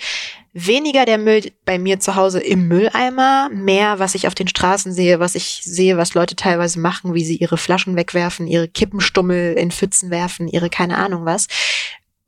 [0.52, 4.92] Weniger der Müll bei mir zu Hause im Mülleimer, mehr was ich auf den Straßen
[4.92, 9.54] sehe, was ich sehe, was Leute teilweise machen, wie sie ihre Flaschen wegwerfen, ihre Kippenstummel
[9.54, 11.46] in Pfützen werfen, ihre keine Ahnung was.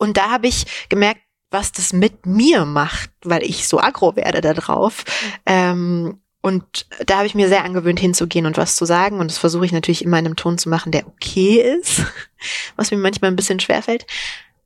[0.00, 1.20] Und da habe ich gemerkt,
[1.50, 5.04] was das mit mir macht, weil ich so aggro werde da drauf.
[5.44, 9.18] Ähm, und da habe ich mir sehr angewöhnt, hinzugehen und was zu sagen.
[9.18, 12.02] Und das versuche ich natürlich immer in einem Ton zu machen, der okay ist,
[12.76, 14.06] was mir manchmal ein bisschen schwerfällt.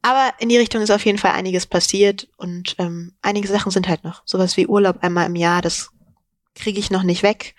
[0.02, 3.88] Aber in die Richtung ist auf jeden Fall einiges passiert und ähm, einige Sachen sind
[3.88, 4.22] halt noch.
[4.24, 5.90] Sowas wie Urlaub einmal im Jahr, das
[6.54, 7.54] kriege ich noch nicht weg.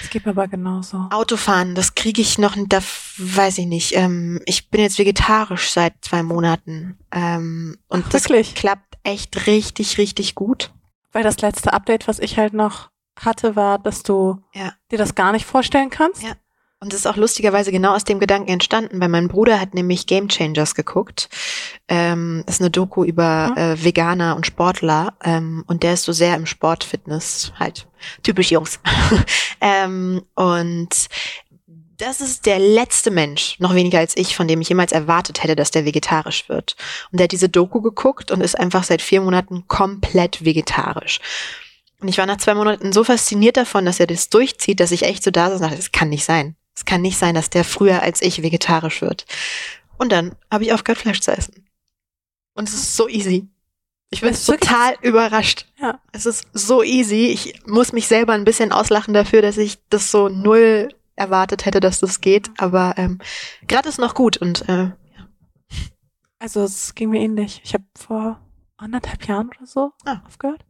[0.00, 1.06] Das geht mir aber genauso.
[1.10, 2.80] Autofahren, das kriege ich noch, da
[3.18, 3.94] weiß ich nicht.
[3.96, 9.98] Ähm, ich bin jetzt vegetarisch seit zwei Monaten ähm, und Ach, das klappt echt richtig,
[9.98, 10.72] richtig gut.
[11.12, 14.72] Weil das letzte Update, was ich halt noch hatte, war, dass du Ja.
[14.90, 16.22] dir das gar nicht vorstellen kannst.
[16.22, 16.34] Ja.
[16.82, 20.06] Und es ist auch lustigerweise genau aus dem Gedanken entstanden, weil mein Bruder hat nämlich
[20.06, 21.28] Game Changers geguckt.
[21.88, 23.56] Ähm, das ist eine Doku über Mhm.
[23.58, 27.86] äh, Veganer und Sportler ähm, und der ist so sehr im Sport, Fitness, halt
[28.22, 28.80] typisch Jungs.
[29.60, 30.88] ähm, und
[31.98, 35.56] das ist der letzte Mensch, noch weniger als ich, von dem ich jemals erwartet hätte,
[35.56, 36.76] dass der vegetarisch wird.
[37.12, 41.20] Und der hat diese Doku geguckt und ist einfach seit vier Monaten komplett vegetarisch.
[42.00, 45.02] Und ich war nach zwei Monaten so fasziniert davon, dass er das durchzieht, dass ich
[45.02, 46.56] echt so da saß und dachte, das kann nicht sein.
[46.80, 49.26] Es kann nicht sein, dass der früher als ich vegetarisch wird.
[49.98, 51.66] Und dann habe ich aufgehört, Fleisch zu essen.
[52.54, 53.50] Und es ist so easy.
[54.08, 55.66] Ich bin total überrascht.
[55.78, 56.00] Ja.
[56.12, 57.26] Es ist so easy.
[57.26, 61.80] Ich muss mich selber ein bisschen auslachen dafür, dass ich das so null erwartet hätte,
[61.80, 62.50] dass das geht.
[62.56, 63.20] Aber ähm,
[63.68, 64.90] gerade ist noch gut und äh,
[66.38, 67.60] Also es ging mir ähnlich.
[67.62, 68.40] Ich habe vor
[68.78, 70.22] anderthalb Jahren oder so Ah.
[70.26, 70.64] aufgehört.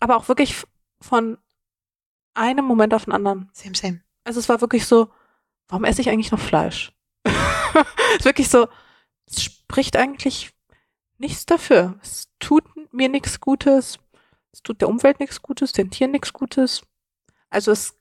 [0.00, 0.56] Aber auch wirklich
[1.00, 1.38] von
[2.34, 3.48] einem Moment auf den anderen.
[3.52, 4.00] same, same.
[4.28, 5.08] Also es war wirklich so,
[5.68, 6.92] warum esse ich eigentlich noch Fleisch?
[7.24, 7.32] es
[8.18, 8.68] ist wirklich so,
[9.24, 10.50] es spricht eigentlich
[11.16, 11.98] nichts dafür.
[12.02, 13.98] Es tut mir nichts Gutes.
[14.52, 16.82] Es tut der Umwelt nichts Gutes, den Tieren nichts Gutes.
[17.48, 17.98] Also es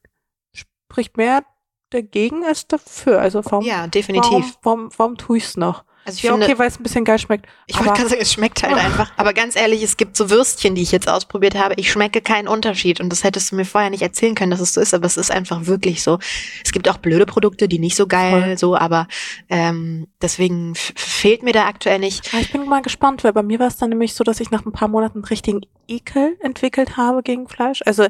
[0.52, 1.46] spricht mehr
[1.92, 3.22] dagegen als dafür.
[3.22, 4.30] Also warum, Ja, definitiv.
[4.30, 5.86] warum, warum, warum tue ich es noch?
[6.08, 7.48] Also ich Ja, finde, okay, weil es ein bisschen geil schmeckt.
[7.68, 9.12] Ich wollte Aber- gerade sagen, es schmeckt halt einfach.
[9.18, 11.74] Aber ganz ehrlich, es gibt so Würstchen, die ich jetzt ausprobiert habe.
[11.78, 13.02] Ich schmecke keinen Unterschied.
[13.02, 14.94] Und das hättest du mir vorher nicht erzählen können, dass es so ist.
[14.94, 16.18] Aber es ist einfach wirklich so.
[16.64, 18.58] Es gibt auch blöde Produkte, die nicht so geil Voll.
[18.58, 18.76] so.
[18.78, 19.08] Aber
[19.50, 22.32] ähm, deswegen fehlt mir da aktuell nicht.
[22.32, 24.50] Ja, ich bin mal gespannt, weil bei mir war es dann nämlich so, dass ich
[24.50, 27.82] nach ein paar Monaten einen richtigen Ekel entwickelt habe gegen Fleisch.
[27.86, 28.08] Also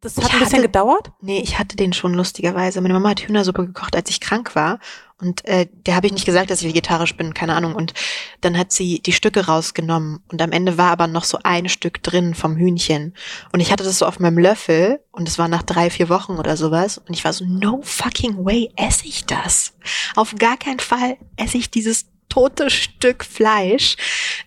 [0.00, 1.12] das hat Ich ein bisschen hatte- gedauert.
[1.20, 2.80] Nee, ich hatte den schon lustigerweise.
[2.80, 4.78] Meine Mama hat Hühnersuppe gekocht, als ich krank war.
[5.20, 7.74] Und äh, der habe ich nicht gesagt, dass ich vegetarisch bin, keine Ahnung.
[7.74, 7.92] Und
[8.40, 10.22] dann hat sie die Stücke rausgenommen.
[10.28, 13.14] Und am Ende war aber noch so ein Stück drin vom Hühnchen.
[13.52, 15.00] Und ich hatte das so auf meinem Löffel.
[15.12, 16.96] Und es war nach drei, vier Wochen oder sowas.
[16.96, 19.74] Und ich war so, no fucking way esse ich das.
[20.16, 23.96] Auf gar keinen Fall esse ich dieses tote Stück Fleisch.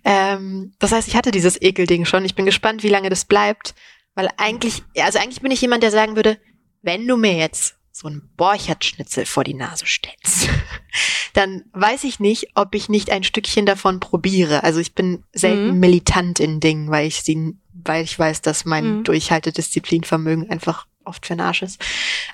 [0.03, 2.25] Ähm, das heißt, ich hatte dieses Ekelding schon.
[2.25, 3.75] Ich bin gespannt, wie lange das bleibt.
[4.15, 6.39] Weil eigentlich, also eigentlich bin ich jemand, der sagen würde,
[6.81, 10.49] wenn du mir jetzt so ein Borchertschnitzel vor die Nase stellst,
[11.33, 14.63] dann weiß ich nicht, ob ich nicht ein Stückchen davon probiere.
[14.63, 15.79] Also ich bin selten Mhm.
[15.79, 19.03] militant in Dingen, weil ich sie, weil ich weiß, dass mein Mhm.
[19.03, 21.83] Durchhaltedisziplinvermögen einfach oft für den Arsch ist.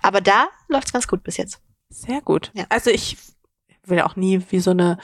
[0.01, 1.60] Aber da läuft's ganz gut bis jetzt.
[1.89, 2.51] Sehr gut.
[2.53, 2.65] Ja.
[2.69, 3.18] Also ich
[3.85, 4.97] will auch nie wie so eine,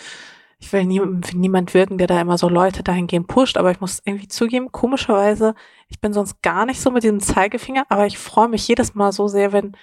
[0.57, 1.01] ich will nie,
[1.33, 5.53] niemand wirken, der da immer so Leute dahingehend pusht, aber ich muss irgendwie zugeben, komischerweise,
[5.89, 9.11] ich bin sonst gar nicht so mit diesem Zeigefinger, aber ich freue mich jedes Mal
[9.11, 9.75] so sehr, wenn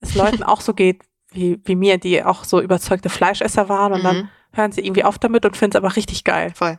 [0.00, 4.04] es Leuten auch so geht wie, wie mir, die auch so überzeugte Fleischesser waren und
[4.04, 4.28] dann Mhm.
[4.52, 6.52] hören sie irgendwie auf damit und finden es aber richtig geil.
[6.54, 6.78] Voll.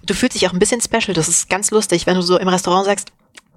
[0.00, 1.12] Und du fühlst dich auch ein bisschen special.
[1.12, 3.12] Das ist ganz lustig, wenn du so im Restaurant sagst,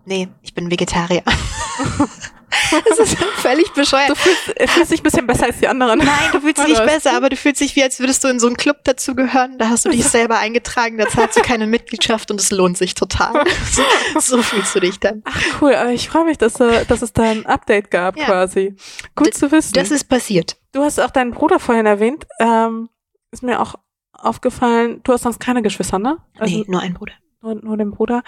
[0.06, 1.22] nee, ich bin Vegetarier.
[2.90, 4.10] Das ist völlig bescheuert.
[4.10, 6.00] Du fühlst, äh, fühlst dich ein bisschen besser als die anderen.
[6.00, 8.40] Nein, du fühlst dich nicht besser, aber du fühlst dich wie, als würdest du in
[8.40, 9.58] so einen Club dazugehören.
[9.58, 12.96] Da hast du dich selber eingetragen, da zahlst du keine Mitgliedschaft und es lohnt sich
[12.96, 13.44] total.
[13.72, 13.84] So,
[14.20, 15.22] so fühlst du dich dann.
[15.26, 18.26] Ach cool, aber ich freue mich, dass, äh, dass es da ein Update gab Ja.
[18.26, 18.76] quasi.
[19.16, 19.74] Gut D- zu wissen.
[19.74, 20.58] Das ist passiert.
[20.72, 22.26] du hast auch deinen Bruder vorhin erwähnt.
[22.40, 22.90] Ähm,
[23.32, 23.76] ist mir auch
[24.14, 26.18] aufgefallen, du hast sonst keine Geschwister, ne?
[26.40, 27.14] Also nee, nur ein Bruder.
[27.42, 28.24] nur, nur den Bruder.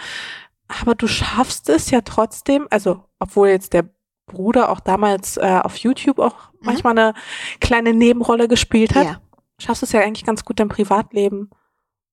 [0.67, 3.89] Aber du schaffst es ja trotzdem, also obwohl jetzt der
[4.29, 6.59] Bruder auch damals äh, auf YouTube auch Mhm.
[6.61, 7.13] manchmal eine
[7.59, 9.21] kleine Nebenrolle gespielt hat, Ja.
[9.59, 11.49] schaffst es ja eigentlich ganz gut, dein Privatleben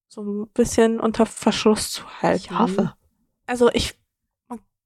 [0.08, 2.44] so ein bisschen unter Verschluss zu halten.
[2.52, 2.94] Ich hoffe.
[3.46, 3.94] Also ich,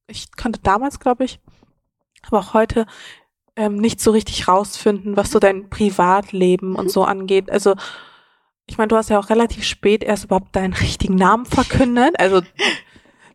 [0.06, 1.40] ich konnte damals, glaube ich,
[2.26, 2.86] aber auch heute
[3.56, 6.90] ähm, nicht so richtig rausfinden, was so dein Privatleben und Mhm.
[6.90, 7.50] so angeht.
[7.50, 7.74] Also
[8.66, 12.18] ich meine, du hast ja auch relativ spät erst überhaupt deinen richtigen Namen verkündet.
[12.18, 12.40] Also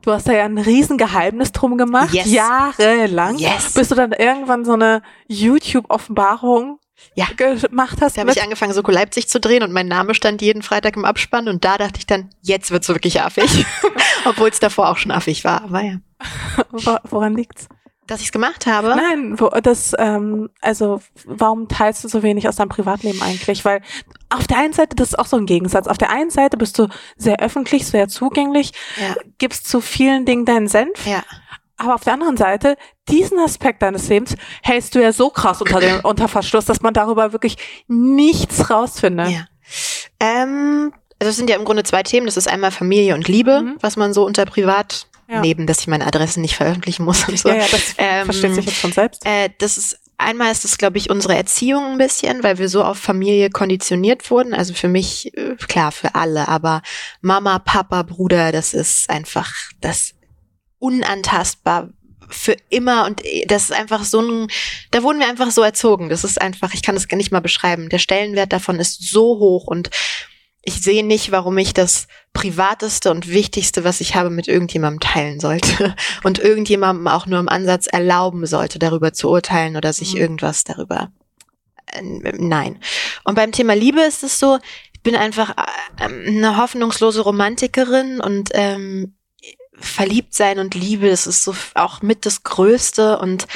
[0.05, 2.31] du hast da ja ein Riesengeheimnis drum gemacht, Yes.
[2.31, 3.73] jahrelang, Yes.
[3.73, 6.79] bis du dann irgendwann so eine YouTube-Offenbarung
[7.15, 7.25] Ja.
[7.35, 8.17] gemacht hast.
[8.17, 11.05] Da habe ich angefangen, Soko Leipzig zu drehen und mein Name stand jeden Freitag im
[11.05, 13.65] Abspann und da dachte ich dann, jetzt wird's wirklich affig.
[14.25, 15.63] Obwohl es davor auch schon affig war.
[15.63, 15.95] Aber ja.
[16.71, 17.67] Wo- Woran liegt's?
[18.07, 18.89] Dass ich's gemacht habe.
[18.95, 23.65] Nein, wo, das, ähm, also warum teilst du so wenig aus deinem Privatleben eigentlich?
[23.65, 23.81] Weil
[24.29, 25.87] auf der einen Seite, das ist auch so ein Gegensatz.
[25.87, 26.87] Auf der einen Seite bist du
[27.17, 28.71] sehr öffentlich, sehr zugänglich,
[29.01, 29.15] Ja.
[29.39, 31.23] gibst zu vielen Dingen deinen Senf, Ja.
[31.77, 32.77] aber auf der anderen Seite,
[33.09, 36.93] diesen Aspekt deines Lebens hältst du ja so krass unter dem unter Verschluss, dass man
[36.93, 37.57] darüber wirklich
[37.87, 39.29] nichts rausfindet.
[39.29, 39.45] Ja.
[40.19, 42.25] Ähm, also es sind ja im Grunde zwei Themen.
[42.27, 43.77] Das ist einmal Familie und Liebe, Mhm.
[43.81, 45.41] was man so unter privat, Ja.
[45.41, 47.49] neben, dass ich meine Adressen nicht veröffentlichen muss und so.
[47.49, 49.25] ja, ja, das Ähm, versteht sich jetzt von selbst.
[49.25, 52.83] Äh, das ist einmal ist das, glaube ich, unsere Erziehung ein bisschen, weil wir so
[52.83, 54.53] auf Familie konditioniert wurden.
[54.53, 56.81] Also für mich, äh, klar, für alle, aber
[57.21, 60.13] Mama, Papa, Bruder, das ist einfach das
[60.79, 61.89] unantastbar
[62.29, 64.47] für immer und äh, das ist einfach so ein,
[64.91, 66.09] da wurden wir einfach so erzogen.
[66.09, 67.89] Das ist einfach, ich kann es gar nicht mal beschreiben.
[67.89, 69.89] Der Stellenwert davon ist so hoch und
[70.63, 75.39] ich sehe nicht, warum ich das privateste und wichtigste, was ich habe, mit irgendjemandem teilen
[75.39, 80.19] sollte und irgendjemandem auch nur im Ansatz erlauben sollte, darüber zu urteilen oder sich Mhm.
[80.19, 81.11] irgendwas darüber.
[81.87, 82.79] Äh, nein.
[83.23, 84.59] Und beim Thema Liebe ist es so,
[84.93, 85.55] ich bin einfach
[85.97, 89.15] äh, eine hoffnungslose Romantikerin und ähm,
[89.79, 93.47] verliebt sein und Liebe, das ist so auch mit das Größte und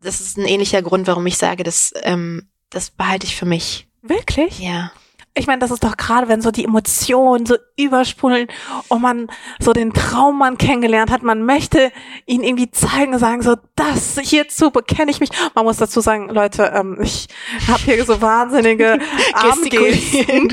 [0.00, 3.86] das ist ein ähnlicher Grund, warum ich sage, das, ähm, das behalte ich für mich.
[4.00, 4.58] Wirklich?
[4.58, 4.92] Ja.
[5.34, 8.48] Ich meine, das ist doch gerade, wenn so die Emotionen so übersprudeln
[8.88, 9.28] und man
[9.58, 11.90] so den Traummann kennengelernt hat, man möchte
[12.26, 15.30] ihn irgendwie zeigen, sagen so, das hierzu bekenne ich mich.
[15.54, 17.28] Man muss dazu sagen, Leute, ähm, ich
[17.66, 18.98] habe hier so wahnsinnige
[19.32, 20.52] Armgesten.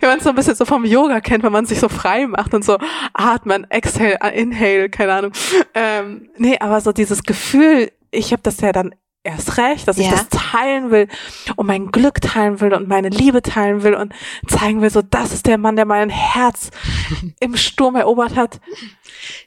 [0.00, 2.28] wenn man es so ein bisschen so vom Yoga kennt, wenn man sich so frei
[2.28, 2.78] macht und so
[3.12, 5.32] atmen, exhale, inhale, keine Ahnung.
[5.74, 8.94] Ähm, nee, aber so dieses Gefühl, ich habe das ja dann
[9.26, 10.12] erst recht, dass ich Ja.
[10.12, 11.08] das teilen will
[11.56, 14.12] und mein Glück teilen will und meine Liebe teilen will und
[14.48, 16.70] zeigen will, so das ist der Mann, der mein Herz
[17.40, 18.60] im Sturm erobert hat.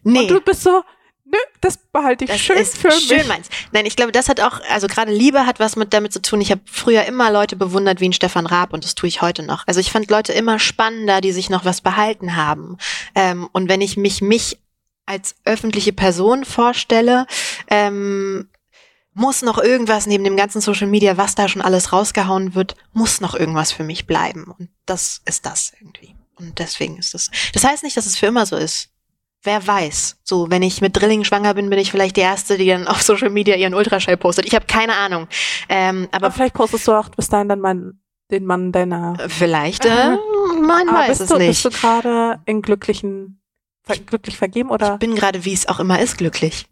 [0.03, 0.19] Nee.
[0.19, 0.84] Und du bist so,
[1.26, 3.27] nö, das behalte ich Das schön ist für schön mich.
[3.27, 3.49] meins.
[3.72, 6.41] Nein, ich glaube, das hat auch, also gerade Liebe hat was mit damit zu tun.
[6.41, 9.43] Ich habe früher immer Leute bewundert wie ein Stefan Raab und das tue ich heute
[9.43, 9.64] noch.
[9.68, 12.77] Also ich fand Leute immer spannender, die sich noch was behalten haben.
[13.15, 14.60] Ähm, und wenn ich mich mich
[15.06, 17.26] als öffentliche Person vorstelle,
[17.68, 18.47] ähm,
[19.20, 23.20] muss noch irgendwas neben dem ganzen Social Media, was da schon alles rausgehauen wird, muss
[23.20, 24.46] noch irgendwas für mich bleiben.
[24.58, 26.16] Und das ist das irgendwie.
[26.36, 27.30] Und deswegen ist das.
[27.54, 28.90] Das heißt nicht, dass es für immer so ist.
[29.44, 30.18] Wer weiß.
[30.24, 33.02] So, wenn ich mit Drilling schwanger bin, bin ich vielleicht die Erste, die dann auf
[33.02, 34.46] Social Media ihren Ultraschall postet.
[34.46, 35.28] Ich habe keine Ahnung.
[35.68, 37.94] Ähm, Aber aber vielleicht postest du auch bis dahin dann mal
[38.32, 40.16] den Mann deiner vielleicht, äh,
[40.62, 41.48] man Aber weiß es du, nicht.
[41.48, 43.41] Bist du gerade in glücklichen,
[43.84, 44.94] ver glücklich vergeben oder?
[44.94, 46.69] Ich bin gerade, wie es auch immer ist, glücklich.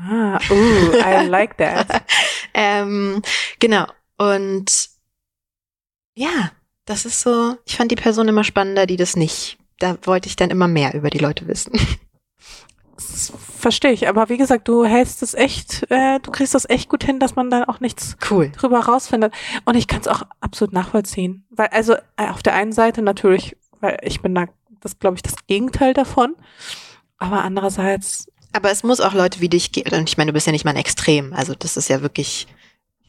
[0.00, 2.02] Ah, ooh, I like that.
[2.54, 3.22] ähm,
[3.58, 3.86] genau.
[4.16, 4.88] Und
[6.14, 6.52] ja,
[6.86, 9.58] das ist so, ich fand die Person immer spannender, die das nicht.
[9.78, 11.72] Da wollte ich dann immer mehr über die Leute wissen.
[12.96, 16.88] Das verstehe ich, aber wie gesagt, du hältst es echt, äh, du kriegst das echt
[16.88, 18.50] gut hin, dass man dann auch nichts Cool.
[18.50, 19.32] drüber rausfindet.
[19.64, 21.46] Und ich kann es auch absolut nachvollziehen.
[21.50, 24.46] Weil, also äh, auf der einen Seite natürlich, weil ich bin da,
[24.80, 26.36] das glaube ich, das Gegenteil davon.
[27.16, 29.94] Aber andererseits, Aber es muss auch Leute wie dich geben.
[29.94, 31.32] Und ich meine, du bist ja nicht mal ein Extrem.
[31.32, 32.46] Also das ist ja wirklich,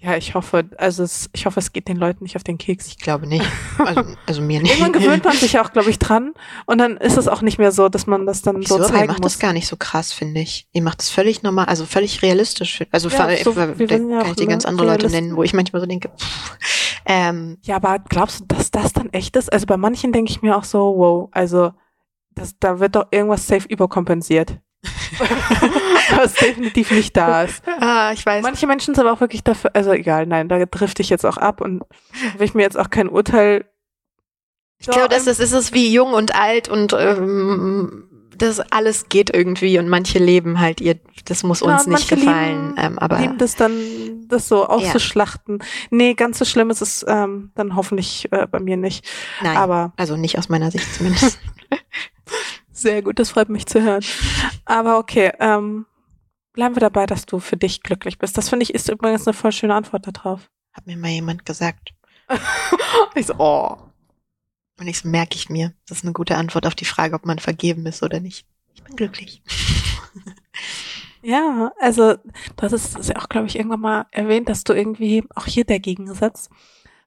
[0.03, 2.88] ja, ich hoffe, also es, ich hoffe, es geht den Leuten nicht auf den Keks.
[2.88, 3.45] ich glaube nicht.
[3.77, 4.72] Also, also mir nicht.
[4.72, 6.34] Irgendwann gewöhnt man sich auch, glaube ich, dran.
[6.68, 8.77] Und dann ist es auch nicht mehr so, dass man das dann Wieso?
[8.77, 9.34] so Aber ihr zeigen macht muss.
[9.34, 10.68] das gar nicht so krass, finde ich.
[10.72, 12.84] Ihr macht das völlig normal, also völlig realistisch.
[12.91, 15.81] Also Ja, so, da kann ja ich dir ganz andere Leute nennen, wo ich manchmal
[15.81, 16.57] so denke, pff,
[17.05, 19.51] ähm, Ja, aber glaubst du, dass das dann echt ist?
[19.51, 21.72] Also bei manchen denke ich mir auch so, wow, also
[22.35, 24.59] das, da wird doch irgendwas safe überkompensiert.
[26.16, 27.62] was definitiv nicht da ist.
[27.80, 28.41] Ah, ich weiß.
[28.44, 31.38] Manche Menschen sind aber auch wirklich dafür, also egal, nein, da drifte ich jetzt auch
[31.38, 31.84] ab und
[32.38, 33.66] will ich mir jetzt auch kein Urteil.
[34.80, 39.32] Ich glaube, das ist, ist es wie jung und alt und ähm, das alles geht
[39.32, 42.70] irgendwie und manche leben halt ihr, das muss uns Ja, nicht gefallen.
[42.70, 43.74] lieben- ähm, aber lieben das dann,
[44.28, 45.60] das so auszuschlachten.
[45.91, 49.08] Nee, ganz so schlimm ist es ähm, dann hoffentlich äh, bei mir nicht.
[49.44, 51.38] nein, Aber also nicht aus meiner Sicht zumindest.
[52.82, 54.03] sehr gut, das freut mich zu hören.
[54.66, 55.86] Aber okay, ähm,
[56.53, 58.38] bleiben wir dabei, dass du für dich glücklich bist.
[58.38, 60.49] Das finde ich ist übrigens eine voll schöne Antwort darauf.
[60.74, 61.94] Hat mir mal jemand gesagt.
[63.14, 63.78] Ich so, oh.
[64.80, 65.74] Und ich so, merke ich mir.
[65.86, 68.45] Das ist eine gute Antwort auf die Frage, ob man vergeben ist oder nicht.
[68.74, 69.44] Ich bin glücklich.
[71.24, 75.24] Ja, also du hattest es ja auch, glaube ich, irgendwann mal erwähnt, dass du irgendwie
[75.36, 76.49] auch hier der Gegensatz.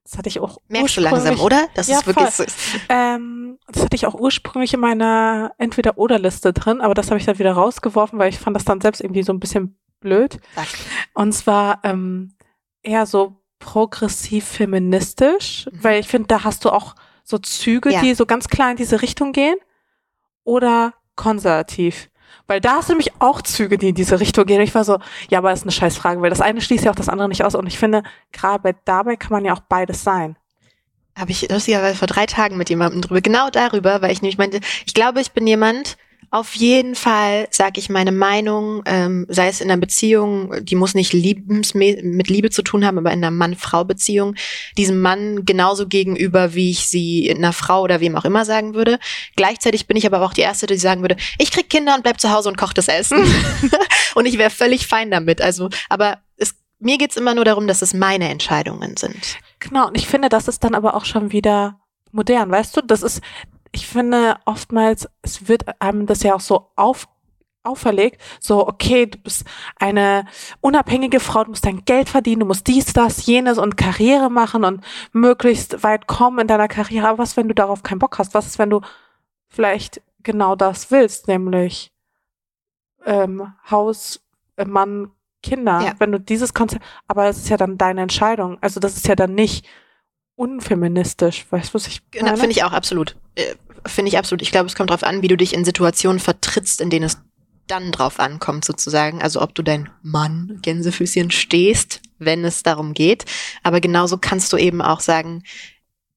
[0.04, 1.66] Das hatte ich auch Merkst du langsam, oder?
[1.74, 2.46] Das Ja, ist wirklich voll.
[2.48, 2.78] so.
[2.90, 7.38] Ähm, das hatte ich auch ursprünglich in meiner Entweder-Oder-Liste drin, aber das habe ich dann
[7.38, 10.38] wieder rausgeworfen, weil ich fand das dann selbst irgendwie so ein bisschen blöd.
[10.54, 10.66] Sag.
[11.14, 12.34] Und zwar ähm,
[12.82, 15.84] eher so progressiv-feministisch, Mhm.
[15.84, 18.00] weil ich finde, da hast du auch so Züge, Ja.
[18.02, 19.56] die so ganz klar in diese Richtung gehen.
[20.44, 22.10] Oder konservativ.
[22.46, 24.58] Weil da hast nämlich auch Züge, die in diese Richtung gehen.
[24.58, 24.98] Und ich war so,
[25.30, 27.44] ja, aber das ist eine Scheißfrage, weil das eine schließt ja auch das andere nicht
[27.44, 27.54] aus.
[27.54, 28.02] Und ich finde,
[28.32, 30.36] gerade bei- dabei kann man ja auch beides sein.
[31.16, 34.60] Habe ich lustigerweise vor drei Tagen mit jemandem drüber, genau darüber, weil ich nämlich meinte,
[34.84, 35.96] ich glaube, ich bin jemand,
[36.34, 40.94] auf jeden Fall sage ich meine Meinung, ähm, sei es in einer Beziehung, die muss
[40.94, 44.34] nicht mit Liebe zu tun haben, aber in einer Mann-Frau-Beziehung,
[44.76, 48.98] diesem Mann genauso gegenüber, wie ich sie einer Frau oder wem auch immer sagen würde.
[49.36, 52.20] Gleichzeitig bin ich aber auch die Erste, die sagen würde, ich krieg Kinder und bleib
[52.20, 53.24] zu Hause und koch das Essen.
[54.16, 55.40] und ich wäre völlig fein damit.
[55.40, 59.38] Also, aber es, mir geht's immer nur darum, dass es meine Entscheidungen sind.
[59.60, 61.78] Genau, und ich finde, das ist dann aber auch schon wieder
[62.10, 62.80] modern, weißt du?
[62.80, 63.20] Das ist,
[63.74, 67.08] ich finde oftmals, es wird einem das ja auch so auf,
[67.64, 69.44] auferlegt, so, okay, du bist
[69.76, 70.26] eine
[70.60, 74.64] unabhängige Frau, du musst dein Geld verdienen, du musst dies, das, jenes und Karriere machen
[74.64, 77.08] und möglichst weit kommen in deiner Karriere.
[77.08, 78.32] Aber was, wenn du darauf keinen Bock hast?
[78.34, 78.80] Was ist, wenn du
[79.48, 81.92] vielleicht genau das willst, nämlich
[83.04, 84.20] ähm, Haus,
[84.56, 85.10] äh, Mann,
[85.42, 85.92] Kinder, Ja.
[85.98, 88.56] wenn du dieses Konzept, aber es ist ja dann deine Entscheidung.
[88.62, 89.66] Also das ist ja dann nicht
[90.36, 92.38] unfeministisch, weißt du, was ich Genau, meine?
[92.38, 93.16] finde ich auch absolut.
[93.36, 93.54] Äh,
[93.86, 94.42] finde ich absolut.
[94.42, 97.18] Ich glaube, es kommt darauf an, wie du dich in Situationen vertrittst, in denen es
[97.66, 99.22] dann drauf ankommt, sozusagen.
[99.22, 103.24] Also ob du dein Mann, Gänsefüßchen, stehst, wenn es darum geht.
[103.62, 105.42] Aber genauso kannst du eben auch sagen,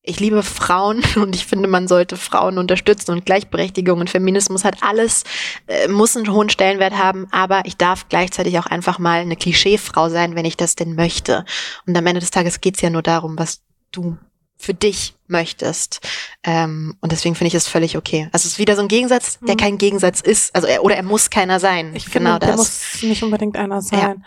[0.07, 4.81] ich liebe Frauen und ich finde, man sollte Frauen unterstützen und Gleichberechtigung und Feminismus hat
[4.81, 5.23] alles,
[5.68, 10.10] äh, muss einen hohen Stellenwert haben, aber ich darf gleichzeitig auch einfach mal eine Klischeefrau
[10.10, 11.45] sein, wenn ich das denn möchte.
[11.85, 13.61] Und am Ende des Tages geht's ja nur darum, was
[13.91, 14.18] du
[14.58, 16.00] für dich möchtest.
[16.44, 18.30] Ähm, und deswegen finde ich es völlig okay.
[18.34, 19.60] Also es ist wieder so ein Gegensatz, der Mhm.
[19.60, 20.56] kein Gegensatz ist.
[20.56, 21.96] Also er, oder er muss keiner sein.
[21.96, 22.58] Ich finde, genau der das.
[22.58, 24.26] muss nicht unbedingt einer sein.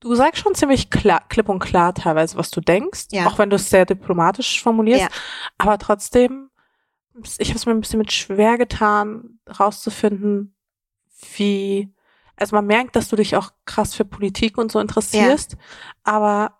[0.00, 3.26] Du sagst schon ziemlich klar, klipp und klar teilweise, was du denkst, Ja.
[3.26, 5.02] auch wenn du es sehr diplomatisch formulierst.
[5.02, 5.08] Ja.
[5.58, 6.50] Aber trotzdem,
[7.38, 10.54] ich habe es mir ein bisschen mit schwer getan, rauszufinden,
[11.36, 11.92] wie,
[12.36, 15.56] also man merkt, dass du dich auch krass für Politik und so interessierst,
[16.02, 16.58] aber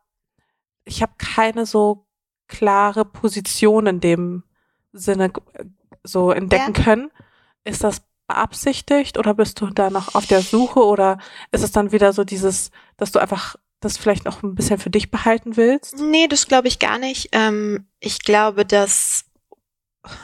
[0.85, 2.07] ich habe keine so
[2.53, 4.43] klare Position in dem
[4.93, 5.33] Sinne
[6.05, 7.11] so entdecken können.
[7.65, 11.19] Ist das beabsichtigt oder bist du da noch auf der Suche oder
[11.51, 14.91] ist es dann wieder so dieses, dass du einfach das vielleicht noch ein bisschen für
[14.91, 15.97] dich behalten willst?
[15.99, 17.31] Nee, das glaube ich gar nicht.
[17.33, 19.25] Ähm, ich glaube, dass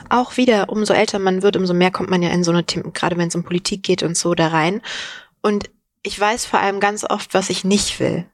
[0.09, 2.93] auch wieder, umso älter man wird, umso mehr kommt man ja in so eine Themen,
[2.93, 4.81] gerade wenn es um Politik geht und so da rein.
[5.41, 5.69] Und
[6.03, 8.25] ich weiß vor allem ganz oft, was ich nicht will.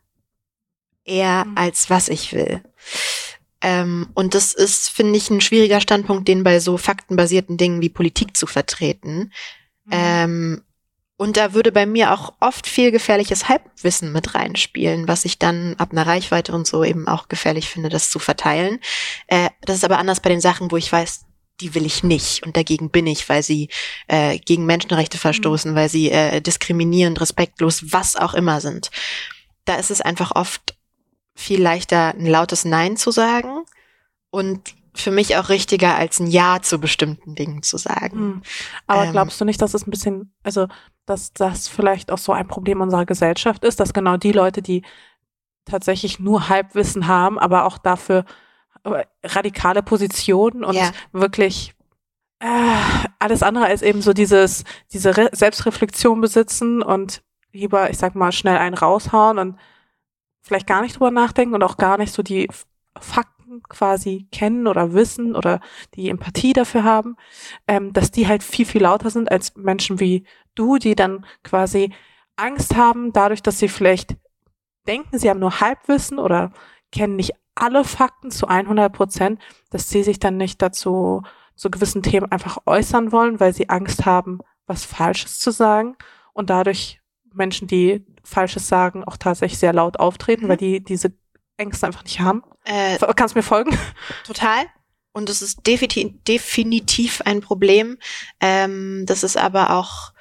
[1.06, 1.58] Eher Mhm.
[1.58, 2.62] als was ich will.
[3.61, 7.90] Ähm, und das ist, finde ich, ein schwieriger Standpunkt, den bei so faktenbasierten Dingen wie
[7.90, 9.32] Politik zu vertreten.
[9.91, 10.61] Ähm,
[11.18, 15.76] und da würde bei mir auch oft viel gefährliches Halbwissen mit reinspielen, was ich dann
[15.77, 18.80] ab einer Reichweite und so eben auch gefährlich finde, das zu verteilen.
[19.27, 21.26] Äh, das ist aber anders bei den Sachen, wo ich weiß,
[21.61, 23.69] die will ich nicht und dagegen bin ich, weil sie
[24.07, 28.91] äh, gegen Menschenrechte verstoßen, weil sie äh, diskriminierend, respektlos, was auch immer sind.
[29.64, 30.74] Da ist es einfach oft
[31.36, 33.66] viel leichter, ein lautes Nein zu sagen
[34.32, 38.18] und für mich auch richtiger, als ein Ja zu bestimmten Dingen zu sagen.
[38.18, 38.41] Hm.
[38.88, 40.68] Aber Ähm, glaubst du nicht, dass es ein bisschen, also
[41.06, 44.84] dass das vielleicht auch so ein Problem unserer Gesellschaft ist, dass genau die Leute, die
[45.66, 48.24] tatsächlich nur Halbwissen haben, aber auch dafür
[48.84, 50.91] äh, radikale Positionen und Ja.
[51.12, 51.74] wirklich
[52.40, 52.45] äh,
[53.20, 54.64] alles andere als eben so dieses,
[54.94, 57.22] diese Re Selbstreflexion besitzen und
[57.52, 59.57] lieber, ich sag mal, schnell einen raushauen und
[60.46, 62.48] vielleicht gar nicht drüber nachdenken und auch gar nicht so die
[62.98, 65.60] Fakten quasi kennen oder wissen oder
[65.96, 67.16] die Empathie dafür haben,
[67.68, 71.92] ähm, dass die halt viel, viel lauter sind als Menschen wie du, die dann quasi
[72.36, 74.18] Angst haben, dadurch, dass sie vielleicht
[74.88, 76.52] denken, sie haben nur Halbwissen oder
[76.92, 79.42] kennen nicht alle Fakten zu 100 Prozent,
[79.72, 81.24] dass sie sich dann nicht dazu
[81.56, 85.96] zu gewissen Themen einfach äußern wollen, weil sie Angst haben, was Falsches zu sagen
[86.34, 87.02] und dadurch
[87.36, 90.49] Menschen, die Falsches sagen, auch tatsächlich sehr laut auftreten, mhm.
[90.49, 91.14] weil die diese
[91.57, 92.44] Ängste einfach nicht haben.
[92.66, 93.78] Äh, Kannst du mir folgen?
[94.26, 94.66] Total.
[95.14, 97.98] Und das ist definitiv ein Problem.
[98.41, 100.12] Ähm, das ist aber auch,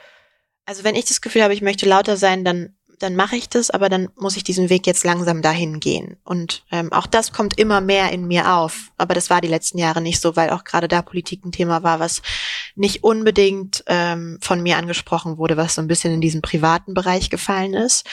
[0.67, 3.71] also wenn ich das Gefühl habe, ich möchte lauter sein, dann dann mache ich das,
[3.71, 6.17] aber dann muss ich diesen Weg jetzt langsam dahin gehen.
[6.25, 8.93] Und ähm, auch das kommt immer mehr in mir auf.
[8.97, 11.83] Aber das war die letzten Jahre nicht so, weil auch gerade da Politik ein Thema
[11.83, 12.23] war, was
[12.77, 17.31] nicht unbedingt ähm, von mir angesprochen wurde, was so ein bisschen in diesen privaten Bereich
[17.31, 18.07] gefallen ist,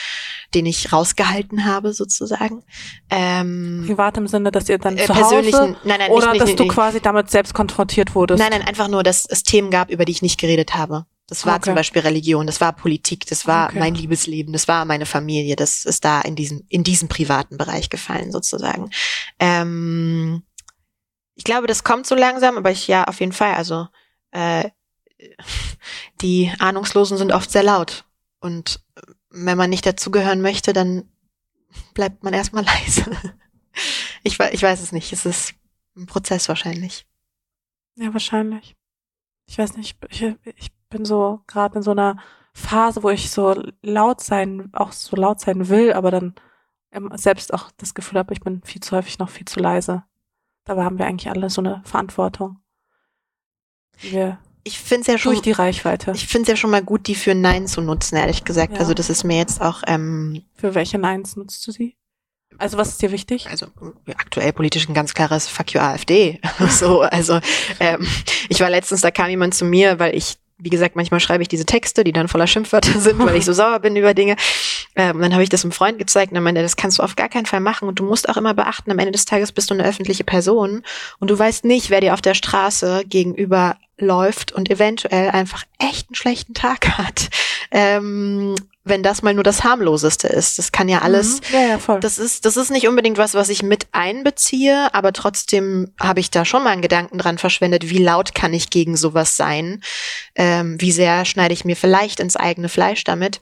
[0.54, 2.62] den ich rausgehalten habe sozusagen.
[3.10, 6.48] Ähm, Privat im Sinne, dass ihr dann äh, zu Hause nein, nein, oder nicht, dass
[6.48, 6.74] nicht, du nicht.
[6.74, 8.40] quasi damit selbst konfrontiert wurdest?
[8.40, 11.06] Nein, nein, einfach nur, dass es Themen gab, über die ich nicht geredet habe.
[11.32, 11.64] Das war okay.
[11.64, 13.78] zum Beispiel Religion, das war Politik, das war okay.
[13.78, 17.88] mein Liebesleben, das war meine Familie, das ist da in diesem, in diesem privaten Bereich
[17.88, 18.90] gefallen sozusagen.
[19.38, 20.42] Ähm,
[21.34, 23.54] ich glaube, das kommt so langsam, aber ich ja auf jeden Fall.
[23.54, 23.88] Also
[24.32, 24.68] äh,
[26.20, 28.04] die Ahnungslosen sind oft sehr laut.
[28.40, 28.84] Und
[29.30, 31.08] wenn man nicht dazugehören möchte, dann
[31.94, 33.10] bleibt man erstmal leise.
[34.22, 35.10] ich, ich weiß es nicht.
[35.14, 35.54] Es ist
[35.96, 37.06] ein Prozess wahrscheinlich.
[37.96, 38.76] Ja, wahrscheinlich.
[39.46, 42.18] Ich weiß nicht, ich, ich bin so gerade in so einer
[42.54, 46.34] Phase, wo ich so laut sein, auch so laut sein will, aber dann
[47.14, 50.04] selbst auch das Gefühl habe, ich bin viel zu häufig noch viel zu leise.
[50.64, 52.58] Dabei haben wir eigentlich alle so eine Verantwortung.
[53.98, 56.12] Wir ich finde es ja schon durch die Reichweite.
[56.14, 58.74] Ich finde es ja schon mal gut, die für Nein zu nutzen, ehrlich gesagt.
[58.74, 58.78] Ja.
[58.78, 59.82] Also das ist mir jetzt auch.
[59.86, 61.96] Ähm, für welche Neins nutzt du sie?
[62.58, 63.48] Also was ist dir wichtig?
[63.48, 63.66] Also
[64.16, 66.40] aktuell politisch ein ganz klares Fuck you AfD.
[66.68, 67.40] so, also
[67.80, 68.06] ähm,
[68.48, 71.48] ich war letztens, da kam jemand zu mir, weil ich wie gesagt, manchmal schreibe ich
[71.48, 74.36] diese Texte, die dann voller Schimpfwörter sind, weil ich so sauer bin über Dinge.
[74.94, 77.16] Ähm, dann habe ich das einem Freund gezeigt und dann meinte, das kannst du auf
[77.16, 79.70] gar keinen Fall machen und du musst auch immer beachten, am Ende des Tages bist
[79.70, 80.82] du eine öffentliche Person
[81.18, 86.08] und du weißt nicht, wer dir auf der Straße gegenüber läuft und eventuell einfach echt
[86.08, 87.28] einen schlechten Tag hat.
[87.70, 90.58] Ähm, wenn das mal nur das harmloseste ist.
[90.58, 91.40] Das kann ja alles.
[91.40, 91.54] Mhm.
[91.54, 92.00] Ja, ja, voll.
[92.00, 96.30] Das ist, das ist nicht unbedingt was, was ich mit einbeziehe, aber trotzdem habe ich
[96.30, 99.82] da schon mal einen Gedanken dran verschwendet, wie laut kann ich gegen sowas sein?
[100.34, 103.40] Ähm, wie sehr schneide ich mir vielleicht ins eigene Fleisch damit?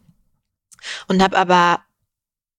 [1.09, 1.81] Und habe aber,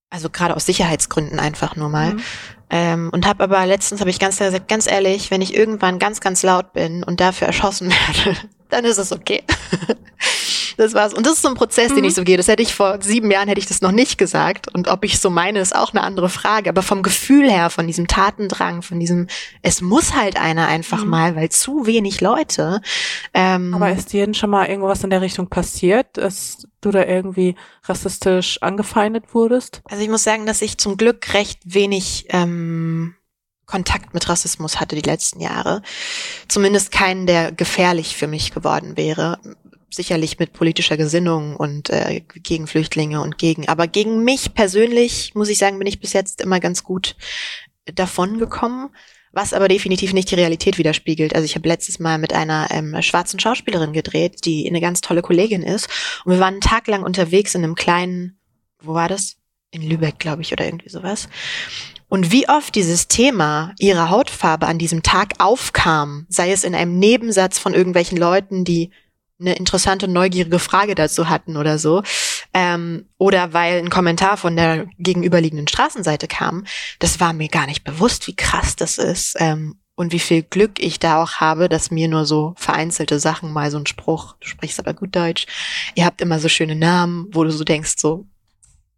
[0.10, 2.24] also gerade aus Sicherheitsgründen einfach nur mal, mhm.
[2.72, 6.20] ähm, und habe aber letztens habe ich ganz gesagt, ganz ehrlich, wenn ich irgendwann ganz,
[6.20, 7.91] ganz laut bin und dafür erschossen
[8.26, 8.38] werde,
[8.70, 9.44] dann ist es okay.
[10.77, 11.14] Das war's.
[11.14, 11.95] Und das ist so ein Prozess, mhm.
[11.95, 12.38] den ich so gehe.
[12.38, 14.73] Das hätte ich vor sieben Jahren hätte ich das noch nicht gesagt.
[14.73, 16.69] Und ob ich so meine, ist auch eine andere Frage.
[16.69, 19.27] Aber vom Gefühl her, von diesem Tatendrang, von diesem,
[19.61, 21.10] es muss halt einer einfach mhm.
[21.10, 22.81] mal, weil zu wenig Leute.
[23.34, 27.03] Ähm, Aber ist dir denn schon mal irgendwas in der Richtung passiert, dass du da
[27.06, 29.81] irgendwie rassistisch angefeindet wurdest?
[29.89, 33.15] Also ich muss sagen, dass ich zum Glück recht wenig ähm,
[33.65, 35.81] Kontakt mit Rassismus hatte die letzten Jahre.
[36.49, 39.39] Zumindest keinen, der gefährlich für mich geworden wäre
[39.91, 45.49] sicherlich mit politischer Gesinnung und äh, gegen Flüchtlinge und gegen, aber gegen mich persönlich, muss
[45.49, 47.15] ich sagen, bin ich bis jetzt immer ganz gut
[47.85, 48.89] davon gekommen,
[49.34, 51.35] was aber definitiv nicht die Realität widerspiegelt.
[51.35, 55.22] Also ich habe letztes Mal mit einer ähm, schwarzen Schauspielerin gedreht, die eine ganz tolle
[55.22, 55.88] Kollegin ist.
[56.26, 58.38] Und wir waren einen Tag lang unterwegs in einem kleinen,
[58.81, 59.38] wo war das?
[59.73, 61.30] In Lübeck, glaube ich, oder irgendwie sowas.
[62.09, 66.99] Und wie oft dieses Thema ihrer Hautfarbe an diesem Tag aufkam, sei es in einem
[66.99, 68.91] Nebensatz von irgendwelchen Leuten, die
[69.41, 72.03] eine interessante, neugierige Frage dazu hatten oder so.
[72.53, 76.65] Ähm, oder weil ein Kommentar von der gegenüberliegenden Straßenseite kam.
[76.99, 79.35] Das war mir gar nicht bewusst, wie krass das ist.
[79.39, 83.51] Ähm, und wie viel Glück ich da auch habe, dass mir nur so vereinzelte Sachen
[83.51, 85.45] mal so ein Spruch, du sprichst aber gut Deutsch,
[85.95, 88.26] ihr habt immer so schöne Namen, wo du so denkst, so,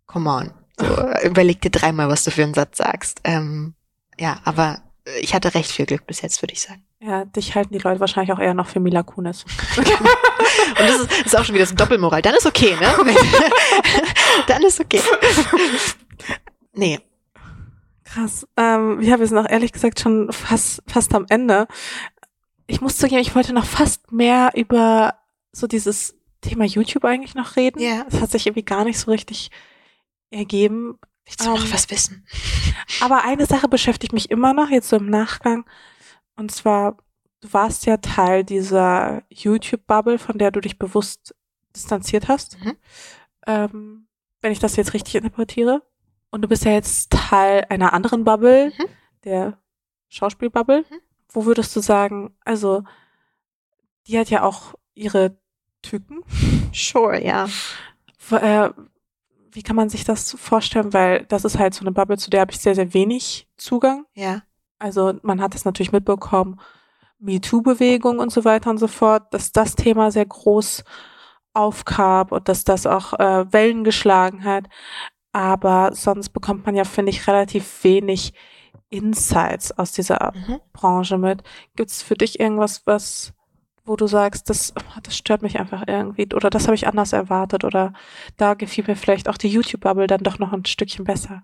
[0.05, 0.85] come on, so,
[1.27, 3.19] überleg dir dreimal, was du für einen Satz sagst.
[3.23, 3.73] Ähm,
[4.17, 4.81] ja, aber
[5.19, 6.85] ich hatte recht viel Glück bis jetzt, würde ich sagen.
[7.05, 9.43] Ja, dich halten die Leute wahrscheinlich auch eher noch für Mila Kunis.
[9.77, 9.89] Und
[10.79, 12.21] das ist, ist auch schon wieder so ein Doppelmoral.
[12.21, 12.95] Dann ist okay, ne?
[14.47, 15.01] Dann ist okay.
[16.71, 17.01] Nee.
[18.05, 18.47] Krass.
[18.55, 21.67] Ähm, ja, wir sind auch ehrlich gesagt schon fast, fast am Ende.
[22.67, 25.15] Ich muss zugeben, ich wollte noch fast mehr über
[25.51, 27.81] so dieses Thema YouTube eigentlich noch reden.
[27.81, 27.89] Ja.
[27.89, 28.05] Yeah.
[28.09, 29.51] Das hat sich irgendwie gar nicht so richtig
[30.29, 30.97] ergeben.
[31.25, 32.25] Willst du um, noch ähm, was wissen?
[33.01, 35.65] Aber eine Sache beschäftigt mich immer noch, jetzt so im Nachgang.
[36.35, 36.97] Und zwar,
[37.41, 41.35] du warst ja Teil dieser YouTube-Bubble, von der du dich bewusst
[41.75, 42.57] distanziert hast.
[42.63, 42.77] Mhm.
[43.47, 44.07] Ähm,
[44.41, 45.81] wenn ich das jetzt richtig interpretiere.
[46.31, 48.85] Und du bist ja jetzt Teil einer anderen Bubble, mhm.
[49.23, 49.59] der
[50.09, 50.81] Schauspielbubble.
[50.89, 50.99] Mhm.
[51.29, 52.83] Wo würdest du sagen, also
[54.07, 55.37] die hat ja auch ihre
[55.81, 56.23] Tücken.
[56.75, 57.47] Sure, ja.
[58.29, 58.71] W- Äh,
[59.51, 60.91] wie kann man sich das vorstellen?
[60.91, 64.07] Weil das ist halt so eine Bubble, zu der habe ich sehr, sehr wenig Zugang.
[64.15, 64.41] Ja.
[64.79, 66.59] Also man hat es natürlich mitbekommen,
[67.19, 70.83] MeToo-Bewegung und so weiter und so fort, dass das Thema sehr groß
[71.53, 74.65] aufkam und dass das auch äh, Wellen geschlagen hat.
[75.31, 78.33] Aber sonst bekommt man ja, finde ich, relativ wenig
[78.89, 80.59] Insights aus dieser Mhm.
[80.73, 81.43] Branche mit.
[81.75, 83.33] Gibt es für dich irgendwas, was,
[83.85, 87.13] wo du sagst, das, oh, das stört mich einfach irgendwie oder das habe ich anders
[87.13, 87.93] erwartet oder
[88.37, 91.43] da gefiel mir vielleicht auch die YouTube-Bubble dann doch noch ein Stückchen besser?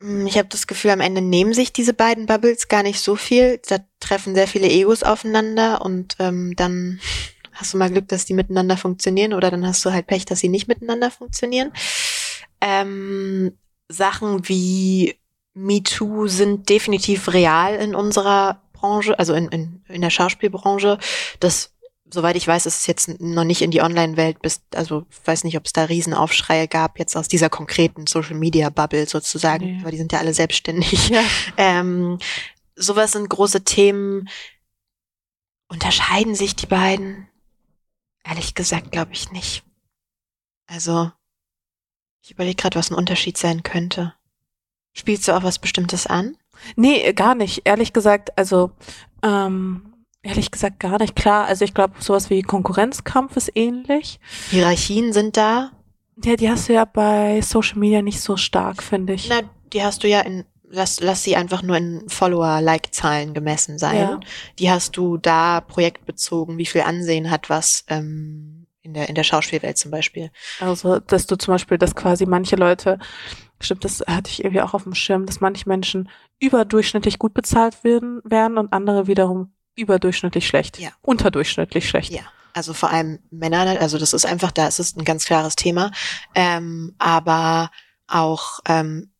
[0.00, 3.16] Mm, Ich habe das Gefühl, am Ende nehmen sich diese beiden Bubbles gar nicht so
[3.16, 3.60] viel.
[3.68, 7.00] Da treffen sehr viele Egos aufeinander und ähm, dann
[7.52, 10.40] hast du mal Glück, dass die miteinander funktionieren oder dann hast du halt Pech, dass
[10.40, 11.72] sie nicht miteinander funktionieren.
[12.60, 13.52] Ähm,
[13.88, 15.16] Sachen wie
[15.54, 20.98] MeToo sind definitiv real in unserer Branche, also in, in, in der Schauspielbranche.
[21.40, 21.72] Das,
[22.10, 25.56] soweit ich weiß, ist es jetzt noch nicht in die Online-Welt bis, also weiß nicht,
[25.56, 29.84] ob es da Riesenaufschreie gab, jetzt aus dieser konkreten Social-Media-Bubble sozusagen, Nee.
[29.84, 31.08] weil die sind ja alle selbstständig.
[31.10, 31.22] Ja.
[31.56, 32.18] Ähm,
[32.76, 34.28] sowas sind große Themen.
[35.68, 37.28] Unterscheiden sich die beiden?
[38.24, 39.64] Ehrlich gesagt, glaube ich nicht.
[40.66, 41.10] Also,
[42.22, 44.14] ich überlege gerade, was ein Unterschied sein könnte.
[44.92, 46.36] Spielst du auch was Bestimmtes an?
[46.76, 47.62] Nee, gar nicht.
[47.64, 48.70] Ehrlich gesagt, also
[49.22, 51.16] ähm, ehrlich gesagt gar nicht.
[51.16, 54.20] Klar, also ich glaube, sowas wie Konkurrenzkampf ist ähnlich.
[54.50, 55.72] Hierarchien sind da.
[56.24, 59.28] Ja, die hast du ja bei Social Media nicht so stark, finde ich.
[59.28, 59.40] Na,
[59.72, 63.96] die hast du ja in, lass, lass sie einfach nur in Follower-Like-Zahlen gemessen sein.
[63.96, 64.20] Ja.
[64.58, 69.22] Die hast du da projektbezogen, wie viel Ansehen hat was ähm, in der, in der
[69.22, 70.30] Schauspielwelt zum Beispiel.
[70.60, 72.98] Also, dass du zum Beispiel, dass quasi manche Leute,
[73.60, 76.08] stimmt, das hatte ich irgendwie auch auf dem Schirm, dass manche Menschen
[76.40, 80.78] überdurchschnittlich gut bezahlt werden, werden und andere wiederum überdurchschnittlich schlecht.
[80.78, 80.90] Ja.
[81.02, 82.12] Unterdurchschnittlich schlecht.
[82.12, 82.22] Ja.
[82.52, 85.92] Also vor allem Männer, also das ist einfach, da ist es ein ganz klares Thema.
[86.34, 87.70] Ähm, aber
[88.08, 89.10] auch ähm,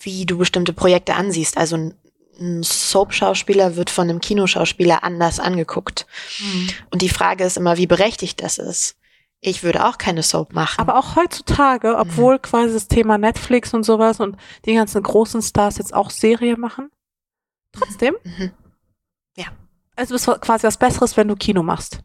[0.00, 1.56] wie du bestimmte Projekte ansiehst.
[1.56, 1.94] Also ein,
[2.38, 6.06] ein Soap-Schauspieler wird von einem Kinoschauspieler anders angeguckt.
[6.40, 6.68] Mhm.
[6.90, 8.96] Und die Frage ist immer, wie berechtigt das ist.
[9.42, 10.80] Ich würde auch keine Soap machen.
[10.80, 14.36] Aber auch heutzutage, obwohl quasi das Thema Netflix und sowas und
[14.66, 16.90] die ganzen großen Stars jetzt auch Serie machen,
[17.72, 18.52] trotzdem, Mhm.
[20.00, 22.00] Also es ist quasi was Besseres, wenn du Kino machst.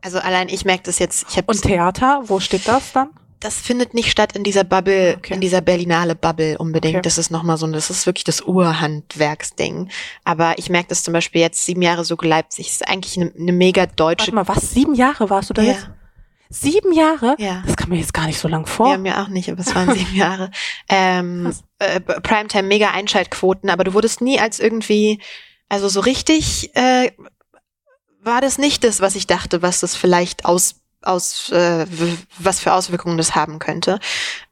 [0.00, 3.10] Also allein ich merke das jetzt, ich Und Theater, wo steht das dann?
[3.40, 5.34] das findet nicht statt in dieser Bubble, Okay.
[5.34, 6.94] in dieser Berlinale Bubble unbedingt.
[6.94, 7.02] Okay.
[7.02, 9.90] Das ist nochmal so, ein- das ist wirklich das Urhandwerksding.
[10.22, 12.68] Aber ich merke das zum Beispiel jetzt sieben Jahre so Leipzig.
[12.68, 14.32] ist eigentlich eine, eine mega deutsche.
[14.32, 14.70] Warte mal, was?
[14.70, 15.72] Sieben Jahre warst du da Ja.
[15.72, 15.88] jetzt?
[16.50, 17.34] Sieben Jahre?
[17.38, 17.64] Ja.
[17.66, 18.90] Das kam mir jetzt gar nicht so lang vor.
[18.92, 20.50] Ja, mir auch nicht, aber es waren sieben Jahre.
[20.88, 25.20] Ähm, äh, Primetime mega Einschaltquoten, aber du wurdest nie als irgendwie,
[25.72, 27.10] also so richtig äh,
[28.22, 31.84] war das nicht das, was ich dachte, was das vielleicht aus aus äh,
[32.38, 33.98] was für Auswirkungen das haben könnte.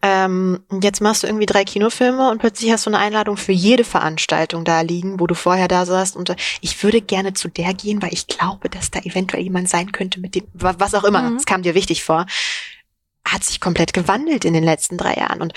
[0.03, 3.85] Ähm, jetzt machst du irgendwie drei Kinofilme und plötzlich hast du eine Einladung für jede
[3.85, 7.73] Veranstaltung da liegen, wo du vorher da saßt und äh, ich würde gerne zu der
[7.75, 11.05] gehen, weil ich glaube, dass da eventuell jemand sein könnte mit dem, wa- was auch
[11.05, 11.37] immer, Mhm.
[11.37, 12.27] es kam dir wichtig vor,
[13.25, 15.53] hat sich komplett gewandelt in den letzten drei Jahren und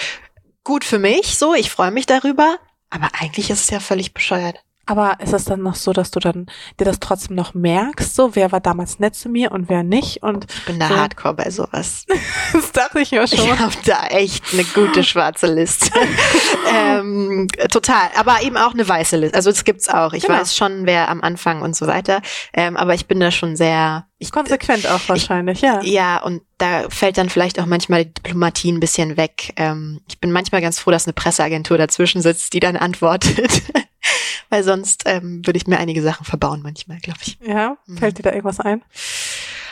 [0.63, 2.57] gut für mich, so, ich freue mich darüber,
[2.91, 4.63] aber eigentlich ist es ja völlig bescheuert.
[4.85, 6.47] Aber ist es dann noch so, dass du dann
[6.79, 10.23] dir das trotzdem noch merkst, so wer war damals nett zu mir und wer nicht?
[10.23, 10.95] Und Ich bin da So.
[10.97, 12.05] hardcore bei sowas.
[12.53, 15.89] das dachte ich mir Ich habe da echt eine gute schwarze Liste.
[16.75, 18.09] ähm, total.
[18.15, 19.35] Aber eben auch eine weiße Liste.
[19.35, 20.13] Also es gibt's auch.
[20.13, 20.39] Ich Genau.
[20.39, 22.21] weiß schon, wer am Anfang und so weiter.
[22.53, 24.05] Ähm, aber ich bin da schon sehr.
[24.17, 25.81] Ich, Konsequent auch wahrscheinlich, ja.
[25.81, 29.53] ja, und da fällt dann vielleicht auch manchmal die Diplomatie ein bisschen weg.
[29.57, 33.61] Ähm, ich bin manchmal ganz froh, dass eine Presseagentur dazwischen sitzt, die dann antwortet.
[34.49, 37.37] Weil sonst ähm, würde ich mir einige Sachen verbauen manchmal, glaube ich.
[37.45, 37.97] Ja, Mhm.
[37.97, 38.81] fällt dir da irgendwas ein?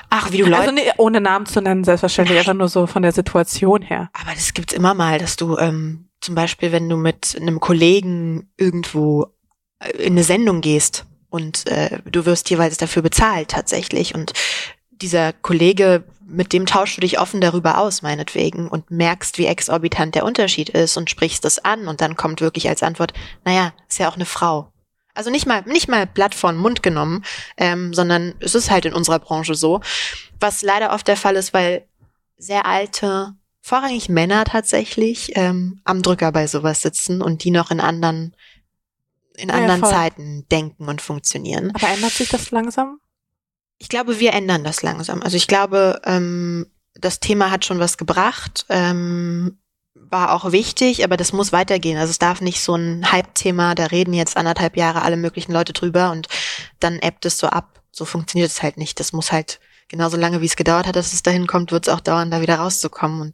[0.09, 0.57] Ach, wie du Leute.
[0.57, 4.09] Also nee, ohne Namen zu nennen, selbstverständlich, einfach nur so von der Situation her.
[4.13, 8.49] Aber das gibt's immer mal, dass du ähm, zum Beispiel, wenn du mit einem Kollegen
[8.57, 9.27] irgendwo
[9.79, 14.33] äh, in eine Sendung gehst und äh, du wirst jeweils dafür bezahlt tatsächlich und
[14.91, 20.15] dieser Kollege, mit dem tauschst du dich offen darüber aus, meinetwegen, und merkst, wie exorbitant
[20.15, 23.99] der Unterschied ist und sprichst es an und dann kommt wirklich als Antwort, naja, ist
[23.99, 24.71] ja auch eine Frau.
[25.13, 27.25] Also nicht mal, nicht mal Blatt vor den Mund genommen,
[27.57, 29.81] ähm, sondern es ist halt in unserer Branche so.
[30.39, 31.85] Was leider oft der Fall ist, weil
[32.37, 37.81] sehr alte, vorrangig Männer tatsächlich, ähm, am Drücker bei sowas sitzen und die noch in
[37.81, 38.35] anderen,
[39.35, 39.91] in Ja, anderen voll.
[39.91, 41.71] Zeiten denken und funktionieren.
[41.75, 42.99] Aber ändert sich das langsam?
[43.81, 45.23] Ich glaube, wir ändern das langsam.
[45.23, 48.67] Also ich glaube, ähm, das Thema hat schon was gebracht.
[48.69, 49.57] Ähm,
[49.95, 51.97] war auch wichtig, aber das muss weitergehen.
[51.97, 55.73] Also es darf nicht so ein Hype-Thema, da reden jetzt anderthalb Jahre alle möglichen Leute
[55.73, 56.27] drüber und
[56.79, 57.81] dann ebbt es so ab.
[57.91, 58.99] So funktioniert es halt nicht.
[58.99, 61.93] Das muss halt genauso lange, wie es gedauert hat, dass es dahin kommt, wird es
[61.93, 63.19] auch dauern, da wieder rauszukommen.
[63.19, 63.33] Und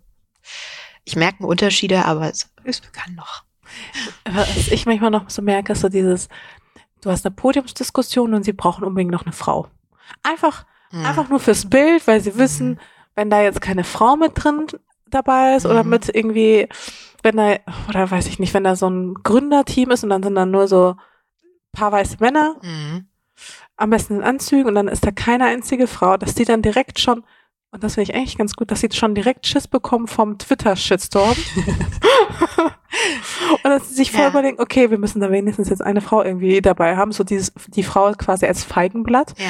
[1.03, 3.43] ich merke Unterschiede, aber es, es kann noch.
[4.23, 6.29] Was ich manchmal noch so merke, ist so dieses,
[7.01, 9.67] du hast eine Podiumsdiskussion und sie brauchen unbedingt noch eine Frau.
[10.23, 11.05] Einfach, Hm.
[11.05, 12.79] einfach nur fürs Bild, weil sie wissen, Mhm.
[13.15, 14.67] wenn da jetzt keine Frau mit drin
[15.09, 15.89] dabei ist oder Mhm.
[15.89, 16.67] mit irgendwie,
[17.23, 17.55] wenn da,
[17.89, 20.67] oder weiß ich nicht, wenn da so ein Gründerteam ist und dann sind da nur
[20.67, 20.95] so
[21.73, 23.07] paar weiße Männer, Mhm.
[23.75, 26.99] am besten in Anzügen und dann ist da keine einzige Frau, dass die dann direkt
[26.99, 27.23] schon,
[27.71, 31.35] und das finde ich eigentlich ganz gut, dass sie schon direkt Schiss bekommen vom Twitter-Shitstorm.
[33.63, 34.29] und dass sie sich voll Ja.
[34.29, 37.83] überlegen, okay, wir müssen da wenigstens jetzt eine Frau irgendwie dabei haben, so dieses, die
[37.83, 39.33] Frau quasi als Feigenblatt.
[39.37, 39.45] Ja.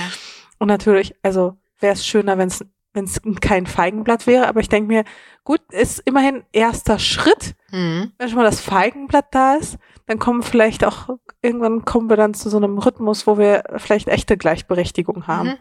[0.59, 2.65] Und natürlich, also wäre es schöner, wenn es
[2.97, 5.03] wenn es kein Feigenblatt wäre, aber ich denke mir,
[5.43, 7.55] gut, ist immerhin erster Schritt.
[7.71, 8.11] Mhm.
[8.17, 9.77] Wenn schon mal das Feigenblatt da ist,
[10.07, 11.09] dann kommen vielleicht auch,
[11.41, 15.49] irgendwann kommen wir dann zu so einem Rhythmus, wo wir vielleicht echte Gleichberechtigung haben.
[15.49, 15.57] Mhm.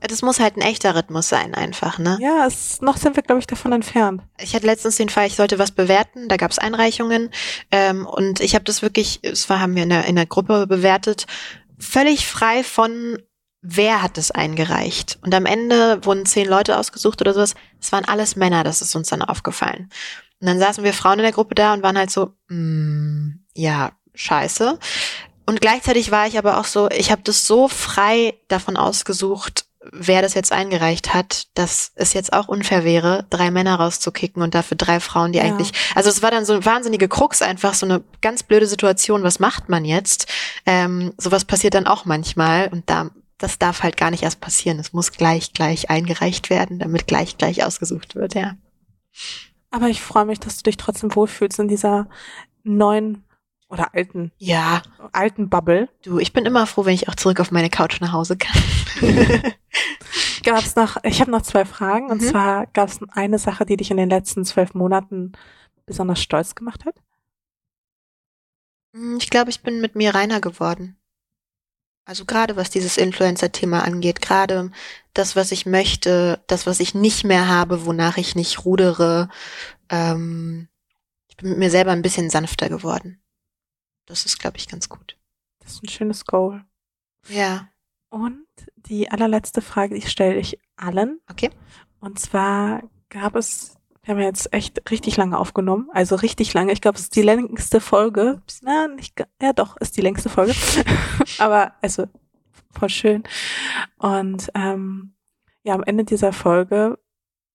[0.00, 2.16] Das muss halt ein echter Rhythmus sein, einfach, ne?
[2.22, 4.22] Ja, es, noch sind wir, glaube ich, davon entfernt.
[4.38, 7.30] Ich hatte letztens den Fall, ich sollte was bewerten, da gab es Einreichungen
[7.70, 10.66] ähm, und ich habe das wirklich, es war, haben wir in der, in der Gruppe
[10.66, 11.26] bewertet,
[11.78, 13.18] völlig frei von
[13.62, 15.18] wer hat es eingereicht.
[15.22, 17.54] Und am Ende wurden zehn Leute ausgesucht oder sowas.
[17.80, 19.90] Es waren alles Männer, das ist uns dann aufgefallen.
[20.40, 23.92] Und dann saßen wir Frauen in der Gruppe da und waren halt so, mm, ja,
[24.14, 24.78] scheiße.
[25.46, 30.20] Und gleichzeitig war ich aber auch so, ich habe das so frei davon ausgesucht, wer
[30.22, 34.76] das jetzt eingereicht hat, dass es jetzt auch unfair wäre, drei Männer rauszukicken und dafür
[34.76, 35.44] drei Frauen, die Ja.
[35.44, 39.22] eigentlich, also es war dann so eine wahnsinnige Krux einfach, so eine ganz blöde Situation,
[39.22, 40.26] was macht man jetzt?
[40.66, 43.10] Ähm, sowas passiert dann auch manchmal und da,
[43.40, 44.78] das darf halt gar nicht erst passieren.
[44.78, 48.56] Es muss gleich, gleich eingereicht werden, damit gleich, gleich ausgesucht wird, ja.
[49.70, 52.08] Aber ich freue mich, dass du dich trotzdem wohlfühlst in dieser
[52.62, 53.24] neuen
[53.68, 55.88] oder alten, Ja, alten Bubble.
[56.02, 58.60] du, ich bin immer froh, wenn ich auch zurück auf meine Couch nach Hause kann.
[60.42, 62.10] Gab es noch, ich habe noch zwei Fragen.
[62.10, 62.26] Und Mhm.
[62.26, 65.32] zwar gab es eine Sache, die dich in den letzten zwölf Monaten
[65.86, 66.96] besonders stolz gemacht hat?
[68.94, 70.96] Hm, Ich glaube, ich bin mit mir reiner geworden.
[72.10, 74.72] Also gerade was dieses Influencer-Thema angeht, gerade
[75.14, 79.28] das, was ich möchte, das, was ich nicht mehr habe, wonach ich nicht rudere.
[79.90, 80.66] Ähm,
[81.28, 83.22] ich bin mit mir selber ein bisschen sanfter geworden.
[84.06, 85.16] Das ist, glaube ich, ganz gut.
[85.60, 86.64] Das ist ein schönes Goal.
[87.28, 87.68] Ja.
[88.08, 91.20] Und die allerletzte Frage, die stelle ich allen.
[91.30, 91.50] Okay.
[92.00, 96.72] Und zwar gab es, wir haben ja jetzt echt richtig lange aufgenommen, also richtig lange.
[96.72, 98.40] Ich glaube, es ist die längste Folge.
[98.62, 100.54] Na, nicht, ja doch, ist die längste Folge.
[101.38, 102.06] Aber also
[102.70, 103.24] voll schön.
[103.98, 105.14] Und ähm,
[105.62, 106.98] ja, am Ende dieser Folge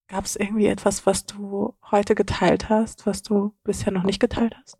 [0.08, 4.56] gab es irgendwie etwas, was du heute geteilt hast, was du bisher noch nicht geteilt
[4.60, 4.78] hast?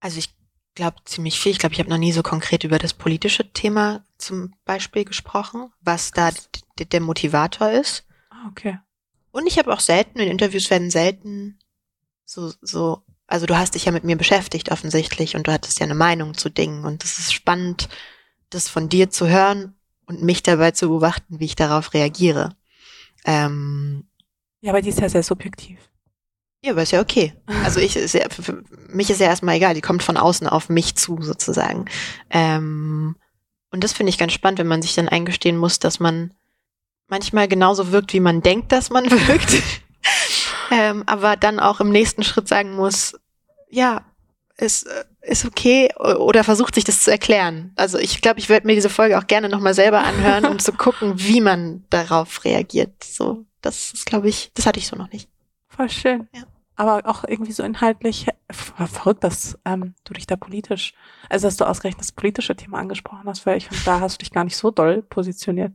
[0.00, 0.36] Also ich
[0.74, 1.52] glaube ziemlich viel.
[1.52, 5.72] Ich glaube, ich habe noch nie so konkret über das politische Thema zum Beispiel gesprochen,
[5.80, 6.30] was da
[6.78, 8.06] der Motivator ist.
[8.28, 8.78] Ah, okay.
[9.36, 11.58] Und ich habe auch selten, in Interviews werden selten
[12.24, 15.84] so, so, also du hast dich ja mit mir beschäftigt offensichtlich und du hattest ja
[15.84, 17.90] eine Meinung zu Dingen und es ist spannend,
[18.48, 19.74] das von dir zu hören
[20.06, 22.56] und mich dabei zu beobachten, wie ich darauf reagiere.
[23.26, 24.08] Ähm,
[24.62, 25.80] Ja, aber die ist ja sehr subjektiv.
[26.64, 27.34] ja, aber ist ja okay.
[27.62, 30.46] Also ich, ist ja, für, für mich ist ja erstmal egal, die kommt von außen
[30.46, 31.84] auf mich zu sozusagen.
[32.30, 33.16] Ähm,
[33.70, 36.32] und das finde ich ganz spannend, wenn man sich dann eingestehen muss, dass man
[37.08, 39.54] manchmal genauso wirkt, wie man denkt, dass man wirkt.
[40.70, 43.14] ähm, aber dann auch im nächsten Schritt sagen muss,
[43.68, 44.04] ja,
[44.58, 47.72] ist, äh, ist okay oder versucht sich das zu erklären.
[47.76, 50.72] Also ich glaube, ich würde mir diese Folge auch gerne nochmal selber anhören, um zu
[50.72, 53.02] gucken, wie man darauf reagiert.
[53.04, 55.28] So, das ist, glaube ich, das hatte ich so noch nicht.
[55.68, 56.28] Voll schön.
[56.34, 56.42] Ja.
[56.78, 60.92] Aber auch irgendwie so inhaltlich ver- verrückt, dass ähm, du dich da politisch,
[61.30, 64.18] also dass du ausgerechnet das politische Thema angesprochen hast, weil ich finde, da hast du
[64.24, 65.72] dich gar nicht so doll positioniert.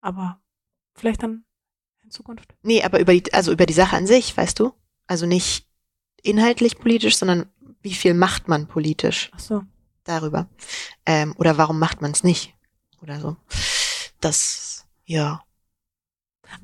[0.00, 0.40] Aber
[0.94, 1.44] vielleicht dann
[2.02, 2.54] in Zukunft.
[2.62, 4.72] Nee, aber über die, also über die Sache an sich, weißt du?
[5.06, 5.66] Also nicht
[6.22, 7.50] inhaltlich politisch, sondern
[7.82, 9.62] wie viel macht man politisch Ach so.
[10.04, 10.48] darüber?
[11.06, 12.54] Ähm, oder warum macht man es nicht?
[13.02, 13.36] Oder so.
[14.20, 15.42] Das, ja.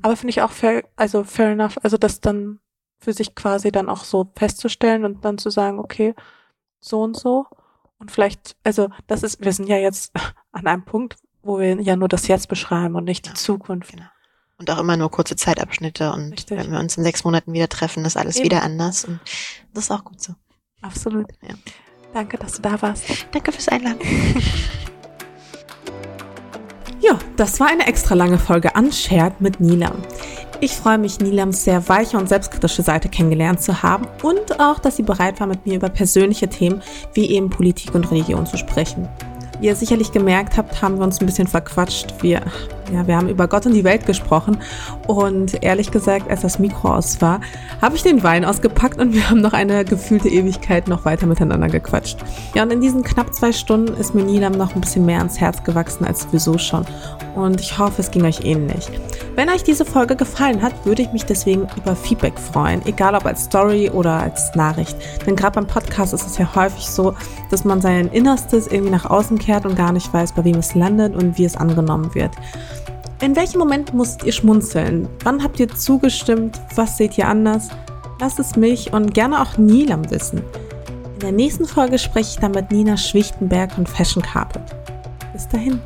[0.01, 2.59] Aber finde ich auch fair, also fair enough, also das dann
[2.99, 6.13] für sich quasi dann auch so festzustellen und dann zu sagen, okay,
[6.79, 7.45] so und so.
[7.99, 10.11] Und vielleicht, also das ist, wir sind ja jetzt
[10.51, 13.35] an einem Punkt, wo wir ja nur das Jetzt beschreiben und nicht die Ja.
[13.35, 13.91] Zukunft.
[13.91, 14.05] Genau.
[14.59, 16.57] Und auch immer nur kurze Zeitabschnitte und Richtig.
[16.57, 18.45] wenn wir uns in sechs Monaten wieder treffen, ist alles Eben.
[18.45, 19.19] wieder anders und
[19.73, 20.33] das ist auch gut so.
[20.81, 21.27] Absolut.
[21.41, 21.53] Ja.
[22.13, 23.03] Danke, dass du da warst.
[23.31, 23.99] Danke fürs Einladen.
[26.99, 29.91] Ja, das war eine extra lange Folge Unshared mit Nina.
[30.61, 34.95] Ich freue mich, Nilams sehr weiche und selbstkritische Seite kennengelernt zu haben und auch, dass
[34.97, 36.81] sie bereit war, mit mir über persönliche Themen
[37.13, 39.07] wie eben Politik und Religion zu sprechen.
[39.59, 42.13] Wie ihr sicherlich gemerkt habt, haben wir uns ein bisschen verquatscht.
[42.21, 42.43] Wir,
[42.93, 44.57] ja, wir haben über Gott und die Welt gesprochen.
[45.07, 47.41] Und ehrlich gesagt, als das Mikro aus war,
[47.81, 51.67] habe ich den Wein ausgepackt und wir haben noch eine gefühlte Ewigkeit noch weiter miteinander
[51.67, 52.17] gequatscht.
[52.55, 55.39] Ja, und in diesen knapp zwei Stunden ist mir Nilam noch ein bisschen mehr ans
[55.39, 56.85] Herz gewachsen als sowieso schon.
[57.35, 58.89] Und ich hoffe, es ging euch ähnlich.
[59.35, 63.25] Wenn euch diese Folge gefallen hat, würde ich mich deswegen über Feedback freuen, egal ob
[63.27, 64.97] als Story oder als Nachricht.
[65.27, 67.13] Denn gerade beim Podcast ist es ja häufig so,
[67.51, 70.73] dass man sein Innerstes irgendwie nach außen kehrt und gar nicht weiß, bei wem es
[70.73, 72.31] landet und wie es angenommen wird.
[73.19, 75.09] In welchem Moment musst ihr schmunzeln?
[75.23, 76.61] Wann habt ihr zugestimmt?
[76.75, 77.69] Was seht ihr anders?
[78.19, 80.43] Lasst es mich und gerne auch Nilam wissen.
[81.15, 84.61] In der nächsten Folge spreche ich dann mit Nina Schwichtenberg von Fashion Carpet.
[85.33, 85.79] Bis dahin.